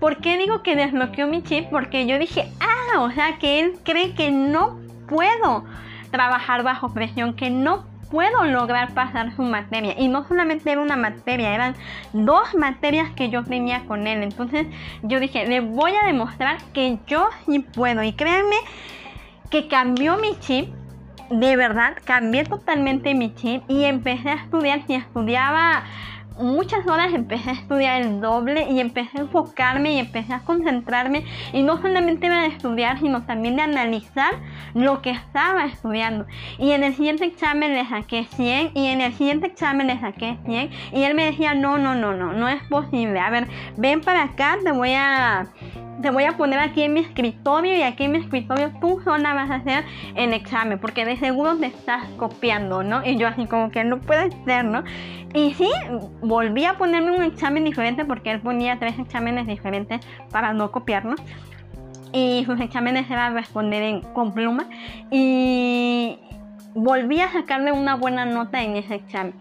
¿Por 0.00 0.16
qué 0.16 0.36
digo 0.36 0.62
que 0.62 0.74
desbloqueó 0.74 1.28
mi 1.28 1.42
chip? 1.42 1.68
Porque 1.70 2.06
yo 2.06 2.18
dije, 2.18 2.50
ah, 2.60 3.00
o 3.00 3.10
sea 3.12 3.38
que 3.38 3.60
él 3.60 3.78
cree 3.84 4.14
que 4.14 4.30
no 4.32 4.80
puedo 5.06 5.64
trabajar 6.10 6.64
bajo 6.64 6.92
presión, 6.92 7.34
que 7.34 7.50
no 7.50 7.84
puedo 8.10 8.44
lograr 8.44 8.92
pasar 8.94 9.34
su 9.36 9.42
materia. 9.42 9.94
Y 9.98 10.08
no 10.08 10.26
solamente 10.26 10.70
era 10.70 10.80
una 10.80 10.96
materia, 10.96 11.54
eran 11.54 11.74
dos 12.12 12.54
materias 12.54 13.10
que 13.14 13.30
yo 13.30 13.44
tenía 13.44 13.86
con 13.86 14.06
él. 14.06 14.22
Entonces 14.22 14.66
yo 15.02 15.20
dije, 15.20 15.46
le 15.46 15.60
voy 15.60 15.92
a 15.94 16.06
demostrar 16.06 16.58
que 16.74 16.98
yo 17.06 17.28
sí 17.46 17.60
puedo. 17.60 18.02
Y 18.02 18.12
créanme 18.12 18.56
que 19.50 19.68
cambió 19.68 20.18
mi 20.18 20.38
chip 20.40 20.68
de 21.32 21.56
verdad 21.56 21.96
cambié 22.04 22.44
totalmente 22.44 23.14
mi 23.14 23.34
chip 23.34 23.62
y 23.68 23.84
empecé 23.84 24.30
a 24.30 24.34
estudiar. 24.34 24.82
Si 24.86 24.94
estudiaba 24.94 25.84
muchas 26.38 26.86
horas, 26.86 27.12
empecé 27.12 27.50
a 27.50 27.52
estudiar 27.54 28.02
el 28.02 28.20
doble 28.20 28.66
y 28.70 28.80
empecé 28.80 29.18
a 29.18 29.22
enfocarme 29.22 29.94
y 29.94 29.98
empecé 29.98 30.32
a 30.32 30.40
concentrarme. 30.40 31.24
Y 31.52 31.62
no 31.62 31.80
solamente 31.80 32.28
de 32.28 32.46
estudiar, 32.46 32.98
sino 33.00 33.22
también 33.22 33.56
de 33.56 33.62
analizar 33.62 34.32
lo 34.74 35.02
que 35.02 35.10
estaba 35.10 35.64
estudiando. 35.66 36.26
Y 36.58 36.72
en 36.72 36.84
el 36.84 36.94
siguiente 36.94 37.24
examen 37.24 37.74
le 37.74 37.86
saqué 37.86 38.24
100 38.24 38.72
y 38.74 38.86
en 38.86 39.00
el 39.00 39.12
siguiente 39.14 39.46
examen 39.46 39.86
le 39.86 39.98
saqué 40.00 40.36
100. 40.44 40.70
Y 40.92 41.02
él 41.02 41.14
me 41.14 41.26
decía, 41.26 41.54
no, 41.54 41.78
no, 41.78 41.94
no, 41.94 42.12
no, 42.12 42.32
no 42.32 42.48
es 42.48 42.62
posible. 42.64 43.18
A 43.20 43.30
ver, 43.30 43.48
ven 43.76 44.00
para 44.00 44.24
acá, 44.24 44.58
te 44.62 44.72
voy 44.72 44.92
a 44.94 45.46
te 46.02 46.10
voy 46.10 46.24
a 46.24 46.36
poner 46.36 46.58
aquí 46.58 46.82
en 46.82 46.92
mi 46.92 47.00
escritorio 47.00 47.76
y 47.76 47.82
aquí 47.82 48.04
en 48.04 48.12
mi 48.12 48.18
escritorio 48.18 48.72
tú 48.80 49.00
sola 49.02 49.32
vas 49.32 49.50
a 49.50 49.56
hacer 49.56 49.84
el 50.16 50.32
examen 50.32 50.78
porque 50.78 51.04
de 51.04 51.16
seguro 51.16 51.56
te 51.56 51.66
estás 51.66 52.04
copiando, 52.18 52.82
¿no? 52.82 53.04
Y 53.06 53.16
yo 53.16 53.28
así 53.28 53.46
como 53.46 53.70
que 53.70 53.84
no 53.84 54.00
puede 54.00 54.30
ser, 54.44 54.64
¿no? 54.64 54.84
Y 55.34 55.54
sí, 55.54 55.70
volví 56.20 56.64
a 56.64 56.76
ponerme 56.76 57.12
un 57.12 57.22
examen 57.22 57.64
diferente 57.64 58.04
porque 58.04 58.32
él 58.32 58.40
ponía 58.40 58.78
tres 58.78 58.98
exámenes 58.98 59.46
diferentes 59.46 60.04
para 60.30 60.52
no 60.52 60.70
copiarnos. 60.70 61.20
Y 62.12 62.44
sus 62.44 62.60
exámenes 62.60 63.10
eran 63.10 63.34
responder 63.34 64.02
con 64.12 64.34
pluma. 64.34 64.66
Y 65.10 66.18
volví 66.74 67.20
a 67.20 67.32
sacarle 67.32 67.72
una 67.72 67.94
buena 67.94 68.26
nota 68.26 68.62
en 68.62 68.76
ese 68.76 68.96
examen. 68.96 69.34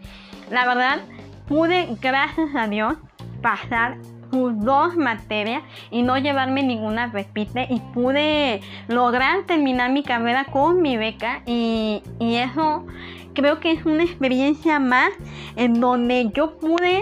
La 0.49 0.65
verdad, 0.65 0.99
pude, 1.47 1.89
gracias 2.01 2.55
a 2.55 2.67
Dios, 2.67 2.95
pasar 3.41 3.97
dos 4.31 4.95
materias 4.95 5.63
y 5.91 6.01
no 6.01 6.17
llevarme 6.17 6.63
ninguna 6.63 7.07
repite 7.07 7.67
y 7.69 7.79
pude 7.93 8.61
lograr 8.87 9.43
terminar 9.43 9.91
mi 9.91 10.03
carrera 10.03 10.45
con 10.45 10.81
mi 10.81 10.97
beca 10.97 11.41
y, 11.45 12.01
y 12.19 12.35
eso 12.35 12.85
creo 13.33 13.59
que 13.59 13.71
es 13.71 13.85
una 13.85 14.03
experiencia 14.03 14.79
más 14.79 15.09
en 15.55 15.79
donde 15.79 16.31
yo 16.33 16.57
pude 16.59 17.01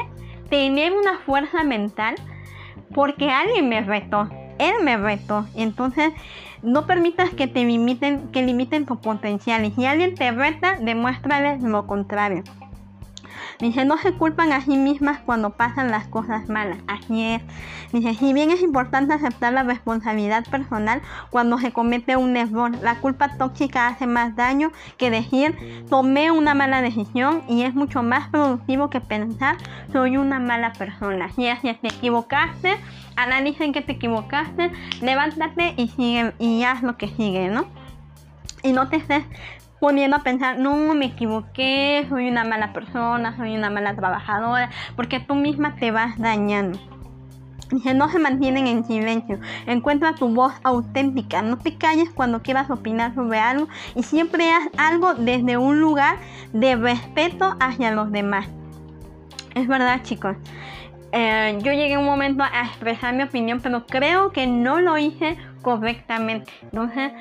tener 0.49 0.93
una 0.93 1.19
fuerza 1.19 1.63
mental 1.63 2.15
porque 2.93 3.29
alguien 3.29 3.69
me 3.69 3.81
retó, 3.81 4.29
él 4.57 4.73
me 4.83 4.97
retó. 4.97 5.45
Entonces, 5.55 6.11
no 6.61 6.85
permitas 6.85 7.29
que 7.29 7.47
te 7.47 7.63
limiten, 7.63 8.29
que 8.31 8.41
limiten 8.41 8.85
tu 8.85 8.99
potencial. 8.99 9.65
Y 9.65 9.71
si 9.71 9.85
alguien 9.85 10.15
te 10.15 10.31
reta, 10.31 10.77
demuéstrale 10.79 11.59
lo 11.59 11.87
contrario. 11.87 12.43
Dice, 13.59 13.83
no 13.83 13.97
se 13.97 14.13
culpan 14.13 14.53
a 14.53 14.61
sí 14.61 14.77
mismas 14.77 15.19
cuando 15.19 15.49
pasan 15.49 15.91
las 15.91 16.07
cosas 16.07 16.47
malas. 16.47 16.77
Así 16.87 17.25
es. 17.25 17.41
Dice, 17.91 18.13
si 18.13 18.31
bien 18.31 18.51
es 18.51 18.61
importante 18.61 19.13
aceptar 19.13 19.51
la 19.51 19.63
responsabilidad 19.63 20.45
personal 20.45 21.01
cuando 21.29 21.57
se 21.57 21.73
comete 21.73 22.15
un 22.15 22.37
error, 22.37 22.71
la 22.81 22.95
culpa 22.95 23.37
tóxica 23.37 23.87
hace 23.87 24.07
más 24.07 24.37
daño 24.37 24.71
que 24.97 25.11
decir, 25.11 25.85
tomé 25.89 26.31
una 26.31 26.53
mala 26.53 26.81
decisión 26.81 27.43
y 27.49 27.63
es 27.63 27.75
mucho 27.75 28.01
más 28.01 28.29
productivo 28.29 28.89
que 28.89 29.01
pensar, 29.01 29.57
soy 29.91 30.15
una 30.15 30.39
mala 30.39 30.71
persona. 30.71 31.29
Y 31.35 31.47
así 31.47 31.73
te 31.81 31.89
equivocaste, 31.89 32.77
analicen 33.17 33.73
que 33.73 33.81
te 33.81 33.91
equivocaste, 33.91 34.71
levántate 35.01 35.73
y 35.75 35.89
sigue 35.89 36.33
y 36.39 36.63
haz 36.63 36.81
lo 36.81 36.95
que 36.95 37.09
sigue, 37.09 37.49
¿no? 37.49 37.65
Y 38.63 38.71
no 38.71 38.87
te 38.87 38.97
estés 38.97 39.25
poniendo 39.79 40.17
a 40.17 40.23
pensar, 40.23 40.59
no, 40.59 40.93
me 40.93 41.05
equivoqué, 41.05 42.05
soy 42.09 42.29
una 42.29 42.43
mala 42.43 42.73
persona, 42.73 43.35
soy 43.37 43.55
una 43.55 43.69
mala 43.69 43.95
trabajadora, 43.95 44.69
porque 44.95 45.19
tú 45.19 45.35
misma 45.35 45.75
te 45.75 45.91
vas 45.91 46.17
dañando. 46.17 46.79
Dice, 47.71 47.93
no 47.93 48.09
se 48.09 48.17
mantienen 48.17 48.65
en 48.65 48.83
silencio. 48.83 49.39
Encuentra 49.67 50.15
tu 50.15 50.29
voz 50.29 50.53
auténtica. 50.63 51.43
No 51.43 51.57
te 51.57 51.75
calles 51.75 52.09
cuando 52.09 52.41
quieras 52.41 52.71
opinar 52.71 53.13
sobre 53.13 53.37
algo 53.39 53.67
y 53.93 54.01
siempre 54.01 54.51
haz 54.51 54.69
algo 54.77 55.13
desde 55.13 55.57
un 55.57 55.79
lugar 55.79 56.17
de 56.51 56.75
respeto 56.75 57.55
hacia 57.59 57.91
los 57.91 58.11
demás. 58.11 58.47
Es 59.53 59.67
verdad, 59.67 60.01
chicos. 60.01 60.35
Eh, 61.11 61.59
yo 61.61 61.71
llegué 61.71 61.97
un 61.97 62.05
momento 62.05 62.43
a 62.43 62.65
expresar 62.65 63.13
mi 63.13 63.23
opinión, 63.23 63.59
pero 63.61 63.85
creo 63.85 64.31
que 64.31 64.47
no 64.47 64.79
lo 64.79 64.97
hice 64.97 65.37
correctamente. 65.61 66.51
Entonces, 66.63 67.11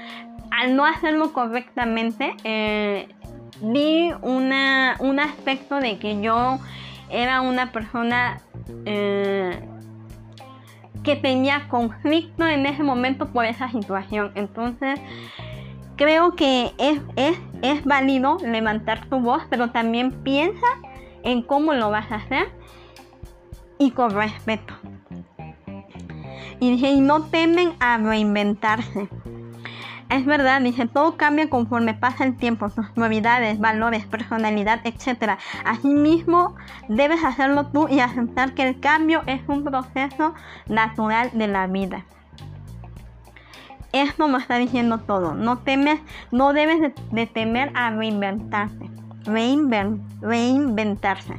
al 0.50 0.76
no 0.76 0.84
hacerlo 0.84 1.32
correctamente, 1.32 2.34
eh, 2.44 3.08
vi 3.60 4.12
una, 4.22 4.96
un 5.00 5.20
aspecto 5.20 5.80
de 5.80 5.98
que 5.98 6.20
yo 6.20 6.58
era 7.10 7.40
una 7.40 7.72
persona 7.72 8.40
eh, 8.84 9.60
que 11.02 11.16
tenía 11.16 11.68
conflicto 11.68 12.46
en 12.46 12.66
ese 12.66 12.82
momento 12.82 13.28
por 13.28 13.44
esa 13.44 13.70
situación. 13.70 14.32
Entonces, 14.34 15.00
creo 15.96 16.34
que 16.34 16.72
es, 16.78 17.00
es, 17.16 17.38
es 17.62 17.84
válido 17.84 18.38
levantar 18.42 19.06
tu 19.08 19.20
voz, 19.20 19.42
pero 19.48 19.70
también 19.70 20.12
piensa 20.22 20.66
en 21.22 21.42
cómo 21.42 21.74
lo 21.74 21.90
vas 21.90 22.10
a 22.12 22.16
hacer 22.16 22.48
y 23.78 23.90
con 23.90 24.10
respeto. 24.10 24.74
Y 26.60 26.84
y 26.84 27.00
no 27.00 27.22
temen 27.24 27.72
a 27.78 27.98
reinventarse. 27.98 29.08
Es 30.10 30.24
verdad, 30.24 30.62
dice, 30.62 30.86
todo 30.86 31.16
cambia 31.18 31.50
conforme 31.50 31.92
pasa 31.92 32.24
el 32.24 32.36
tiempo, 32.36 32.70
sus 32.70 32.86
novedades, 32.96 33.58
valores, 33.58 34.06
personalidad, 34.06 34.80
etc. 34.84 35.38
Asimismo, 35.66 36.56
debes 36.88 37.22
hacerlo 37.24 37.66
tú 37.66 37.88
y 37.88 38.00
aceptar 38.00 38.54
que 38.54 38.66
el 38.66 38.80
cambio 38.80 39.22
es 39.26 39.42
un 39.48 39.64
proceso 39.64 40.34
natural 40.66 41.30
de 41.34 41.48
la 41.48 41.66
vida. 41.66 42.04
Esto 43.92 44.28
lo 44.28 44.38
está 44.38 44.56
diciendo 44.56 44.98
todo. 44.98 45.34
No 45.34 45.58
temes, 45.58 46.00
no 46.30 46.52
debes 46.54 46.92
de, 47.10 47.26
temer 47.26 47.70
a 47.74 47.90
reinventarse. 47.90 48.90
reinventarse. 50.20 51.34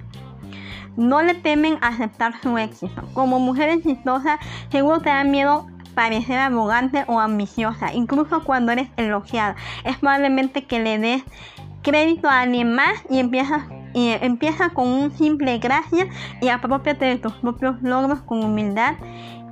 No 0.95 1.21
le 1.21 1.33
temen 1.33 1.77
aceptar 1.81 2.33
su 2.41 2.57
éxito. 2.57 3.03
Como 3.13 3.39
mujer 3.39 3.69
exitosa, 3.69 4.37
seguro 4.69 4.99
te 4.99 5.09
da 5.09 5.23
miedo 5.23 5.67
parecer 5.95 6.37
arrogante 6.37 7.03
o 7.07 7.19
ambiciosa, 7.19 7.93
incluso 7.93 8.43
cuando 8.43 8.71
eres 8.71 8.89
elogiada. 8.97 9.55
Es 9.83 9.97
probablemente 9.97 10.65
que 10.65 10.79
le 10.79 10.99
des 10.99 11.23
crédito 11.81 12.27
a 12.27 12.41
alguien 12.41 12.73
más 12.73 13.03
y 13.09 13.19
empiezas 13.19 13.63
y 13.93 14.09
empieza 14.21 14.69
con 14.69 14.87
un 14.87 15.11
simple 15.11 15.57
gracias 15.57 16.07
y 16.41 16.49
apropiate 16.49 17.05
de 17.05 17.17
tus 17.17 17.33
propios 17.33 17.81
logros 17.81 18.21
con 18.21 18.43
humildad 18.43 18.95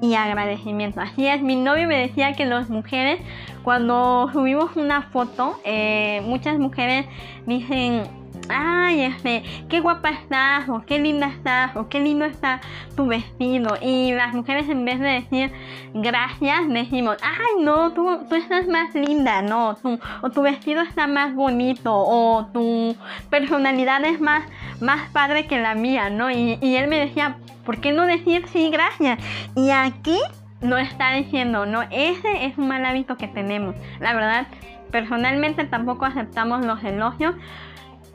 y 0.02 0.14
agradecimiento. 0.14 1.02
Así 1.02 1.26
es, 1.26 1.42
mi 1.42 1.56
novio 1.56 1.88
me 1.88 1.98
decía 1.98 2.34
que 2.34 2.46
las 2.46 2.70
mujeres, 2.70 3.20
cuando 3.64 4.30
subimos 4.32 4.76
una 4.76 5.02
foto, 5.04 5.60
eh, 5.66 6.22
muchas 6.26 6.60
mujeres 6.60 7.08
dicen, 7.46 8.04
ay, 8.50 9.02
este, 9.02 9.44
qué 9.70 9.80
guapa 9.80 10.10
estás, 10.10 10.70
o 10.70 10.84
qué 10.86 11.00
linda 11.00 11.28
estás, 11.28 11.76
o 11.76 11.90
qué 11.90 12.00
lindo 12.00 12.26
está 12.26 12.62
tu 12.96 13.08
vestido. 13.08 13.78
Y 13.82 14.12
las 14.12 14.34
mujeres 14.34 14.70
en 14.70 14.86
vez 14.86 15.00
de 15.00 15.08
decir 15.08 15.52
gracias, 15.94 16.68
decimos, 16.70 17.18
ay, 17.22 17.64
no, 17.64 17.92
tú, 17.94 18.26
tú 18.30 18.36
estás 18.36 18.68
más 18.68 18.94
linda, 18.94 19.42
no, 19.42 19.78
o 20.22 20.30
tu 20.30 20.42
vestido 20.42 20.82
está 20.82 21.08
más 21.08 21.34
bonito, 21.36 21.94
o 21.94 22.48
tu 22.54 22.96
personalidad 23.30 24.04
es 24.06 24.20
más, 24.20 24.44
más 24.82 25.10
padre 25.12 25.48
que 25.48 25.60
la 25.60 25.76
mía, 25.76 26.10
¿no? 26.10 26.32
Y, 26.32 26.58
y 26.62 26.76
él 26.76 26.88
me 26.88 27.00
decía, 27.00 27.38
¿por 27.66 27.80
qué 27.80 27.92
no 27.92 28.06
decir 28.06 28.46
sí, 28.48 28.70
gracias? 28.70 29.20
Y 29.56 29.72
aquí 29.72 30.18
no 30.62 30.78
está 30.78 31.14
diciendo, 31.14 31.66
no, 31.66 31.84
ese 31.92 32.46
es 32.46 32.58
un 32.58 32.68
mal 32.68 32.86
hábito 32.86 33.18
que 33.18 33.28
tenemos. 33.28 33.76
La 34.00 34.14
verdad, 34.14 34.48
personalmente 34.92 35.66
tampoco 35.66 36.06
aceptamos 36.06 36.66
los 36.66 36.84
elogios 36.84 37.36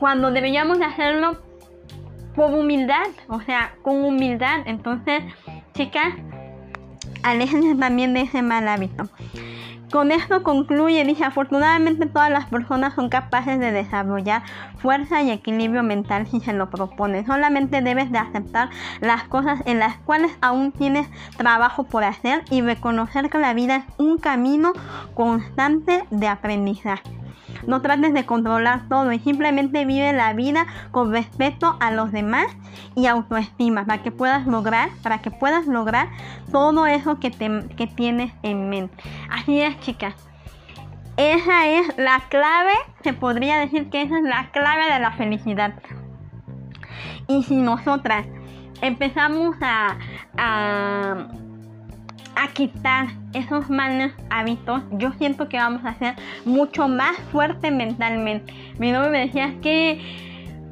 cuando 0.03 0.33
deberíamos 0.33 0.81
hacerlo 0.81 1.41
por 2.35 2.53
humildad, 2.53 3.07
o 3.29 3.41
sea, 3.41 3.77
con 3.83 4.05
humildad. 4.05 4.63
Entonces, 4.67 5.23
chicas, 5.75 6.15
aléjense 7.23 7.77
también 7.77 8.13
de 8.13 8.23
ese 8.23 8.43
mal 8.43 8.67
hábito. 8.67 9.09
Con 9.93 10.11
esto 10.11 10.43
concluye, 10.43 11.05
dice, 11.05 11.23
afortunadamente 11.23 12.07
todas 12.07 12.33
las 12.33 12.47
personas 12.47 12.95
son 12.95 13.11
capaces 13.11 13.61
de 13.61 13.71
desarrollar 13.71 14.43
fuerza 14.79 15.23
y 15.23 15.31
equilibrio 15.31 15.85
mental 15.85 16.27
si 16.27 16.41
se 16.41 16.53
lo 16.53 16.69
proponen. 16.69 17.25
Solamente 17.25 17.81
debes 17.81 18.11
de 18.11 18.19
aceptar 18.19 18.71
las 19.01 19.23
cosas 19.29 19.61
en 19.67 19.79
las 19.79 19.99
cuales 19.99 20.37
aún 20.41 20.73
tienes 20.73 21.07
trabajo 21.37 21.85
por 21.85 22.03
hacer 22.03 22.43
y 22.51 22.61
reconocer 22.61 23.31
que 23.31 23.39
la 23.39 23.55
vida 23.55 23.77
es 23.77 23.85
un 23.99 24.19
camino 24.19 24.73
constante 25.15 26.03
de 26.11 26.27
aprendizaje. 26.27 27.22
No 27.67 27.83
trates 27.83 28.13
de 28.13 28.27
controlar 28.27 28.89
todo 28.89 29.13
y 29.13 29.19
simplemente 29.19 29.85
vive 29.85 30.13
la 30.13 30.33
vida 30.33 30.67
con 30.91 31.13
respeto 31.13 31.77
a 31.81 31.91
los 31.91 32.13
demás 32.13 32.47
y 32.95 33.07
autoestima 33.07 33.85
para 33.85 34.03
que 34.03 34.11
puedas 34.11 34.47
lograr, 34.47 34.91
para 35.03 35.19
que 35.19 35.31
puedas 35.31 35.67
lograr 35.67 36.09
todo 36.51 36.87
eso 36.87 37.19
que, 37.21 37.31
que 37.77 37.87
tienes 37.87 38.33
en 38.43 38.69
mente. 38.69 38.97
Así 39.31 39.61
es, 39.61 39.79
chicas. 39.81 40.15
Esa 41.17 41.69
es 41.69 41.99
la 41.99 42.23
clave, 42.31 42.73
se 43.03 43.13
podría 43.13 43.59
decir 43.59 43.91
que 43.91 44.03
esa 44.03 44.19
es 44.19 44.25
la 44.25 44.51
clave 44.51 44.93
de 44.93 44.99
la 44.99 45.13
felicidad. 45.13 45.75
Y 47.29 47.43
si 47.43 47.57
nosotras 47.57 48.27
empezamos 48.81 49.57
a, 49.61 49.97
a 50.37 51.29
a 52.37 52.49
quitar 52.49 53.09
esos 53.33 53.71
malos 53.71 54.13
hábitos, 54.31 54.83
yo 54.93 55.13
siento 55.13 55.49
que 55.49 55.57
vamos 55.57 55.85
a 55.85 55.95
ser 55.95 56.15
mucho 56.45 56.89
más 56.89 57.17
fuerte 57.31 57.71
mentalmente. 57.71 58.53
Mi 58.79 58.93
novio 58.93 59.11
me 59.11 59.21
decía 59.21 59.55
que 59.63 60.01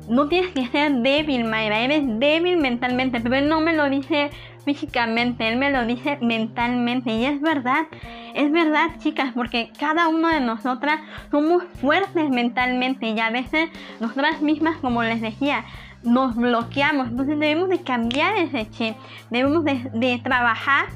no 0.09 0.29
tienes 0.29 0.51
que 0.51 0.67
ser 0.67 0.93
débil, 1.03 1.45
Mayra, 1.45 1.81
eres 1.81 2.03
débil 2.19 2.59
mentalmente, 2.59 3.21
pero 3.21 3.37
él 3.37 3.49
no 3.49 3.61
me 3.61 3.75
lo 3.75 3.89
dice 3.89 4.31
físicamente, 4.65 5.49
él 5.49 5.57
me 5.57 5.71
lo 5.71 5.87
dice 5.87 6.19
mentalmente. 6.21 7.13
Y 7.13 7.25
es 7.25 7.41
verdad, 7.41 7.87
es 8.35 8.51
verdad, 8.51 8.89
chicas, 8.99 9.33
porque 9.35 9.71
cada 9.79 10.09
uno 10.09 10.29
de 10.29 10.41
nosotras 10.41 11.01
somos 11.31 11.63
fuertes 11.81 12.29
mentalmente 12.29 13.09
y 13.09 13.21
a 13.21 13.31
veces 13.31 13.71
nosotras 14.01 14.43
mismas, 14.43 14.77
como 14.79 15.03
les 15.03 15.21
decía, 15.21 15.65
nos 16.03 16.35
bloqueamos. 16.35 17.09
Entonces 17.09 17.39
debemos 17.39 17.69
de 17.69 17.81
cambiar 17.83 18.37
ese 18.37 18.69
chip, 18.71 18.97
debemos 19.31 19.65
de, 19.65 19.91
de 19.95 20.19
trabajar 20.19 20.87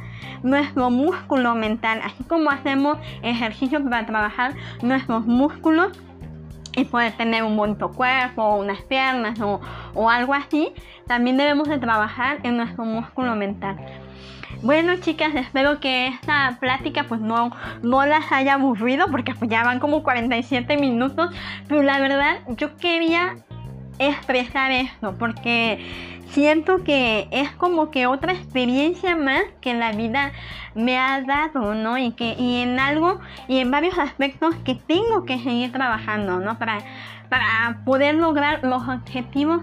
nuestro 0.42 0.90
músculo 0.90 1.54
mental, 1.54 2.00
así 2.02 2.24
como 2.24 2.50
hacemos 2.50 2.98
ejercicio 3.22 3.82
para 3.82 4.06
trabajar 4.06 4.54
nuestros 4.82 5.26
músculos 5.26 5.92
y 6.76 6.84
poder 6.84 7.12
tener 7.12 7.44
un 7.44 7.56
bonito 7.56 7.90
cuerpo, 7.92 8.56
unas 8.56 8.82
piernas 8.82 9.40
o, 9.40 9.60
o 9.94 10.10
algo 10.10 10.34
así, 10.34 10.72
también 11.06 11.36
debemos 11.36 11.68
de 11.68 11.78
trabajar 11.78 12.38
en 12.42 12.56
nuestro 12.56 12.84
músculo 12.84 13.36
mental. 13.36 13.76
Bueno 14.62 14.96
chicas, 14.96 15.34
espero 15.34 15.78
que 15.78 16.06
esta 16.06 16.56
plática 16.58 17.04
pues 17.04 17.20
no, 17.20 17.50
no 17.82 18.06
las 18.06 18.32
haya 18.32 18.54
aburrido 18.54 19.08
porque 19.10 19.34
pues 19.34 19.50
ya 19.50 19.62
van 19.62 19.78
como 19.78 20.02
47 20.02 20.78
minutos, 20.78 21.30
pero 21.68 21.82
la 21.82 21.98
verdad 21.98 22.38
yo 22.56 22.74
quería 22.76 23.36
expresar 23.98 24.72
esto 24.72 25.14
porque 25.18 26.13
siento 26.34 26.82
que 26.82 27.28
es 27.30 27.50
como 27.52 27.92
que 27.92 28.06
otra 28.06 28.32
experiencia 28.32 29.14
más 29.14 29.42
que 29.60 29.72
la 29.72 29.92
vida 29.92 30.32
me 30.74 30.98
ha 30.98 31.22
dado, 31.22 31.74
¿no? 31.74 31.96
Y 31.96 32.10
que 32.10 32.34
y 32.36 32.56
en 32.62 32.80
algo 32.80 33.20
y 33.46 33.58
en 33.58 33.70
varios 33.70 33.98
aspectos 33.98 34.54
que 34.64 34.74
tengo 34.74 35.24
que 35.24 35.38
seguir 35.38 35.70
trabajando, 35.70 36.40
¿no? 36.40 36.58
Para, 36.58 36.78
para 37.28 37.84
poder 37.84 38.16
lograr 38.16 38.64
los 38.64 38.86
objetivos 38.88 39.62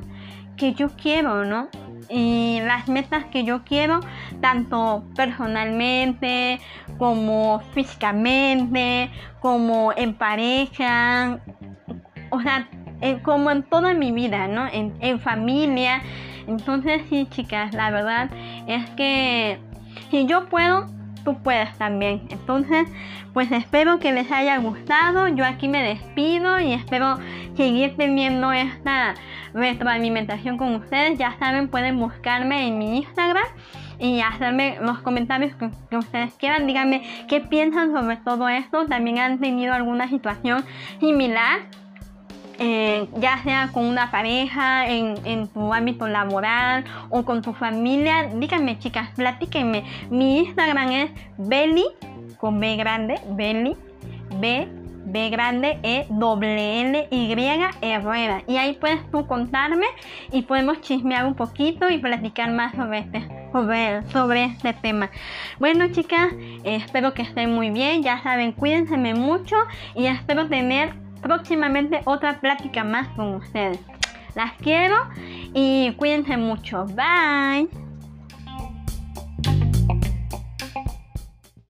que 0.55 0.73
yo 0.73 0.89
quiero, 0.95 1.43
¿no? 1.43 1.67
Y 2.09 2.59
las 2.63 2.87
metas 2.87 3.25
que 3.25 3.43
yo 3.43 3.63
quiero, 3.65 3.99
tanto 4.39 5.03
personalmente 5.15 6.61
como 6.97 7.59
físicamente, 7.73 9.11
como 9.41 9.91
en 9.95 10.13
pareja, 10.13 11.39
o 12.29 12.39
sea, 12.39 12.69
como 13.23 13.51
en 13.51 13.63
toda 13.63 13.93
mi 13.93 14.13
vida, 14.13 14.47
¿no? 14.47 14.67
En, 14.67 14.93
en 15.01 15.19
familia, 15.19 16.01
entonces 16.47 17.01
sí, 17.09 17.27
chicas, 17.29 17.73
la 17.73 17.91
verdad 17.91 18.29
es 18.67 18.89
que 18.91 19.59
si 20.09 20.25
yo 20.25 20.47
puedo, 20.47 20.87
tú 21.23 21.37
puedes 21.41 21.77
también. 21.77 22.21
Entonces, 22.29 22.87
pues 23.33 23.51
espero 23.51 23.99
que 23.99 24.11
les 24.11 24.31
haya 24.31 24.57
gustado. 24.57 25.27
Yo 25.27 25.45
aquí 25.45 25.67
me 25.67 25.83
despido 25.83 26.59
y 26.59 26.73
espero 26.73 27.17
seguir 27.55 27.95
teniendo 27.95 28.51
esta 28.51 29.13
retroalimentación 29.53 30.57
con 30.57 30.75
ustedes. 30.75 31.17
Ya 31.17 31.37
saben, 31.39 31.69
pueden 31.69 31.99
buscarme 31.99 32.67
en 32.67 32.77
mi 32.77 32.97
Instagram 32.97 33.45
y 33.99 34.21
hacerme 34.21 34.77
los 34.81 34.99
comentarios 34.99 35.55
que, 35.55 35.69
que, 35.89 35.97
ustedes 35.97 36.33
quieran. 36.33 36.67
Díganme 36.67 37.03
qué 37.27 37.39
piensan 37.41 37.91
sobre 37.91 38.17
todo 38.17 38.49
esto. 38.49 38.85
También 38.85 39.19
han 39.19 39.39
tenido 39.39 39.73
alguna 39.73 40.07
situación 40.09 40.63
similar 40.99 41.61
ya 43.17 43.41
sea 43.43 43.69
con 43.71 43.85
una 43.85 44.11
pareja, 44.11 44.87
en, 44.87 45.47
tu 45.47 45.73
ámbito 45.73 46.07
laboral 46.07 46.85
o 47.09 47.23
con 47.25 47.41
tu 47.41 47.53
familia, 47.53 48.29
díganme 48.35 48.77
chicas, 48.77 49.09
platíquenme. 49.15 49.83
Mi 50.09 50.39
Instagram 50.39 50.91
es 50.91 51.11
Belly, 51.37 51.85
con 52.37 52.59
B 52.59 52.75
grande, 52.75 53.19
Belly, 53.31 53.75
B, 54.39 54.67
B 55.05 55.29
grande, 55.29 55.79
E, 55.81 56.05
W, 56.09 56.81
L, 56.81 57.07
Y, 57.09 57.31
Herrera. 57.81 58.43
Y 58.47 58.57
ahí 58.57 58.73
puedes 58.73 59.09
tú 59.09 59.25
contarme 59.25 59.87
y 60.31 60.43
podemos 60.43 60.81
chismear 60.81 61.25
un 61.25 61.33
poquito 61.33 61.89
y 61.89 61.97
platicar 61.97 62.51
más 62.51 62.75
sobre 62.75 62.99
este, 62.99 63.27
sobre, 63.51 64.03
sobre 64.09 64.43
este 64.45 64.73
tema. 64.73 65.09
Bueno 65.59 65.87
chicas, 65.91 66.31
espero 66.63 67.13
que 67.13 67.23
estén 67.23 67.53
muy 67.53 67.71
bien, 67.71 68.03
ya 68.03 68.21
saben, 68.21 68.51
cuídense 68.51 68.97
mucho 68.97 69.55
y 69.95 70.05
espero 70.05 70.47
tener 70.47 71.00
próximamente 71.21 72.01
otra 72.05 72.39
plática 72.39 72.83
más 72.83 73.07
con 73.09 73.35
ustedes. 73.35 73.79
Las 74.35 74.53
quiero 74.53 74.95
y 75.53 75.93
cuídense 75.97 76.37
mucho. 76.37 76.85
Bye. 76.85 77.90